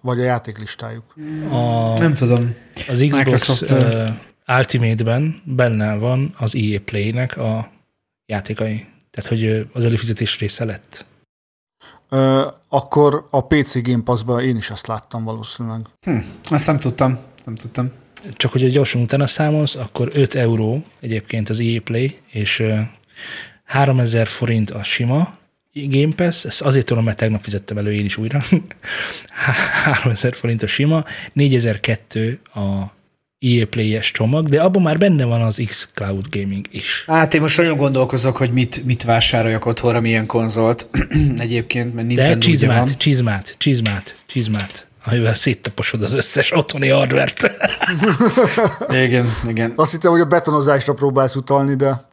vagy 0.00 0.20
a 0.20 0.22
játéklistájuk. 0.22 1.04
A, 1.50 1.98
Nem 1.98 2.14
tudom. 2.14 2.54
az 2.74 2.84
Xbox 2.84 3.16
Microsoft, 3.16 3.70
uh, 3.70 4.08
Ultimate-ben 4.48 5.42
benne 5.44 5.94
van 5.94 6.34
az 6.38 6.54
EA 6.54 6.78
Play-nek 6.84 7.36
a 7.36 7.70
játékai. 8.26 8.86
Tehát, 9.10 9.28
hogy 9.28 9.68
az 9.72 9.84
előfizetés 9.84 10.38
része 10.38 10.64
lett. 10.64 11.06
Akkor 12.68 13.26
a 13.30 13.46
PC 13.46 13.82
Game 13.82 14.02
Pass-ban 14.02 14.40
én 14.40 14.56
is 14.56 14.70
ezt 14.70 14.86
láttam 14.86 15.24
valószínűleg. 15.24 15.80
Hm, 16.00 16.18
azt 16.42 16.66
nem 16.66 16.78
tudtam. 16.78 17.18
Nem 17.44 17.54
tudtam. 17.54 17.90
Csak 18.32 18.52
hogy 18.52 18.70
gyorsan 18.70 19.02
utána 19.02 19.26
számolsz, 19.26 19.74
akkor 19.74 20.10
5 20.14 20.34
euró 20.34 20.84
egyébként 21.00 21.48
az 21.48 21.60
EA 21.60 21.80
Play, 21.84 22.18
és 22.30 22.58
ö, 22.58 22.78
3000 23.64 24.26
forint 24.26 24.70
a 24.70 24.82
sima 24.82 25.36
Game 25.74 26.14
Pass, 26.14 26.44
ezt 26.44 26.60
azért 26.60 26.86
tudom, 26.86 27.04
mert 27.04 27.16
tegnap 27.16 27.42
fizettem 27.42 27.78
elő 27.78 27.92
én 27.92 28.04
is 28.04 28.16
újra. 28.16 28.40
3000 29.84 30.34
forint 30.34 30.62
a 30.62 30.66
sima, 30.66 31.04
4002 31.32 32.40
a 32.54 32.92
EA 33.44 33.66
Play-es 33.66 34.10
csomag, 34.10 34.48
de 34.48 34.60
abban 34.60 34.82
már 34.82 34.98
benne 34.98 35.24
van 35.24 35.42
az 35.42 35.62
X 35.66 35.88
Cloud 35.94 36.26
Gaming 36.30 36.66
is. 36.70 37.04
Hát 37.06 37.34
én 37.34 37.40
most 37.40 37.56
nagyon 37.56 37.76
gondolkozok, 37.76 38.36
hogy 38.36 38.50
mit, 38.50 38.84
mit 38.84 39.02
vásároljak 39.02 39.66
otthonra, 39.66 40.00
milyen 40.00 40.26
konzolt. 40.26 40.88
Egyébként, 41.36 41.94
mert 41.94 42.06
De 42.06 42.14
Nintendo 42.14 42.30
van. 42.32 42.40
csizmát, 42.40 42.96
csizmát, 42.96 43.54
csizmát, 43.58 44.16
csizmát, 44.26 44.86
amivel 45.04 45.34
széttaposod 45.34 46.02
az 46.02 46.12
összes 46.12 46.52
otthoni 46.52 46.88
hardvert. 46.88 47.40
Igen, 49.04 49.26
igen. 49.48 49.72
Azt 49.76 49.90
hittem, 49.90 50.10
hogy 50.10 50.20
a 50.20 50.24
betonozásra 50.26 50.94
próbálsz 50.94 51.34
utalni, 51.34 51.74
de 51.74 52.12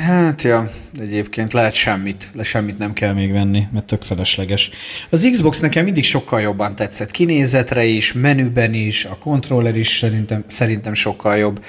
Hát 0.00 0.42
ja, 0.42 0.70
egyébként 1.00 1.52
lehet 1.52 1.72
semmit, 1.72 2.30
le 2.34 2.42
semmit 2.42 2.78
nem 2.78 2.92
kell 2.92 3.12
még 3.12 3.32
venni, 3.32 3.66
mert 3.72 3.86
tök 3.86 4.02
felesleges. 4.02 4.70
Az 5.10 5.28
Xbox 5.30 5.60
nekem 5.60 5.84
mindig 5.84 6.04
sokkal 6.04 6.40
jobban 6.40 6.74
tetszett. 6.74 7.10
Kinézetre 7.10 7.84
is, 7.84 8.12
menüben 8.12 8.74
is, 8.74 9.04
a 9.04 9.18
controller 9.18 9.76
is 9.76 9.88
szerintem, 9.88 10.44
szerintem 10.46 10.94
sokkal 10.94 11.36
jobb. 11.36 11.64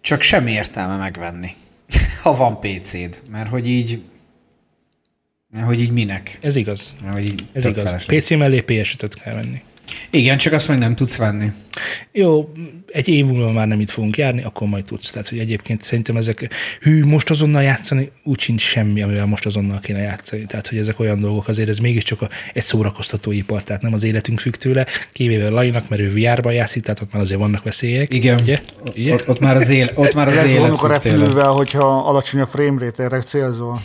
Csak 0.00 0.22
semmi 0.22 0.52
értelme 0.52 0.96
megvenni, 0.96 1.50
ha 2.22 2.36
van 2.36 2.60
PC-d, 2.60 3.22
mert 3.30 3.48
hogy 3.48 3.68
így, 3.68 4.02
mert 5.50 5.66
hogy 5.66 5.80
így 5.80 5.92
minek? 5.92 6.38
Ez 6.40 6.56
igaz. 6.56 6.96
Mert 7.02 7.14
hogy 7.14 7.24
így 7.24 7.44
Ez 7.52 7.64
igaz. 7.64 8.06
PC 8.06 8.30
mellé 8.30 8.64
PS5-öt 8.66 9.14
kell 9.24 9.34
venni. 9.34 9.62
Igen, 10.10 10.36
csak 10.36 10.52
azt 10.52 10.68
meg 10.68 10.78
nem 10.78 10.94
tudsz 10.94 11.16
venni. 11.16 11.52
Jó, 12.12 12.52
egy 12.92 13.08
év 13.08 13.26
múlva 13.26 13.52
már 13.52 13.66
nem 13.66 13.80
itt 13.80 13.90
fogunk 13.90 14.16
járni, 14.16 14.42
akkor 14.42 14.68
majd 14.68 14.84
tudsz. 14.84 15.10
Tehát, 15.10 15.28
hogy 15.28 15.38
egyébként 15.38 15.82
szerintem 15.82 16.16
ezek, 16.16 16.54
hű, 16.80 17.04
most 17.04 17.30
azonnal 17.30 17.62
játszani, 17.62 18.10
úgy 18.24 18.40
sincs 18.40 18.62
semmi, 18.62 19.02
amivel 19.02 19.26
most 19.26 19.46
azonnal 19.46 19.78
kéne 19.78 19.98
játszani. 19.98 20.46
Tehát, 20.46 20.66
hogy 20.66 20.78
ezek 20.78 21.00
olyan 21.00 21.20
dolgok, 21.20 21.48
azért 21.48 21.68
ez 21.68 21.78
mégiscsak 21.78 22.22
a, 22.22 22.28
egy 22.52 22.62
szórakoztató 22.62 23.32
ipar, 23.32 23.62
tehát 23.62 23.82
nem 23.82 23.92
az 23.92 24.02
életünk 24.02 24.38
függ 24.38 24.54
tőle, 24.54 24.86
kivéve 25.12 25.48
Lainak, 25.48 25.88
mert 25.88 26.02
ő 26.02 26.12
VR-ban 26.12 26.52
játszik, 26.52 26.82
tehát 26.82 27.00
ott 27.00 27.12
már 27.12 27.22
azért 27.22 27.40
vannak 27.40 27.64
veszélyek. 27.64 28.14
Igen, 28.14 28.40
Ugye? 28.40 28.60
Ugye? 28.96 29.12
Ott, 29.12 29.28
ott, 29.28 29.40
már 29.40 29.56
az 29.56 29.68
élet, 29.68 29.98
ott 29.98 30.14
már 30.14 30.28
az 30.28 30.34
élet 30.34 30.46
Rezgolunk 30.46 30.82
a 30.82 30.86
repülővel, 30.86 31.50
hogyha 31.50 32.08
alacsony 32.08 32.40
a 32.40 32.46
frame 32.46 32.84
rate, 32.84 33.02
erre 33.02 33.20
célzol. 33.20 33.80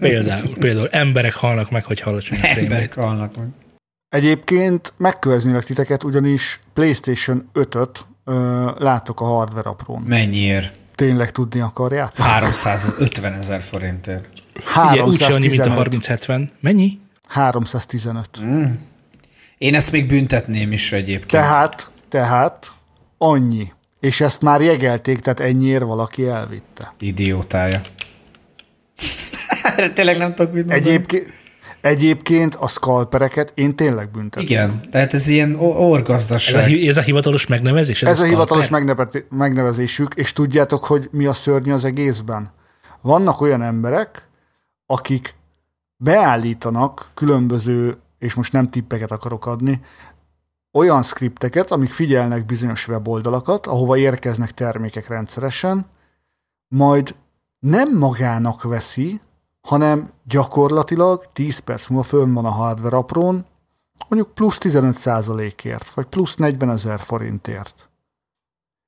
Például, 0.00 0.54
például 0.58 0.88
emberek 0.88 1.34
halnak 1.34 1.70
meg, 1.70 1.84
hogy 1.84 2.00
halacsony 2.00 2.38
a 2.38 2.46
frame 2.46 2.54
rate. 2.54 2.60
Emberek 2.60 2.94
halnak 2.94 3.36
meg. 3.36 3.46
Egyébként 4.12 4.92
megköveznélek 4.96 5.64
titeket, 5.64 6.04
ugyanis 6.04 6.58
PlayStation 6.72 7.48
5-öt 7.54 8.04
ö, 8.24 8.70
látok 8.78 9.20
a 9.20 9.24
hardware 9.24 9.68
aprón. 9.68 10.02
Mennyiért? 10.02 10.78
Tényleg 10.94 11.30
tudni 11.30 11.60
akarjátok? 11.60 12.26
350 12.26 13.32
ezer 13.32 13.60
forintért. 13.60 14.28
Ugye, 14.90 15.04
úgyse 15.04 15.26
annyi, 15.26 15.48
mint 15.48 15.60
a 15.60 15.68
315. 15.68 15.68
3070. 15.68 16.50
Mennyi? 16.60 16.98
315. 17.28 18.28
Én 19.58 19.74
ezt 19.74 19.92
még 19.92 20.06
büntetném 20.06 20.72
is 20.72 20.92
egyébként. 20.92 21.42
Tehát, 21.42 21.90
tehát 22.08 22.72
annyi. 23.18 23.72
És 24.00 24.20
ezt 24.20 24.40
már 24.40 24.60
jegelték, 24.60 25.18
tehát 25.18 25.40
ennyiért 25.40 25.84
valaki 25.84 26.26
elvitte. 26.26 26.92
Idiótája. 26.98 27.80
Tényleg 29.94 30.16
nem 30.16 30.34
tudok 30.34 30.52
mit 30.52 30.66
mondani. 30.66 30.88
Egyébként, 30.88 31.40
egyébként 31.82 32.54
a 32.54 32.68
scalpereket 32.68 33.52
én 33.54 33.76
tényleg 33.76 34.10
büntetem. 34.10 34.46
Igen, 34.46 34.90
tehát 34.90 35.14
ez 35.14 35.26
ilyen 35.28 35.54
o- 35.54 35.70
Ez 35.70 35.76
a, 35.76 35.78
orgazdaság. 35.78 36.72
ez 36.72 36.96
a 36.96 37.00
hivatalos 37.00 37.46
megnevezés? 37.46 38.02
Ez 38.02 38.20
a 38.20 38.24
hivatalos 38.24 38.64
scalper? 38.64 38.94
megneve- 38.94 39.26
megnevezésük, 39.30 40.14
és 40.14 40.32
tudjátok, 40.32 40.84
hogy 40.84 41.08
mi 41.12 41.26
a 41.26 41.32
szörnyű 41.32 41.72
az 41.72 41.84
egészben? 41.84 42.50
Vannak 43.00 43.40
olyan 43.40 43.62
emberek, 43.62 44.28
akik 44.86 45.34
beállítanak 45.96 47.10
különböző, 47.14 47.96
és 48.18 48.34
most 48.34 48.52
nem 48.52 48.70
tippeket 48.70 49.10
akarok 49.10 49.46
adni, 49.46 49.80
olyan 50.72 51.02
skripteket, 51.02 51.70
amik 51.70 51.90
figyelnek 51.90 52.46
bizonyos 52.46 52.88
weboldalakat, 52.88 53.66
ahova 53.66 53.96
érkeznek 53.96 54.50
termékek 54.50 55.08
rendszeresen, 55.08 55.86
majd 56.68 57.14
nem 57.58 57.98
magának 57.98 58.62
veszi, 58.62 59.20
hanem 59.68 60.10
gyakorlatilag 60.24 61.24
10 61.32 61.58
perc 61.58 61.88
múlva 61.88 62.04
fönn 62.04 62.32
van 62.32 62.44
a 62.44 62.50
hardware 62.50 62.96
aprón, 62.96 63.44
mondjuk 64.08 64.34
plusz 64.34 64.58
15%-ért, 64.60 65.88
vagy 65.88 66.04
plusz 66.06 66.34
40 66.34 66.70
ezer 66.70 67.00
forintért. 67.00 67.90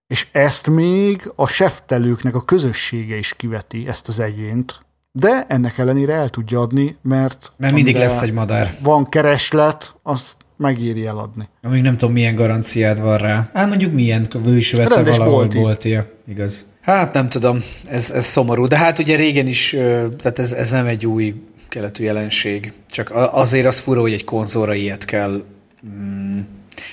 És 0.06 0.28
ezt 0.32 0.66
még 0.70 1.32
a 1.36 1.46
seftelőknek 1.46 2.34
a 2.34 2.42
közössége 2.44 3.16
is 3.16 3.34
kiveti, 3.34 3.88
ezt 3.88 4.08
az 4.08 4.18
egyént, 4.18 4.80
de 5.12 5.44
ennek 5.48 5.78
ellenére 5.78 6.12
el 6.14 6.28
tudja 6.28 6.60
adni, 6.60 6.96
mert, 7.02 7.52
Mert 7.56 7.74
mindig 7.74 7.96
lesz 7.96 8.22
egy 8.22 8.32
madár. 8.32 8.76
van 8.82 9.04
kereslet, 9.04 9.94
azt 10.02 10.36
megéri 10.56 11.06
eladni. 11.06 11.48
Amíg 11.62 11.82
nem 11.82 11.96
tudom, 11.96 12.14
milyen 12.14 12.34
garanciád 12.34 13.00
van 13.00 13.18
rá. 13.18 13.50
Hát 13.52 13.68
mondjuk 13.68 13.92
milyen, 13.92 14.28
ő 14.46 14.56
is 14.56 14.72
vette 14.72 14.94
Rendes 14.94 15.16
valahol 15.16 15.38
bolti. 15.38 15.58
boltja. 15.58 16.10
Igaz. 16.26 16.66
Hát 16.84 17.12
nem 17.12 17.28
tudom, 17.28 17.62
ez, 17.86 18.10
ez 18.10 18.24
szomorú. 18.24 18.66
De 18.66 18.78
hát 18.78 18.98
ugye 18.98 19.16
régen 19.16 19.46
is, 19.46 19.70
tehát 20.18 20.38
ez, 20.38 20.52
ez 20.52 20.70
nem 20.70 20.86
egy 20.86 21.06
új 21.06 21.34
keletű 21.68 22.04
jelenség. 22.04 22.72
Csak 22.90 23.10
azért 23.14 23.66
az 23.66 23.78
fura, 23.78 24.00
hogy 24.00 24.12
egy 24.12 24.24
konzolra 24.24 24.74
ilyet 24.74 25.04
kell. 25.04 25.44
Mm, 25.86 26.40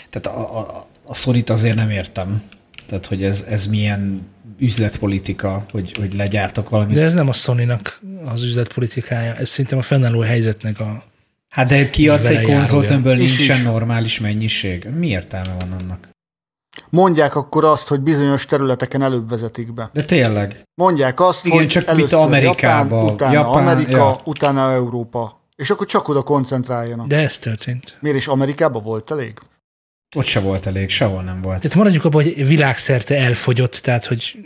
tehát 0.10 0.40
a, 0.40 0.60
a, 0.60 0.88
a 1.06 1.14
Sony-t 1.14 1.50
azért 1.50 1.76
nem 1.76 1.90
értem. 1.90 2.42
Tehát, 2.88 3.06
hogy 3.06 3.24
ez, 3.24 3.46
ez 3.50 3.66
milyen 3.66 4.28
üzletpolitika, 4.60 5.66
hogy, 5.72 5.96
hogy 5.98 6.14
legyártak 6.14 6.70
valamit. 6.70 6.96
De 6.96 7.02
ez 7.02 7.14
nem 7.14 7.28
a 7.28 7.34
Sony-nak 7.34 8.02
az 8.26 8.44
üzletpolitikája, 8.44 9.36
ez 9.36 9.50
szerintem 9.50 9.78
a 9.78 9.82
fennálló 9.82 10.20
helyzetnek 10.20 10.80
a... 10.80 11.04
Hát 11.50 11.68
de 11.68 11.90
kiadsz 11.90 12.30
egy 12.30 12.42
konzolt, 12.46 12.90
amiből 12.90 13.16
nincsen 13.16 13.58
is. 13.58 13.64
normális 13.64 14.20
mennyiség. 14.20 14.88
Mi 14.98 15.08
értelme 15.08 15.56
van 15.60 15.72
annak? 15.72 16.11
Mondják 16.90 17.36
akkor 17.36 17.66
azt, 17.66 17.88
hogy 17.88 18.00
bizonyos 18.00 18.46
területeken 18.46 19.02
előbb 19.02 19.30
vezetik 19.30 19.74
be. 19.74 19.90
De 19.94 20.04
tényleg. 20.04 20.62
Mondják 20.76 21.20
azt, 21.20 21.46
Igen, 21.46 21.58
hogy 21.58 21.68
csak 21.68 21.86
mit 21.86 21.92
először 21.92 22.20
Amerikába, 22.20 22.96
Japán, 22.96 23.14
utána 23.14 23.34
Japán, 23.34 23.68
Amerika, 23.68 23.98
ja. 23.98 24.22
utána 24.26 24.72
Európa. 24.72 25.40
És 25.56 25.70
akkor 25.70 25.88
csak 25.88 26.08
oda 26.08 26.22
koncentráljanak. 26.22 27.08
De... 27.08 27.18
Ez 27.18 27.38
történt. 27.38 27.98
Miért 28.00 28.18
is 28.18 28.28
Amerikában 28.28 28.82
volt 28.82 29.12
elég? 29.12 29.34
Ott 30.16 30.26
se 30.26 30.40
volt 30.40 30.66
elég, 30.66 30.90
sehol 30.90 31.24
nem 31.24 31.42
volt. 31.42 31.62
Tehát 31.62 31.78
maradjuk 31.78 32.06
abban, 32.06 32.24
hogy 32.24 32.48
világszerte 32.48 33.18
elfogyott, 33.18 33.76
tehát 33.76 34.06
hogy 34.06 34.38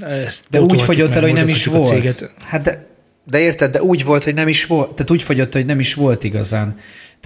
ezt 0.00 0.44
De 0.50 0.60
úgy 0.60 0.80
fogyott 0.80 1.14
el, 1.14 1.22
hogy 1.22 1.32
nem 1.32 1.48
is 1.48 1.64
volt. 1.64 1.88
céget. 1.88 2.32
Hát 2.44 2.62
de, 2.62 2.86
de 3.24 3.38
érted, 3.38 3.70
de 3.70 3.82
úgy 3.82 4.04
volt, 4.04 4.24
hogy 4.24 4.34
nem 4.34 4.48
is 4.48 4.66
volt. 4.66 4.94
Tehát 4.94 5.10
úgy 5.10 5.22
fogyott, 5.22 5.52
hogy 5.52 5.66
nem 5.66 5.78
is 5.78 5.94
volt 5.94 6.24
igazán. 6.24 6.76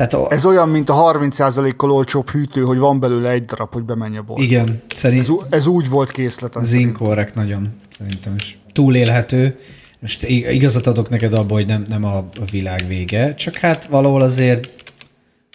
Tehát 0.01 0.14
a, 0.14 0.32
Ez 0.32 0.44
olyan, 0.44 0.68
mint 0.68 0.88
a 0.88 0.94
30%-kal 1.12 1.90
olcsóbb 1.90 2.31
hűtő, 2.31 2.62
hogy 2.62 2.78
van 2.78 3.01
belőle 3.01 3.31
egy 3.31 3.44
darab, 3.44 3.72
hogy 3.72 3.82
bemenj 3.82 4.16
a 4.16 4.22
boltba. 4.22 4.44
igen, 4.44 4.82
Ez, 4.89 4.98
szerint 4.98 5.28
ú- 5.28 5.47
ez 5.51 5.66
úgy 5.66 5.89
volt 5.89 6.10
készleten. 6.10 6.62
az 6.62 6.68
szerint. 6.68 6.86
inkorrekt 6.86 7.35
nagyon, 7.35 7.68
szerintem 7.90 8.35
is. 8.39 8.59
Túlélhető. 8.72 9.59
Most 10.01 10.24
ig- 10.24 10.51
igazat 10.51 10.86
adok 10.86 11.09
neked 11.09 11.32
abba, 11.35 11.55
hogy 11.55 11.66
nem, 11.66 11.85
nem 11.89 12.05
a 12.05 12.28
világ 12.51 12.86
vége, 12.86 13.35
csak 13.35 13.55
hát 13.56 13.86
valahol 13.86 14.20
azért 14.22 14.60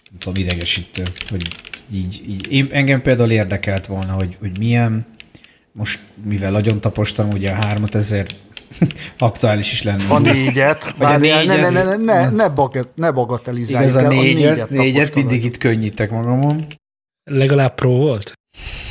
nem 0.09 0.19
tudom, 0.19 0.43
idegesítő, 0.43 1.03
hogy 1.30 1.47
így, 1.93 2.23
így. 2.27 2.51
Én, 2.51 2.67
engem 2.72 3.01
például 3.01 3.31
érdekelt 3.31 3.85
volna, 3.88 4.11
hogy, 4.13 4.38
hogy 4.39 4.57
milyen, 4.57 5.05
most 5.72 5.99
mivel 6.23 6.51
nagyon 6.51 6.81
tapostam, 6.81 7.30
ugye 7.30 7.51
a 7.51 7.55
3000 7.55 8.26
Aktuális 9.18 9.72
is 9.72 9.84
lenne. 9.84 10.03
A 10.10 10.19
négyet. 10.19 10.84
Vagy 10.84 11.07
a 11.07 11.10
Várjál, 11.10 11.43
ne, 11.43 11.56
ne, 11.56 11.68
négyet. 11.68 11.97
ne, 11.97 12.14
ne, 12.14 12.30
ne, 12.30 12.49
bagat, 12.49 12.91
ne 12.95 13.11
bagatelizálj. 13.11 13.84
Igaz, 13.84 14.03
a 14.03 14.07
négyet, 14.07 14.69
négyet 14.69 14.93
tapasztalod. 14.93 15.15
mindig 15.15 15.43
itt 15.43 15.57
könnyítek 15.57 16.10
magamon. 16.11 16.68
Legalább 17.23 17.76
pro 17.76 17.89
volt? 17.89 18.34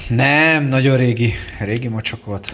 Nem, 0.09 0.65
nagyon 0.65 0.97
régi, 0.97 1.33
régi 1.59 1.89
mocsok 1.89 2.25
volt. 2.25 2.53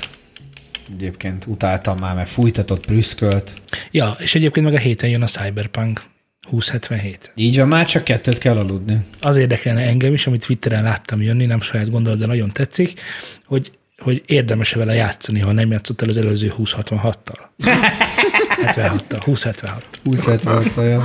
Egyébként 0.93 1.47
utáltam 1.47 1.99
már, 1.99 2.15
mert 2.15 2.29
fújtatott, 2.29 2.87
prüszkölt. 2.87 3.61
Ja, 3.91 4.17
és 4.19 4.35
egyébként 4.35 4.67
meg 4.67 4.75
a 4.75 4.79
héten 4.79 5.11
jön 5.11 5.23
a 5.23 5.27
Cyberpunk 5.27 6.03
2077. 6.51 7.33
Így 7.35 7.57
van, 7.57 7.69
már 7.69 7.87
csak 7.87 8.05
kettőt 8.05 8.39
kell 8.39 8.57
aludni. 8.57 8.99
Az 9.21 9.37
érdekelne 9.37 9.81
engem 9.81 10.13
is, 10.13 10.27
amit 10.27 10.47
Twitteren 10.47 10.83
láttam 10.83 11.23
jönni, 11.23 11.47
nem 11.47 11.61
saját 11.61 11.91
gondolat, 11.91 12.19
de 12.19 12.27
nagyon 12.27 12.49
tetszik, 12.49 13.01
hogy, 13.45 13.73
hogy 14.01 14.23
érdemes-e 14.27 14.79
vele 14.79 14.95
játszani, 14.95 15.41
ha 15.41 15.53
nem 15.53 15.71
játszott 15.71 16.03
el 16.03 16.09
az 16.09 16.17
előző 16.17 16.53
2066-tal. 16.57 17.39
76-tal, 18.57 19.21
2076 19.25 19.85
20 20.03 20.77
olyan. 20.77 21.03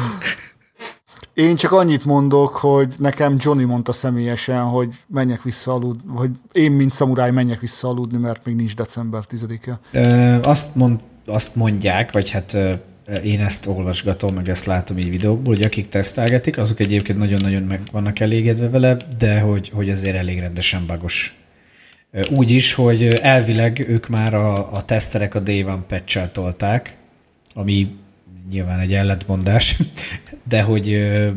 Én 1.34 1.55
csak 1.55 1.72
annyit 1.72 2.05
mondok, 2.05 2.49
hogy 2.55 2.93
nekem 2.97 3.35
Johnny 3.39 3.63
mondta 3.63 3.91
személyesen, 3.91 4.63
hogy 4.63 4.89
menjek 5.07 5.43
vissza 5.43 5.73
aludni, 5.73 6.15
hogy 6.15 6.30
én, 6.51 6.72
mint 6.72 6.91
szamuráj, 6.91 7.31
menjek 7.31 7.59
vissza 7.59 7.88
aludni, 7.88 8.17
mert 8.17 8.45
még 8.45 8.55
nincs 8.55 8.76
december 8.76 9.22
10-e. 9.30 9.80
Ö, 9.91 10.41
azt, 10.41 10.76
mond, 10.76 10.99
azt 11.26 11.55
mondják, 11.55 12.11
vagy 12.11 12.31
hát 12.31 12.53
ö, 12.53 12.73
én 13.23 13.41
ezt 13.41 13.67
olvasgatom, 13.67 14.34
meg 14.34 14.49
ezt 14.49 14.65
látom 14.65 14.97
így 14.97 15.09
videókból, 15.09 15.53
hogy 15.53 15.63
akik 15.63 15.88
tesztelgetik, 15.88 16.57
azok 16.57 16.80
egyébként 16.80 17.17
nagyon-nagyon 17.17 17.63
meg 17.63 17.81
vannak 17.91 18.19
elégedve 18.19 18.69
vele, 18.69 18.97
de 19.17 19.39
hogy, 19.39 19.69
hogy 19.73 19.89
azért 19.89 20.15
elég 20.15 20.39
rendesen 20.39 20.85
bagos. 20.88 21.44
Ö, 22.15 22.21
Úgy 22.29 22.51
is, 22.51 22.73
hogy 22.73 23.05
elvileg 23.05 23.85
ők 23.87 24.07
már 24.07 24.33
a, 24.33 24.73
a 24.73 24.81
teszterek 24.81 25.35
a 25.35 25.39
Day 25.39 25.63
One 25.63 25.83
patch 25.87 26.31
tolták, 26.31 26.97
ami 27.53 27.95
nyilván 28.49 28.79
egy 28.79 28.93
ellentmondás, 28.93 29.77
de 30.49 30.61
hogy, 30.61 30.91
ö, 30.91 31.29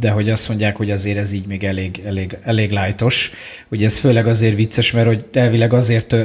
de 0.00 0.10
hogy 0.10 0.30
azt 0.30 0.48
mondják, 0.48 0.76
hogy 0.76 0.90
azért 0.90 1.18
ez 1.18 1.32
így 1.32 1.46
még 1.46 1.64
elég, 1.64 2.02
elég, 2.04 2.36
elég 2.42 2.70
lájtos. 2.70 3.32
Ugye 3.68 3.84
ez 3.86 3.98
főleg 3.98 4.26
azért 4.26 4.54
vicces, 4.54 4.92
mert 4.92 5.06
hogy 5.06 5.24
elvileg 5.32 5.72
azért 5.72 6.16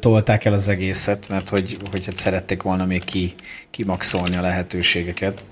tolták 0.00 0.44
el 0.44 0.52
az 0.52 0.68
egészet, 0.68 1.28
mert 1.28 1.48
hogy, 1.48 1.76
hogy 1.90 2.06
hát 2.06 2.16
szerették 2.16 2.62
volna 2.62 2.84
még 2.84 3.04
ki, 3.04 3.34
kimaxolni 3.70 4.36
a 4.36 4.40
lehetőségeket. 4.40 5.42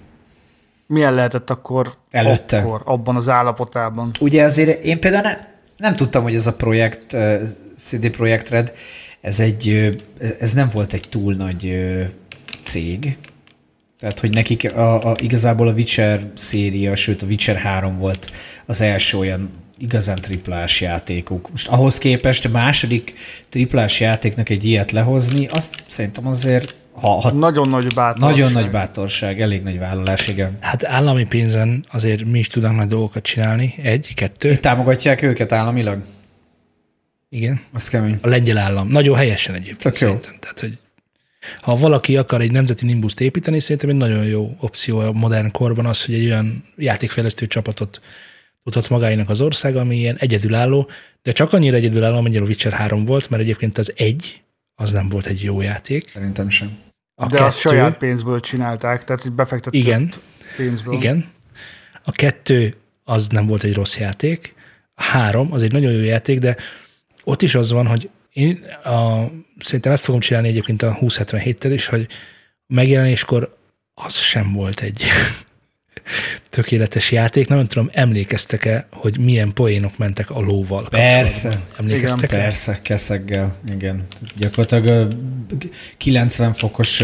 Milyen 0.86 1.14
lehetett 1.14 1.50
akkor 1.50 1.92
Előtte. 2.10 2.58
akkor, 2.58 2.82
abban 2.84 3.16
az 3.16 3.28
állapotában? 3.28 4.10
Ugye 4.20 4.44
azért 4.44 4.84
én 4.84 5.00
például 5.00 5.22
ne, 5.22 5.36
nem 5.80 5.94
tudtam, 5.94 6.22
hogy 6.22 6.34
ez 6.34 6.46
a 6.46 6.54
projekt, 6.54 7.16
CD 7.76 8.10
Projekt 8.10 8.48
Red, 8.48 8.72
ez, 9.20 9.40
egy, 9.40 9.94
ez 10.40 10.52
nem 10.52 10.68
volt 10.72 10.92
egy 10.92 11.08
túl 11.08 11.34
nagy 11.34 11.78
cég. 12.62 13.16
Tehát, 13.98 14.20
hogy 14.20 14.30
nekik 14.30 14.74
a, 14.74 15.10
a, 15.10 15.16
igazából 15.20 15.68
a 15.68 15.72
Witcher 15.72 16.30
széria, 16.34 16.94
sőt 16.94 17.22
a 17.22 17.26
Witcher 17.26 17.56
3 17.56 17.98
volt 17.98 18.30
az 18.66 18.80
első 18.80 19.18
olyan 19.18 19.50
igazán 19.78 20.20
triplás 20.20 20.80
játékuk. 20.80 21.50
Most 21.50 21.68
ahhoz 21.68 21.98
képest 21.98 22.44
a 22.44 22.48
második 22.48 23.14
triplás 23.48 24.00
játéknak 24.00 24.48
egy 24.48 24.64
ilyet 24.64 24.90
lehozni, 24.90 25.46
azt 25.46 25.82
szerintem 25.86 26.26
azért, 26.26 26.74
ha, 26.92 27.08
ha 27.08 27.32
Nagyon 27.32 27.68
nagy 27.68 27.94
bátorság. 27.94 28.30
nagyon 28.30 28.52
nagy 28.52 28.70
bátorság, 28.70 29.40
elég 29.40 29.62
nagy 29.62 29.78
vállalás, 29.78 30.28
igen. 30.28 30.56
Hát 30.60 30.84
állami 30.84 31.24
pénzen 31.26 31.84
azért 31.92 32.24
mi 32.24 32.38
is 32.38 32.46
tudunk 32.46 32.76
nagy 32.76 32.88
dolgokat 32.88 33.22
csinálni. 33.22 33.74
Egy, 33.82 34.14
kettő. 34.14 34.56
Támogatják 34.56 35.22
őket 35.22 35.52
államilag? 35.52 36.02
Igen. 37.28 37.60
Az 37.72 37.88
kemény. 37.88 38.18
A 38.22 38.28
lengyel 38.28 38.58
állam. 38.58 38.88
Nagyon 38.88 39.16
helyesen 39.16 39.54
egyébként. 39.54 39.78
Tök 39.78 39.98
jó. 39.98 40.14
Tehát, 40.16 40.60
hogy 40.60 40.78
ha 41.60 41.76
valaki 41.76 42.16
akar 42.16 42.40
egy 42.40 42.52
nemzeti 42.52 42.86
nimbuszt 42.86 43.20
építeni, 43.20 43.60
szerintem 43.60 43.90
egy 43.90 43.96
nagyon 43.96 44.24
jó 44.24 44.56
opció 44.60 44.98
a 44.98 45.12
modern 45.12 45.50
korban 45.50 45.86
az, 45.86 46.04
hogy 46.04 46.14
egy 46.14 46.24
olyan 46.24 46.64
játékfejlesztő 46.76 47.46
csapatot 47.46 48.00
tudhat 48.64 48.88
magáinak 48.88 49.28
az 49.30 49.40
ország, 49.40 49.76
ami 49.76 49.96
ilyen 49.96 50.16
egyedülálló, 50.16 50.88
de 51.22 51.32
csak 51.32 51.52
annyira 51.52 51.76
egyedülálló, 51.76 52.16
amennyire 52.16 52.42
a 52.42 52.46
Witcher 52.46 52.72
3 52.72 53.04
volt, 53.04 53.30
mert 53.30 53.42
egyébként 53.42 53.78
az 53.78 53.92
egy, 53.96 54.42
az 54.80 54.90
nem 54.90 55.08
volt 55.08 55.26
egy 55.26 55.42
jó 55.42 55.60
játék. 55.60 56.08
Szerintem 56.08 56.48
sem. 56.48 56.78
A 57.14 57.26
De 57.26 57.42
azt 57.42 57.58
saját 57.58 57.96
pénzből 57.96 58.40
csinálták, 58.40 59.04
tehát 59.04 59.32
befektetett 59.32 59.80
Igen. 59.80 60.12
pénzből. 60.56 60.94
Igen. 60.94 61.30
A 62.04 62.12
kettő 62.12 62.76
az 63.04 63.28
nem 63.28 63.46
volt 63.46 63.62
egy 63.62 63.74
rossz 63.74 63.96
játék. 63.96 64.54
A 64.94 65.02
három 65.02 65.52
az 65.52 65.62
egy 65.62 65.72
nagyon 65.72 65.92
jó 65.92 66.02
játék, 66.02 66.38
de 66.38 66.56
ott 67.24 67.42
is 67.42 67.54
az 67.54 67.70
van, 67.70 67.86
hogy 67.86 68.10
én 68.32 68.64
a, 68.84 69.24
szerintem 69.58 69.92
ezt 69.92 70.04
fogom 70.04 70.20
csinálni 70.20 70.48
egyébként 70.48 70.82
a 70.82 70.96
2077-tel 71.00 71.70
is, 71.72 71.86
hogy 71.86 72.08
megjelenéskor 72.66 73.56
az 73.94 74.14
sem 74.14 74.52
volt 74.52 74.80
egy 74.80 75.02
tökéletes 76.50 77.12
játék. 77.12 77.48
Nem 77.48 77.66
tudom, 77.66 77.90
emlékeztek-e, 77.92 78.86
hogy 78.92 79.18
milyen 79.18 79.52
poénok 79.52 79.98
mentek 79.98 80.30
a 80.30 80.40
lóval? 80.40 80.88
Persze. 80.88 81.60
Emlékeztek 81.78 82.18
Igen, 82.22 82.38
rá? 82.38 82.42
Persze, 82.44 82.78
keszeggel, 82.82 83.56
igen. 83.74 84.06
Gyakorlatilag 84.36 84.84
ö, 84.86 85.06
90 85.96 86.52
fokos 86.52 87.02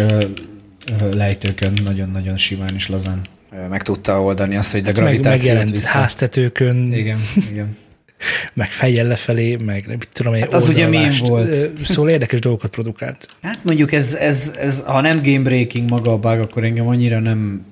lejtőkön 1.13 1.79
nagyon-nagyon 1.85 2.37
simán 2.37 2.75
is 2.75 2.89
lazán 2.89 3.21
meg 3.69 3.83
tudta 3.83 4.23
oldani 4.23 4.57
azt, 4.57 4.73
hogy 4.73 4.83
de 4.83 4.87
Meg, 4.93 5.01
gravitációt 5.01 5.37
megjelent 5.47 5.71
vissza. 5.71 5.99
háztetőkön, 5.99 6.93
Igen, 6.93 7.19
igen. 7.51 7.77
meg 8.55 8.69
fejjel 8.69 9.07
lefelé, 9.07 9.57
meg 9.57 9.87
nem 9.87 9.99
tudom, 10.13 10.35
Hát 10.35 10.55
az 10.55 10.69
ugye 10.69 10.85
oldalmást. 10.85 11.27
volt. 11.27 11.71
Szóval 11.85 12.11
érdekes 12.11 12.41
dolgokat 12.41 12.71
produkált. 12.71 13.29
Hát 13.43 13.59
mondjuk 13.65 13.93
ez, 13.93 14.15
ez, 14.15 14.55
ez, 14.59 14.83
ha 14.87 15.01
nem 15.01 15.21
game 15.23 15.43
breaking 15.43 15.89
maga 15.89 16.13
a 16.13 16.19
bug, 16.19 16.39
akkor 16.41 16.65
engem 16.65 16.87
annyira 16.87 17.19
nem, 17.19 17.65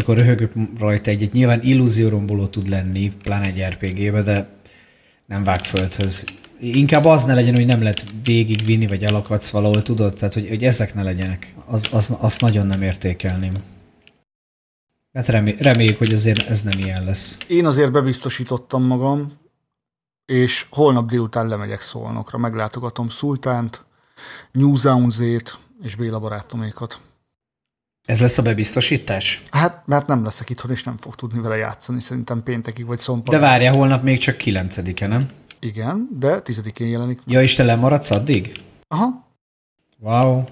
akkor 0.00 0.16
röhögök 0.16 0.52
rajta 0.78 1.10
egyet. 1.10 1.32
Nyilván 1.32 1.62
illúzióromboló 1.62 2.46
tud 2.46 2.68
lenni, 2.68 3.12
pláne 3.22 3.44
egy 3.44 3.62
RPG-be, 3.62 4.22
de 4.22 4.48
nem 5.26 5.44
vág 5.44 5.64
földhöz. 5.64 6.24
Inkább 6.60 7.04
az 7.04 7.24
ne 7.24 7.34
legyen, 7.34 7.54
hogy 7.54 7.66
nem 7.66 7.82
lehet 7.82 8.04
végigvinni, 8.22 8.86
vagy 8.86 9.04
elakadsz 9.04 9.50
valahol, 9.50 9.82
tudod? 9.82 10.14
Tehát, 10.14 10.34
hogy, 10.34 10.48
hogy 10.48 10.64
ezek 10.64 10.94
ne 10.94 11.02
legyenek. 11.02 11.54
Az, 11.66 11.88
az, 11.90 12.16
azt 12.20 12.40
nagyon 12.40 12.66
nem 12.66 12.82
értékelném. 12.82 13.54
Hát 15.12 15.28
remé, 15.28 15.56
reméljük, 15.58 15.98
hogy 15.98 16.12
azért 16.12 16.48
ez 16.48 16.62
nem 16.62 16.78
ilyen 16.78 17.04
lesz. 17.04 17.38
Én 17.48 17.66
azért 17.66 17.92
bebiztosítottam 17.92 18.82
magam, 18.82 19.38
és 20.26 20.66
holnap 20.70 21.08
délután 21.08 21.48
lemegyek 21.48 21.80
Szolnokra, 21.80 22.38
meglátogatom 22.38 23.08
Szultánt, 23.08 23.86
New 24.52 24.74
Zounzét 24.74 25.58
és 25.82 25.94
Béla 25.94 26.18
barátomékat. 26.18 27.00
Ez 28.08 28.20
lesz 28.20 28.38
a 28.38 28.42
bebiztosítás? 28.42 29.42
Hát, 29.50 29.82
mert 29.86 30.06
nem 30.06 30.24
leszek 30.24 30.50
itthon, 30.50 30.70
és 30.70 30.82
nem 30.84 30.96
fog 30.96 31.14
tudni 31.14 31.40
vele 31.40 31.56
játszani, 31.56 32.00
szerintem 32.00 32.42
péntekig 32.42 32.86
vagy 32.86 32.96
De 32.96 33.02
szombaton. 33.02 33.40
várja, 33.40 33.72
holnap 33.72 34.02
még 34.02 34.18
csak 34.18 34.36
kilencedike, 34.36 35.06
nem? 35.06 35.30
Igen, 35.60 36.08
de 36.18 36.40
tizedikén 36.40 36.88
jelenik. 36.88 37.16
meg. 37.16 37.34
Ja, 37.34 37.42
és 37.42 37.54
te 37.54 37.64
lemaradsz 37.64 38.10
addig? 38.10 38.62
Aha. 38.88 39.28
Wow. 39.98 40.44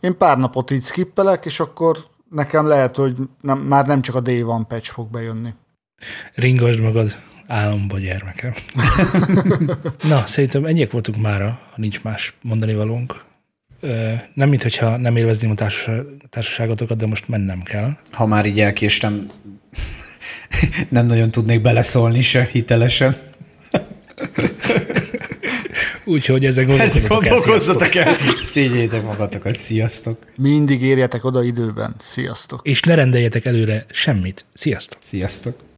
Én 0.00 0.16
pár 0.16 0.38
napot 0.38 0.70
így 0.70 0.84
skippelek, 0.84 1.44
és 1.44 1.60
akkor 1.60 1.98
nekem 2.30 2.66
lehet, 2.66 2.96
hogy 2.96 3.16
nem, 3.40 3.58
már 3.58 3.86
nem 3.86 4.02
csak 4.02 4.14
a 4.14 4.20
Day 4.20 4.42
One 4.42 4.64
patch 4.64 4.90
fog 4.90 5.10
bejönni. 5.10 5.54
Ringosd 6.34 6.80
magad 6.80 7.16
álomba, 7.46 7.98
gyermekem. 7.98 8.52
Na, 10.08 10.26
szerintem 10.26 10.64
ennyiek 10.64 10.90
voltunk 10.90 11.18
mára, 11.18 11.48
ha 11.70 11.74
nincs 11.76 12.02
más 12.02 12.34
mondani 12.42 12.74
valónk. 12.74 13.24
Nem, 14.34 14.48
mint 14.48 14.62
hogyha 14.62 14.96
nem 14.96 15.16
élvezném 15.16 15.50
a 15.50 15.54
társaság- 15.54 16.04
társaságotokat, 16.30 16.96
de 16.98 17.06
most 17.06 17.28
mennem 17.28 17.62
kell. 17.62 17.92
ha 18.10 18.26
már 18.26 18.46
így 18.46 18.60
elkéstem, 18.60 19.26
nem 20.88 21.06
nagyon 21.06 21.30
tudnék 21.30 21.60
beleszólni 21.60 22.20
se 22.20 22.48
hitelesen. 22.52 23.16
Úgyhogy 26.04 26.44
Ezt 26.44 26.56
gondolkozzatok 26.56 27.12
el. 27.12 27.18
gondolkozzatok 27.18 27.94
el. 27.94 28.16
Szégyétek 28.42 29.02
magatokat. 29.02 29.56
Sziasztok. 29.56 30.26
Mindig 30.36 30.82
érjetek 30.82 31.24
oda 31.24 31.42
időben. 31.44 31.94
Sziasztok! 31.98 32.60
És 32.68 32.80
ne 32.80 32.94
rendeljetek 32.94 33.44
előre 33.44 33.86
semmit. 33.90 34.44
Sziasztok! 34.54 34.98
Sziasztok. 35.02 35.71